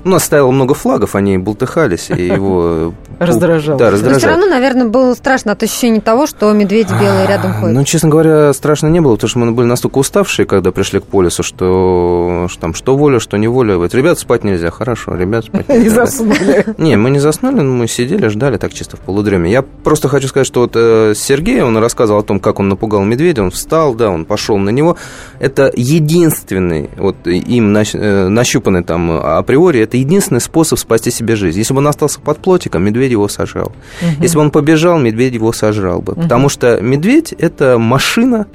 У 0.05 0.09
нас 0.09 0.25
стояло 0.25 0.51
много 0.51 0.75
флагов, 0.75 1.15
они 1.15 1.39
болтыхались, 1.39 2.11
и 2.11 2.27
его... 2.27 2.95
Раздражало. 3.19 3.79
Да, 3.79 3.91
раздражало. 3.91 4.15
Но 4.15 4.19
все 4.19 4.29
равно, 4.29 4.47
наверное, 4.47 4.87
было 4.87 5.15
страшно 5.15 5.53
от 5.53 5.63
ощущения 5.63 6.01
того, 6.01 6.27
что 6.27 6.53
медведь 6.53 6.89
белый 6.89 7.27
рядом 7.27 7.53
ходит. 7.55 7.77
Ну, 7.77 7.85
честно 7.85 8.09
говоря, 8.09 8.53
страшно 8.53 8.87
не 8.89 9.01
было, 9.01 9.15
потому 9.15 9.29
что 9.29 9.39
мы 9.39 9.53
были 9.53 9.67
настолько 9.67 9.99
уставшие, 9.99 10.47
когда 10.47 10.73
пришли 10.73 11.01
к 11.01 11.05
полюсу, 11.05 11.43
что, 11.43 12.47
что 12.49 12.61
там 12.61 12.75
что 12.75 12.97
воля, 12.97 13.21
что 13.21 13.37
не 13.37 13.49
воля. 13.49 13.77
Вот, 13.77 13.95
ребят, 13.95 14.19
спать 14.19 14.45
нельзя. 14.45 14.71
Хорошо, 14.71 15.15
ребят, 15.15 15.45
спать 15.45 15.69
нельзя. 15.69 15.83
Не 15.83 15.89
заснули. 15.89 16.65
Не, 16.79 16.97
мы 16.97 17.11
не 17.11 17.19
заснули, 17.19 17.61
но 17.61 17.75
мы 17.75 17.89
сидели, 17.89 18.29
ждали 18.29 18.57
так 18.57 18.73
чисто 18.73 18.97
в 18.97 19.01
полудреме. 19.01 19.51
Я 19.51 19.63
просто 19.63 20.09
хочу 20.09 20.29
сказать, 20.29 20.47
что 20.47 20.61
вот 20.61 20.73
э, 20.75 21.13
Сергей, 21.15 21.61
он 21.63 21.77
рассказывал 21.77 22.21
о 22.21 22.23
том, 22.23 22.41
как 22.41 22.59
он 22.59 22.69
напугал 22.69 23.05
медведя, 23.05 23.43
он 23.43 23.51
встал, 23.51 23.95
да, 23.95 24.11
он 24.11 24.25
пошел 24.25 24.57
на 24.57 24.71
него 24.71 24.97
это 25.39 25.73
единственный, 25.75 26.91
вот 26.97 27.27
им 27.27 27.77
э, 27.77 28.29
нащупанный 28.29 28.83
там 28.83 29.11
априори, 29.11 29.81
это 29.81 29.97
единственный 29.97 30.41
способ 30.41 30.79
спасти 30.79 31.11
себе 31.11 31.37
жизнь. 31.37 31.59
Если 31.59 31.75
бы 31.75 31.79
он 31.79 31.89
остался 31.89 32.21
под 32.21 32.39
плотиком, 32.39 32.85
медведь 32.85 33.13
его 33.13 33.29
сожрал. 33.29 33.73
Угу. 34.03 34.23
Если 34.23 34.37
бы 34.37 34.43
он 34.43 34.51
побежал, 34.51 34.99
медведь 34.99 35.35
его 35.35 35.53
сожрал 35.53 36.01
бы. 36.03 36.13
Угу. 36.13 36.23
Потому 36.23 36.49
что 36.49 36.81
медведь– 36.81 37.33
это 37.39 37.79
машина, 37.79 38.47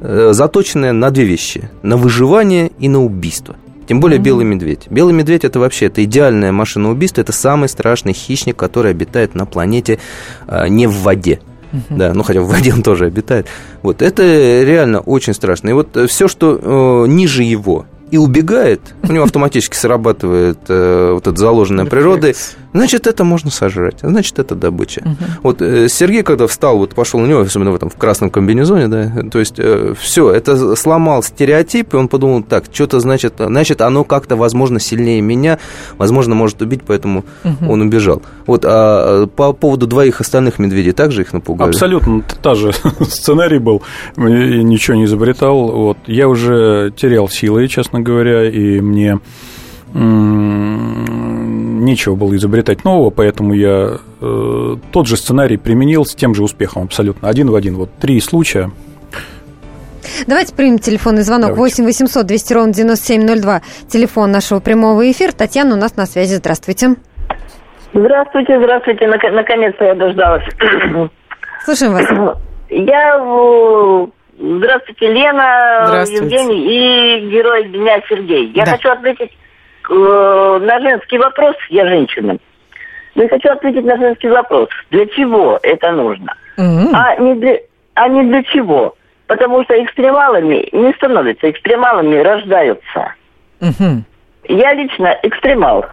э, 0.00 0.30
заточенная 0.32 0.92
на 0.92 1.10
две 1.10 1.24
вещи– 1.24 1.70
на 1.82 1.96
выживание 1.96 2.70
и 2.78 2.88
на 2.88 3.02
убийство. 3.02 3.56
Тем 3.86 4.00
более 4.00 4.18
mm-hmm. 4.18 4.22
белый 4.22 4.46
медведь. 4.46 4.86
Белый 4.88 5.14
медведь 5.14 5.44
это 5.44 5.58
вообще 5.58 5.86
это 5.86 6.02
идеальная 6.04 6.52
машина 6.52 6.90
убийства, 6.90 7.20
это 7.20 7.32
самый 7.32 7.68
страшный 7.68 8.12
хищник, 8.12 8.56
который 8.56 8.90
обитает 8.90 9.34
на 9.34 9.46
планете 9.46 9.98
э, 10.46 10.68
не 10.68 10.86
в 10.86 11.02
воде. 11.02 11.40
Да, 11.90 12.12
ну 12.14 12.22
хотя 12.22 12.40
в 12.40 12.48
воде 12.48 12.72
он 12.72 12.82
тоже 12.82 13.06
обитает. 13.06 13.46
Вот 13.82 14.02
это 14.02 14.22
реально 14.22 15.00
очень 15.00 15.34
страшно. 15.34 15.70
И 15.70 15.72
вот 15.72 15.96
э, 15.96 16.06
все, 16.06 16.28
что 16.28 16.58
э, 16.60 17.08
ниже 17.08 17.42
его, 17.42 17.86
и 18.10 18.16
убегает, 18.16 18.80
у 19.02 19.12
него 19.12 19.24
автоматически 19.24 19.76
срабатывает 19.76 20.58
э, 20.68 21.10
вот 21.14 21.26
эта 21.26 21.36
заложенная 21.36 21.84
природой, 21.86 22.36
значит, 22.74 23.06
это 23.06 23.24
можно 23.24 23.50
сожрать, 23.50 24.00
значит, 24.02 24.38
это 24.38 24.54
добыча. 24.54 25.00
Угу. 25.00 25.16
Вот 25.42 25.62
э, 25.62 25.88
Сергей, 25.88 26.22
когда 26.22 26.46
встал, 26.46 26.78
вот 26.78 26.94
пошел 26.94 27.20
на 27.20 27.26
него, 27.26 27.40
особенно 27.40 27.70
в 27.70 27.76
этом 27.76 27.88
в 27.88 27.96
красном 27.96 28.30
комбинезоне, 28.30 28.88
да, 28.88 29.22
то 29.30 29.38
есть 29.38 29.54
э, 29.58 29.94
все, 29.98 30.30
это 30.30 30.74
сломал 30.76 31.22
стереотип, 31.22 31.94
и 31.94 31.96
он 31.96 32.08
подумал, 32.08 32.42
так, 32.42 32.64
что-то 32.72 33.00
значит, 33.00 33.34
значит, 33.38 33.80
оно 33.80 34.04
как-то, 34.04 34.36
возможно, 34.36 34.80
сильнее 34.80 35.20
меня, 35.20 35.58
возможно, 35.96 36.34
может 36.34 36.60
убить, 36.60 36.82
поэтому 36.86 37.24
угу. 37.44 37.72
он 37.72 37.80
убежал. 37.80 38.22
Вот, 38.46 38.64
а 38.66 39.26
по 39.28 39.52
поводу 39.52 39.86
двоих 39.86 40.20
остальных 40.20 40.58
медведей, 40.58 40.92
также 40.92 41.22
их 41.22 41.32
напугали? 41.32 41.70
Абсолютно, 41.70 42.22
та 42.42 42.54
же 42.54 42.72
сценарий 43.08 43.58
был, 43.58 43.82
ничего 44.16 44.96
не 44.96 45.04
изобретал, 45.04 45.70
вот, 45.70 45.98
я 46.06 46.28
уже 46.28 46.92
терял 46.96 47.28
силы, 47.28 47.68
честно 47.68 48.00
говоря, 48.00 48.50
и 48.50 48.80
мне 48.80 49.20
нечего 51.84 52.14
было 52.14 52.34
изобретать 52.36 52.84
нового, 52.84 53.10
поэтому 53.10 53.54
я 53.54 53.98
э, 54.20 54.76
тот 54.90 55.06
же 55.06 55.16
сценарий 55.16 55.56
применил 55.56 56.04
с 56.04 56.14
тем 56.14 56.34
же 56.34 56.42
успехом 56.42 56.84
абсолютно, 56.84 57.28
один 57.28 57.50
в 57.50 57.54
один. 57.54 57.76
Вот 57.76 57.90
три 58.00 58.20
случая. 58.20 58.70
Давайте 60.26 60.54
примем 60.54 60.78
телефонный 60.78 61.22
звонок. 61.22 61.54
Давайте. 61.54 61.82
8 61.82 61.84
800 61.84 62.26
200 62.26 62.52
ровно 62.52 62.72
9702. 62.72 63.62
Телефон 63.88 64.32
нашего 64.32 64.60
прямого 64.60 65.10
эфира. 65.10 65.32
Татьяна 65.32 65.74
у 65.74 65.78
нас 65.78 65.96
на 65.96 66.06
связи. 66.06 66.34
Здравствуйте. 66.34 66.96
Здравствуйте, 67.92 68.58
здравствуйте. 68.58 69.06
Наконец-то 69.06 69.84
я 69.84 69.94
дождалась. 69.94 70.44
Слушаем 71.64 71.92
вас. 71.92 72.06
Я 72.70 73.18
Здравствуйте, 74.36 75.12
Лена, 75.12 75.84
Здравствуйте. 75.86 76.24
Евгений 76.24 76.66
и 76.66 77.30
герой 77.30 77.68
дня 77.68 78.00
Сергей. 78.08 78.50
Я 78.52 78.64
да. 78.64 78.72
хочу 78.72 78.90
отметить 78.90 79.30
э, 79.90 80.58
на 80.62 80.80
женский 80.80 81.18
вопрос, 81.18 81.56
я 81.70 81.86
женщина, 81.86 82.36
но 83.14 83.22
я 83.22 83.28
хочу 83.28 83.48
ответить 83.50 83.84
на 83.84 83.96
женский 83.96 84.28
вопрос. 84.28 84.68
Для 84.90 85.06
чего 85.06 85.58
это 85.62 85.92
нужно? 85.92 86.34
М. 86.56 86.90
А 86.94 87.16
не 87.16 87.34
для, 87.34 87.58
а 87.94 88.08
не 88.08 88.22
для 88.24 88.42
чего? 88.44 88.94
Потому 89.26 89.64
что 89.64 89.82
экстремалами 89.82 90.68
не 90.72 90.92
становятся, 90.94 91.50
экстремалами 91.50 92.16
рождаются. 92.16 93.14
Мгм. 93.60 94.04
Я 94.48 94.74
лично 94.74 95.18
экстремал. 95.22 95.86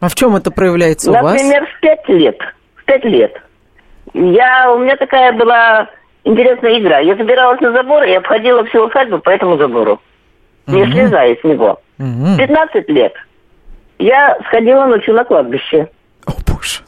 А 0.00 0.08
в 0.08 0.14
чем 0.14 0.36
это 0.36 0.50
проявляется 0.50 1.10
у 1.10 1.14
вас? 1.14 1.32
Например, 1.34 1.66
в 1.66 1.80
пять 1.80 2.08
лет. 2.08 2.38
В 2.76 2.84
пять 2.84 3.04
лет. 3.04 3.42
Я, 4.14 4.72
у 4.72 4.78
меня 4.78 4.96
такая 4.96 5.32
была 5.32 5.88
интересная 6.24 6.78
игра. 6.78 6.98
Я 7.00 7.14
забиралась 7.16 7.60
на 7.60 7.72
забор 7.72 8.04
и 8.04 8.12
обходила 8.14 8.64
всю 8.64 8.86
усадьбу 8.86 9.18
по 9.18 9.30
этому 9.30 9.58
забору. 9.58 10.00
Не 10.66 10.82
Мгм. 10.84 10.92
слезая 10.92 11.36
с 11.36 11.44
него. 11.44 11.80
Мгм. 11.98 12.36
15 12.38 12.88
лет. 12.88 13.12
Я 13.98 14.38
сходила 14.46 14.86
ночью 14.86 15.14
на 15.14 15.24
кладбище. 15.24 15.88
О, 16.26 16.32
боже. 16.46 16.80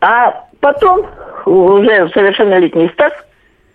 А 0.00 0.44
потом, 0.60 1.06
уже 1.46 2.04
в 2.04 2.12
совершеннолетний 2.12 2.90
стаж, 2.90 3.12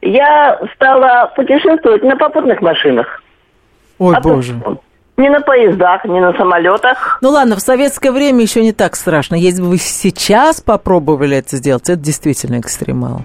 я 0.02 0.60
стала 0.76 1.32
путешествовать 1.36 2.04
на 2.04 2.16
попутных 2.16 2.62
машинах. 2.62 3.22
Ой, 3.98 4.16
А 4.16 4.22
боже. 4.22 4.56
Не 5.18 5.30
на 5.30 5.42
поездах, 5.42 6.06
не 6.06 6.22
на 6.22 6.32
самолетах. 6.34 7.18
Ну 7.22 7.32
ладно, 7.32 7.58
в 7.58 7.60
советское 7.60 8.12
время 8.12 8.42
еще 8.42 8.62
не 8.64 8.72
так 8.72 8.96
страшно. 8.96 9.36
Если 9.36 9.62
бы 9.62 9.68
вы 9.70 9.78
сейчас 9.78 10.62
попробовали 10.62 11.38
это 11.38 11.58
сделать, 11.58 11.90
это 11.90 11.98
действительно 11.98 12.60
экстремал. 12.60 13.22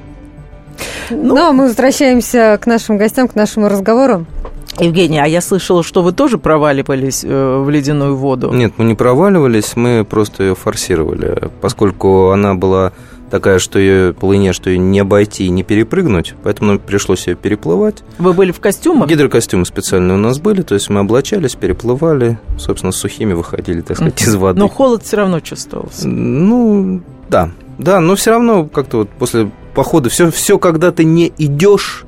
Ну, 1.11 1.37
а 1.37 1.53
мы 1.53 1.65
возвращаемся 1.65 2.59
к 2.61 2.67
нашим 2.67 2.97
гостям, 2.97 3.29
к 3.29 3.37
нашему 3.37 3.69
разговору. 3.69 4.27
Евгений, 4.79 5.18
а 5.18 5.27
я 5.27 5.41
слышала, 5.41 5.83
что 5.83 6.03
вы 6.03 6.12
тоже 6.12 6.39
проваливались 6.39 7.25
э, 7.25 7.62
в 7.64 7.68
ледяную 7.70 8.16
воду. 8.16 8.53
Нет, 8.53 8.75
мы 8.77 8.85
не 8.85 8.95
проваливались, 8.95 9.77
мы 9.77 10.05
просто 10.05 10.43
ее 10.45 10.55
форсировали, 10.55 11.51
поскольку 11.61 12.31
она 12.31 12.55
была 12.55 12.93
такая, 13.31 13.59
что 13.59 13.79
ее 13.79 14.12
по 14.12 14.27
лыне, 14.27 14.53
что 14.53 14.70
ее 14.70 14.79
не 14.79 15.01
обойти 15.01 15.47
и 15.47 15.49
не 15.49 15.62
перепрыгнуть, 15.62 16.35
поэтому 16.43 16.72
нам 16.72 16.79
пришлось 16.79 17.27
ее 17.27 17.35
переплывать. 17.35 18.03
Вы 18.18 18.33
были 18.33 18.53
в 18.53 18.61
костюмах? 18.61 19.09
Гидрокостюмы 19.09 19.64
специальные 19.64 20.14
у 20.14 20.20
нас 20.20 20.39
были, 20.39 20.62
то 20.62 20.75
есть 20.75 20.89
мы 20.89 21.01
облачались, 21.01 21.55
переплывали, 21.55 22.39
собственно, 22.59 22.93
сухими 22.93 23.33
выходили, 23.33 23.81
так 23.81 23.97
сказать, 23.97 24.22
из 24.22 24.35
воды. 24.37 24.59
Но 24.61 24.68
холод 24.68 25.03
все 25.05 25.16
равно 25.16 25.41
чувствовался. 25.41 26.07
Ну, 26.07 27.03
да. 27.29 27.51
Да, 27.79 27.99
но 28.01 28.14
все 28.14 28.31
равно 28.31 28.66
как-то 28.66 28.99
вот 28.99 29.11
после 29.11 29.51
похода 29.75 30.09
все, 30.09 30.31
все 30.31 30.59
когда 30.59 30.93
ты 30.93 31.05
не 31.05 31.33
идешь, 31.39 32.05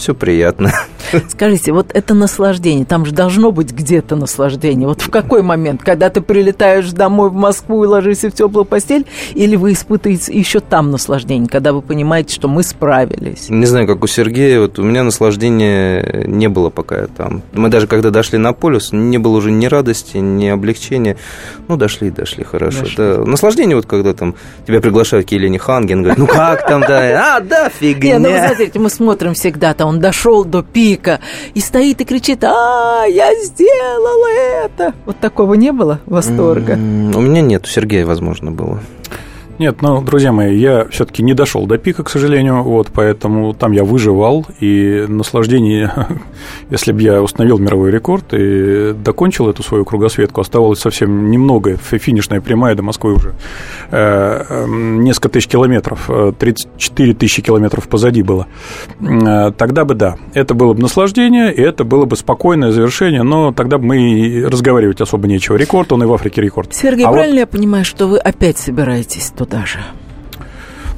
все 0.00 0.14
приятно. 0.14 0.72
Скажите, 1.28 1.72
вот 1.72 1.90
это 1.92 2.14
наслаждение, 2.14 2.84
там 2.84 3.04
же 3.04 3.12
должно 3.12 3.52
быть 3.52 3.72
где-то 3.72 4.16
наслаждение. 4.16 4.88
Вот 4.88 5.02
в 5.02 5.10
какой 5.10 5.42
момент? 5.42 5.82
Когда 5.84 6.10
ты 6.10 6.20
прилетаешь 6.20 6.90
домой 6.92 7.30
в 7.30 7.34
Москву 7.34 7.84
и 7.84 7.86
ложишься 7.86 8.30
в 8.30 8.32
теплую 8.32 8.64
постель, 8.64 9.06
или 9.34 9.56
вы 9.56 9.72
испытываете 9.72 10.32
еще 10.32 10.60
там 10.60 10.90
наслаждение, 10.90 11.48
когда 11.48 11.72
вы 11.72 11.82
понимаете, 11.82 12.34
что 12.34 12.48
мы 12.48 12.62
справились? 12.62 13.48
Не 13.48 13.66
знаю, 13.66 13.86
как 13.86 14.02
у 14.02 14.06
Сергея, 14.06 14.60
вот 14.60 14.78
у 14.78 14.82
меня 14.82 15.02
наслаждения 15.02 16.24
не 16.26 16.48
было 16.48 16.70
пока 16.70 17.00
я 17.00 17.06
там. 17.06 17.42
Мы 17.52 17.68
даже 17.68 17.86
когда 17.86 18.10
дошли 18.10 18.38
на 18.38 18.52
полюс, 18.52 18.92
не 18.92 19.18
было 19.18 19.36
уже 19.36 19.50
ни 19.50 19.66
радости, 19.66 20.16
ни 20.16 20.46
облегчения. 20.46 21.16
Ну, 21.68 21.76
дошли, 21.76 22.10
дошли, 22.10 22.44
хорошо. 22.44 22.80
Дошли. 22.80 22.96
Да, 22.96 23.18
наслаждение 23.24 23.76
вот 23.76 23.86
когда 23.86 24.14
там 24.14 24.34
тебя 24.66 24.80
приглашают 24.80 25.28
к 25.28 25.32
Елене 25.32 25.58
Ханген, 25.58 26.02
говорят, 26.02 26.18
ну 26.18 26.26
как 26.26 26.66
там, 26.66 26.80
да, 26.80 27.36
а, 27.36 27.40
да, 27.40 27.68
фигня. 27.68 28.12
Не, 28.12 28.18
ну 28.18 28.30
вы 28.30 28.46
смотрите, 28.46 28.78
мы 28.78 28.90
смотрим 28.90 29.34
всегда, 29.34 29.74
там 29.74 29.89
он 29.90 29.98
дошел 29.98 30.44
до 30.44 30.62
пика 30.62 31.18
и 31.52 31.60
стоит 31.60 32.00
и 32.00 32.04
кричит, 32.04 32.44
а, 32.44 33.04
я 33.06 33.34
сделал 33.34 34.24
это. 34.64 34.94
Вот 35.04 35.18
такого 35.18 35.54
не 35.54 35.72
было 35.72 36.00
восторга? 36.06 36.74
У 36.74 37.20
меня 37.20 37.42
нет, 37.42 37.66
у 37.66 37.68
Сергея, 37.68 38.06
возможно, 38.06 38.52
было. 38.52 38.80
Нет, 39.60 39.82
ну, 39.82 40.00
друзья 40.00 40.32
мои, 40.32 40.56
я 40.56 40.86
все-таки 40.90 41.22
не 41.22 41.34
дошел 41.34 41.66
до 41.66 41.76
пика, 41.76 42.02
к 42.02 42.08
сожалению, 42.08 42.62
вот, 42.62 42.88
поэтому 42.94 43.52
там 43.52 43.72
я 43.72 43.84
выживал, 43.84 44.46
и 44.58 45.04
наслаждение, 45.06 45.92
если 46.70 46.92
бы 46.92 47.02
я 47.02 47.20
установил 47.22 47.58
мировой 47.58 47.90
рекорд 47.90 48.32
и 48.32 48.94
докончил 48.94 49.50
эту 49.50 49.62
свою 49.62 49.84
кругосветку, 49.84 50.40
оставалось 50.40 50.78
совсем 50.78 51.30
немного, 51.30 51.76
фи- 51.76 51.98
финишная 51.98 52.40
прямая 52.40 52.74
до 52.74 52.82
Москвы 52.82 53.12
уже, 53.12 53.34
э, 53.90 54.44
э, 54.48 54.64
несколько 54.66 55.28
тысяч 55.28 55.48
километров, 55.48 56.08
э, 56.08 56.32
34 56.38 57.12
тысячи 57.12 57.42
километров 57.42 57.86
позади 57.86 58.22
было, 58.22 58.46
Э, 59.02 59.52
тогда 59.54 59.84
бы 59.84 59.92
да, 59.94 60.16
это 60.32 60.54
было 60.54 60.72
бы 60.72 60.80
наслаждение, 60.80 61.52
и 61.52 61.60
это 61.60 61.84
было 61.84 62.06
бы 62.06 62.16
спокойное 62.16 62.72
завершение, 62.72 63.24
но 63.24 63.52
тогда 63.52 63.76
бы 63.76 63.84
мы 63.84 63.98
и 64.20 64.42
разговаривать 64.42 65.02
особо 65.02 65.28
нечего. 65.28 65.56
Рекорд, 65.56 65.92
он 65.92 66.02
и 66.02 66.06
в 66.06 66.14
Африке 66.14 66.40
рекорд. 66.40 66.72
Сергей, 66.72 67.04
А 67.04 67.08
вот- 67.08 67.16
правильно 67.16 67.40
я 67.40 67.46
понимаю, 67.46 67.84
что 67.84 68.06
вы 68.06 68.16
опять 68.16 68.56
собираетесь 68.56 69.30
туда 69.36 69.49
же? 69.66 69.78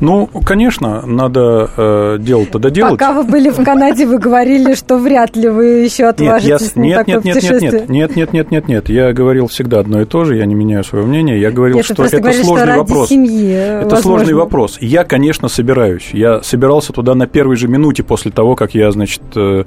Ну, 0.03 0.27
конечно, 0.45 1.07
надо 1.07 1.71
э, 1.77 2.17
дело-то 2.19 2.59
доделать. 2.59 2.91
Пока 2.99 3.13
вы 3.13 3.23
были 3.23 3.51
в 3.51 3.63
Канаде, 3.63 4.05
вы 4.05 4.19
говорили, 4.19 4.75
что 4.75 4.99
вряд 4.99 5.37
ли 5.37 5.49
вы 5.49 5.65
еще 5.85 6.03
Нет, 6.03 6.21
я, 6.21 6.35
отважитесь 6.35 6.75
на 6.75 6.81
нет, 6.81 6.99
такое 6.99 7.15
нет, 7.15 7.25
нет, 7.25 7.25
нет, 7.25 7.35
путешествие. 7.37 7.71
нет, 7.71 7.89
нет, 7.89 8.17
нет, 8.17 8.33
нет, 8.33 8.51
нет, 8.51 8.69
нет. 8.69 8.89
Я 8.89 9.13
говорил 9.13 9.47
всегда 9.47 9.79
одно 9.79 10.01
и 10.03 10.05
то 10.05 10.25
же, 10.25 10.37
я 10.37 10.45
не 10.45 10.57
меняю 10.57 10.83
свое 10.83 11.07
мнение. 11.07 11.41
Я 11.41 11.53
говорил, 11.53 11.77
Нет, 11.77 11.85
что 11.85 12.05
это 12.05 12.19
говорили, 12.19 12.43
что 12.43 12.47
сложный 12.49 12.67
ради 12.67 12.79
вопрос. 12.79 13.09
семьи, 13.11 13.53
Это 13.53 13.83
возможно. 13.83 14.03
сложный 14.03 14.35
вопрос. 14.35 14.79
Я, 14.81 15.05
конечно, 15.05 15.47
собираюсь. 15.47 16.11
Я 16.13 16.43
собирался 16.43 16.93
туда 16.93 17.15
на 17.15 17.29
первой 17.29 17.55
же 17.55 17.69
минуте 17.69 18.03
после 18.03 18.33
того, 18.33 18.57
как 18.57 18.75
я, 18.75 18.91
значит, 18.91 19.23
э, 19.37 19.63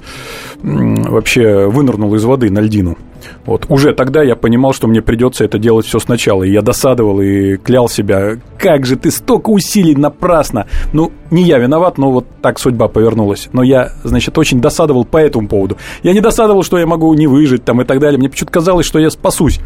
вообще 0.62 1.66
вынырнул 1.66 2.14
из 2.14 2.24
воды 2.24 2.50
на 2.50 2.58
льдину. 2.58 2.98
Вот. 3.44 3.66
Уже 3.68 3.92
тогда 3.92 4.22
я 4.22 4.36
понимал, 4.36 4.72
что 4.72 4.86
мне 4.86 5.02
придется 5.02 5.44
это 5.44 5.58
делать 5.58 5.86
все 5.86 5.98
сначала. 5.98 6.42
И 6.42 6.50
я 6.50 6.62
досадовал 6.62 7.20
и 7.20 7.56
клял 7.56 7.88
себя. 7.88 8.36
Как 8.58 8.86
же 8.86 8.96
ты 8.96 9.10
столько 9.10 9.50
усилий 9.50 9.94
напрасно. 9.94 10.66
Ну, 10.92 11.12
не 11.30 11.42
я 11.42 11.58
виноват, 11.58 11.98
но 11.98 12.10
вот 12.10 12.26
так 12.42 12.58
судьба 12.58 12.88
повернулась. 12.88 13.48
Но 13.52 13.62
я, 13.62 13.92
значит, 14.04 14.36
очень 14.38 14.60
досадовал 14.60 15.04
по 15.04 15.18
этому 15.18 15.48
поводу. 15.48 15.76
Я 16.02 16.12
не 16.12 16.20
досадовал, 16.20 16.62
что 16.62 16.78
я 16.78 16.86
могу 16.86 17.12
не 17.14 17.26
выжить 17.26 17.64
там 17.64 17.80
и 17.80 17.84
так 17.84 18.00
далее. 18.00 18.18
Мне 18.18 18.28
почему-то 18.28 18.52
казалось, 18.52 18.86
что 18.86 18.98
я 18.98 19.10
спасусь. 19.10 19.60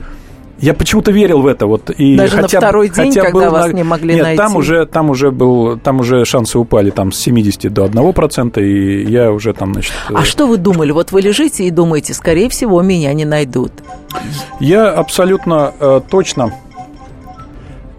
Я 0.61 0.75
почему-то 0.75 1.11
верил 1.11 1.41
в 1.41 1.47
это. 1.47 1.67
Вот, 1.67 1.89
и 1.91 2.17
Даже 2.17 2.37
на 2.37 2.43
хотя, 2.43 2.61
б- 2.61 2.67
второй 2.67 2.89
день, 2.91 3.09
хотя 3.09 3.23
когда 3.23 3.33
был 3.47 3.51
вас 3.51 3.67
на- 3.69 3.73
не 3.73 3.83
могли 3.83 4.15
Нет, 4.15 4.23
найти? 4.25 4.37
там 4.37 4.57
уже, 4.57 4.85
там 4.87 5.09
уже 5.11 5.31
был, 5.31 5.79
там 5.79 6.01
уже 6.01 6.25
шансы 6.27 6.59
упали 6.59 6.91
там 6.91 7.13
с 7.13 7.19
70 7.19 7.73
до 7.73 7.87
1%, 7.87 8.61
и 8.63 9.03
я 9.11 9.33
уже 9.33 9.55
там, 9.55 9.73
значит... 9.73 9.93
А 10.13 10.21
э, 10.21 10.25
что 10.25 10.47
вы 10.47 10.59
думали? 10.59 10.93
Вот 10.93 11.13
вы 11.13 11.23
лежите 11.23 11.65
и 11.65 11.71
думаете, 11.71 12.13
скорее 12.13 12.49
всего, 12.51 12.83
меня 12.83 13.13
не 13.15 13.25
найдут. 13.25 13.73
Я 14.61 14.91
абсолютно 14.91 15.73
э, 15.81 16.01
точно, 16.11 16.53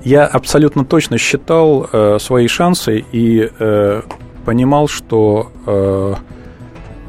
я 0.03 0.25
абсолютно 0.25 0.85
точно 0.85 1.17
считал 1.17 1.87
э, 1.91 2.17
свои 2.19 2.47
шансы 2.47 3.03
и 3.11 3.49
э, 3.59 4.01
понимал, 4.45 4.87
что, 4.87 5.51
э, 5.65 6.13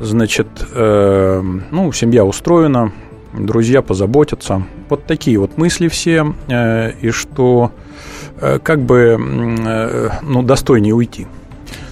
значит, 0.01 0.49
э, 0.75 1.43
ну, 1.71 1.93
семья 1.93 2.25
устроена, 2.25 2.93
друзья 3.33 3.83
позаботятся. 3.83 4.65
Вот 4.89 5.07
такие 5.07 5.39
вот 5.39 5.57
мысли 5.59 5.89
все, 5.89 6.35
э, 6.49 6.93
и 7.01 7.11
что 7.11 7.73
э, 8.41 8.59
как 8.63 8.81
бы, 8.81 9.19
э, 9.19 10.09
ну, 10.23 10.43
достойнее 10.43 10.95
уйти. 10.95 11.27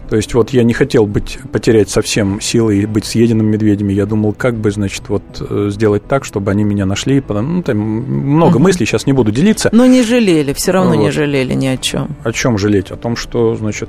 То 0.09 0.17
есть 0.17 0.35
вот 0.35 0.51
я 0.51 0.65
не 0.65 0.73
хотел 0.73 1.07
быть, 1.07 1.39
потерять 1.53 1.89
совсем 1.89 2.41
силы 2.41 2.79
и 2.79 2.87
быть 2.87 3.05
съеденным 3.05 3.47
медведями. 3.47 3.93
Я 3.93 4.07
думал, 4.07 4.33
как 4.33 4.57
бы, 4.57 4.73
значит, 4.73 5.05
вот 5.09 5.23
сделать 5.69 6.05
так, 6.09 6.25
чтобы 6.25 6.51
они 6.51 6.65
меня 6.65 6.85
нашли. 6.85 7.23
Ну, 7.29 7.63
там 7.63 7.79
много 7.79 8.55
Мгм. 8.55 8.65
мыслей, 8.65 8.87
сейчас 8.87 9.07
не 9.07 9.13
буду 9.13 9.31
делиться. 9.31 9.69
Но 9.71 9.87
не 9.87 10.03
жалели, 10.03 10.53
все 10.53 10.73
равно 10.73 10.97
не 10.97 11.05
Вот. 11.05 11.15
жалели 11.15 11.55
ни 11.55 11.69
о 11.69 11.77
чем. 11.77 12.17
О 12.25 12.33
чем 12.33 12.59
жалеть? 12.59 12.91
О 12.91 12.97
том, 12.97 13.15
что, 13.15 13.55
значит, 13.55 13.89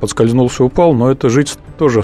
подскользнулся 0.00 0.62
и 0.62 0.66
упал, 0.66 0.94
но 0.94 1.10
это 1.10 1.28
жить 1.28 1.58
тоже 1.76 2.02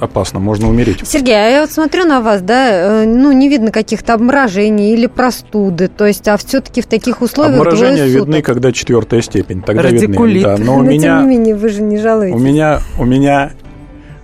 опасно, 0.00 0.40
можно 0.40 0.68
умереть. 0.68 1.06
Сергей, 1.06 1.34
а 1.34 1.48
я 1.48 1.60
вот 1.60 1.70
смотрю 1.70 2.04
на 2.04 2.20
вас, 2.20 2.40
да, 2.42 3.02
э, 3.02 3.06
ну, 3.06 3.32
не 3.32 3.48
видно 3.48 3.70
каких-то 3.70 4.14
обморожений 4.14 4.92
или 4.92 5.06
простуды, 5.06 5.88
то 5.88 6.06
есть, 6.06 6.26
а 6.28 6.36
все-таки 6.36 6.80
в 6.80 6.86
таких 6.86 7.20
условиях 7.20 7.60
Обморожения 7.60 7.96
двое 7.96 8.10
видны, 8.10 8.32
суток. 8.38 8.46
когда 8.46 8.72
четвертая 8.72 9.22
степень. 9.22 9.62
Тогда 9.62 9.82
Радикулит. 9.82 10.36
видны. 10.36 10.56
Да, 10.56 10.58
но 10.58 10.76
у 10.76 10.78
Но, 10.82 10.90
меня... 10.90 11.18
тем 11.18 11.28
не 11.28 11.36
менее, 11.36 11.54
вы 11.54 11.68
же 11.68 11.82
не 11.82 11.98
жалуетесь. 11.98 12.34
У 12.34 12.42
меня, 12.42 12.80
у 12.98 13.04
меня, 13.04 13.52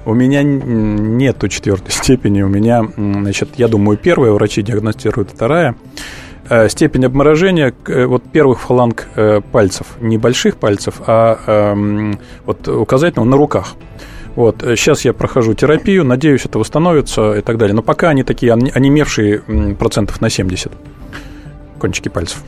у 0.05 0.15
меня 0.15 0.43
нету 0.43 1.49
четвертой 1.49 1.93
степени. 1.93 2.43
У 2.43 2.49
меня, 2.49 2.83
значит, 2.97 3.51
я 3.57 3.69
думаю, 3.69 3.99
первая, 3.99 4.33
врачи 4.33 4.63
диагностируют 4.63 5.31
вторая. 5.31 5.77
Э, 6.49 6.69
Степень 6.69 7.05
обморожения 7.05 7.75
э, 7.87 8.07
вот 8.07 8.23
первых 8.25 8.61
фаланг 8.61 9.09
пальцев, 9.53 9.87
не 10.01 10.17
больших 10.17 10.57
пальцев, 10.57 11.01
а 11.07 11.39
эм, 11.47 12.19
вот 12.45 12.67
указательного 12.69 13.29
на 13.29 13.37
руках. 13.37 13.75
Вот, 14.37 14.61
сейчас 14.61 15.05
я 15.05 15.13
прохожу 15.13 15.55
терапию, 15.55 16.05
надеюсь, 16.05 16.45
это 16.45 16.59
восстановится 16.59 17.33
и 17.33 17.41
так 17.41 17.57
далее. 17.57 17.75
Но 17.75 17.83
пока 17.83 18.11
они 18.11 18.23
такие 18.23 18.53
он- 18.53 18.71
онемевшие 18.73 19.41
процентов 19.79 20.21
на 20.21 20.31
70. 20.31 20.73
Кончики 21.79 22.09
пальцев. 22.09 22.43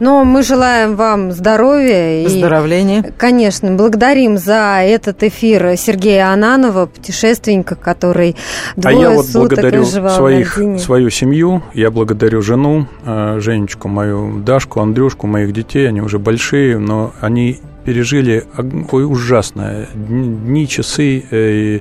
Но 0.00 0.24
мы 0.24 0.42
желаем 0.42 0.96
вам 0.96 1.32
здоровья. 1.32 2.24
Выздоровления. 2.24 3.00
И, 3.02 3.12
конечно, 3.12 3.70
благодарим 3.72 4.38
за 4.38 4.80
этот 4.82 5.22
эфир 5.22 5.76
Сергея 5.76 6.32
Ананова, 6.32 6.86
путешественника, 6.86 7.76
который 7.76 8.36
двое 8.76 8.96
а 8.96 9.00
я 9.00 9.10
вот 9.10 9.26
суток 9.26 9.60
благодарю 9.60 9.84
своих, 9.84 10.58
свою 10.78 11.10
семью, 11.10 11.62
я 11.74 11.90
благодарю 11.90 12.42
жену, 12.42 12.86
э, 13.04 13.38
Женечку, 13.40 13.88
мою 13.88 14.40
Дашку, 14.40 14.80
Андрюшку, 14.80 15.26
моих 15.26 15.52
детей. 15.52 15.88
Они 15.88 16.00
уже 16.00 16.18
большие, 16.18 16.78
но 16.78 17.12
они 17.20 17.60
пережили 17.84 18.44
ой, 18.90 19.04
ужасное. 19.04 19.88
Дни, 19.94 20.66
часы. 20.66 21.24
Э, 21.30 21.80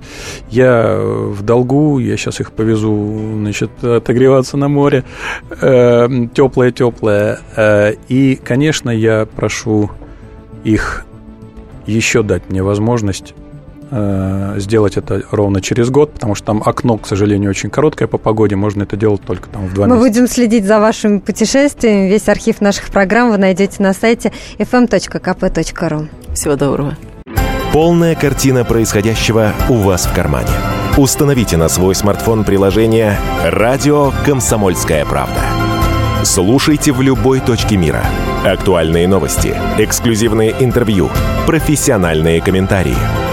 я 0.50 0.98
в 0.98 1.42
долгу, 1.44 2.00
я 2.00 2.18
сейчас 2.18 2.40
их 2.40 2.52
повезу, 2.52 3.36
значит, 3.36 3.84
отогреваться 3.84 4.58
на 4.58 4.68
море. 4.68 5.04
Теплое-теплое. 5.50 7.40
Э, 7.56 7.92
э, 7.92 7.96
и, 8.10 8.36
конечно, 8.36 8.90
я 8.90 9.26
прошу 9.26 9.92
их 10.64 11.06
еще 11.86 12.24
дать 12.24 12.50
мне 12.50 12.64
возможность 12.64 13.34
Э, 13.96 14.56
сделать 14.58 14.98
это 14.98 15.22
ровно 15.30 15.62
через 15.62 15.92
год, 15.92 16.14
потому 16.14 16.34
что 16.34 16.48
там 16.48 16.64
окно, 16.66 16.98
к 16.98 17.06
сожалению, 17.06 17.52
очень 17.52 17.70
короткое 17.70 18.08
по 18.08 18.18
погоде, 18.18 18.56
можно 18.56 18.84
это 18.84 18.98
делать 18.98 19.22
только 19.22 19.50
там 19.50 19.68
в 19.68 19.74
два 19.76 19.86
Мы 19.86 19.98
месяца. 19.98 20.10
будем 20.10 20.28
следить 20.28 20.66
за 20.66 20.80
вашими 20.80 21.20
путешествиями. 21.20 22.10
Весь 22.10 22.28
архив 22.28 22.60
наших 22.60 22.90
программ 22.90 23.30
вы 23.30 23.38
найдете 23.38 23.84
на 23.84 23.94
сайте 23.94 24.32
fm.kp.ru. 24.58 26.08
Всего 26.34 26.56
доброго. 26.56 26.98
Полная 27.72 28.16
картина 28.16 28.64
происходящего 28.66 29.54
у 29.70 29.76
вас 29.76 30.08
в 30.08 30.16
кармане. 30.16 30.50
Установите 30.98 31.58
на 31.58 31.70
свой 31.70 31.94
смартфон 31.94 32.46
приложение 32.46 33.18
«Радио 33.44 34.12
Комсомольская 34.26 35.06
правда». 35.06 35.42
Слушайте 36.24 36.94
в 36.94 37.02
любой 37.02 37.42
точке 37.42 37.78
мира. 37.78 38.04
Актуальные 38.44 39.08
новости, 39.08 39.56
эксклюзивные 39.78 40.56
интервью, 40.60 41.12
профессиональные 41.46 42.42
комментарии– 42.42 42.98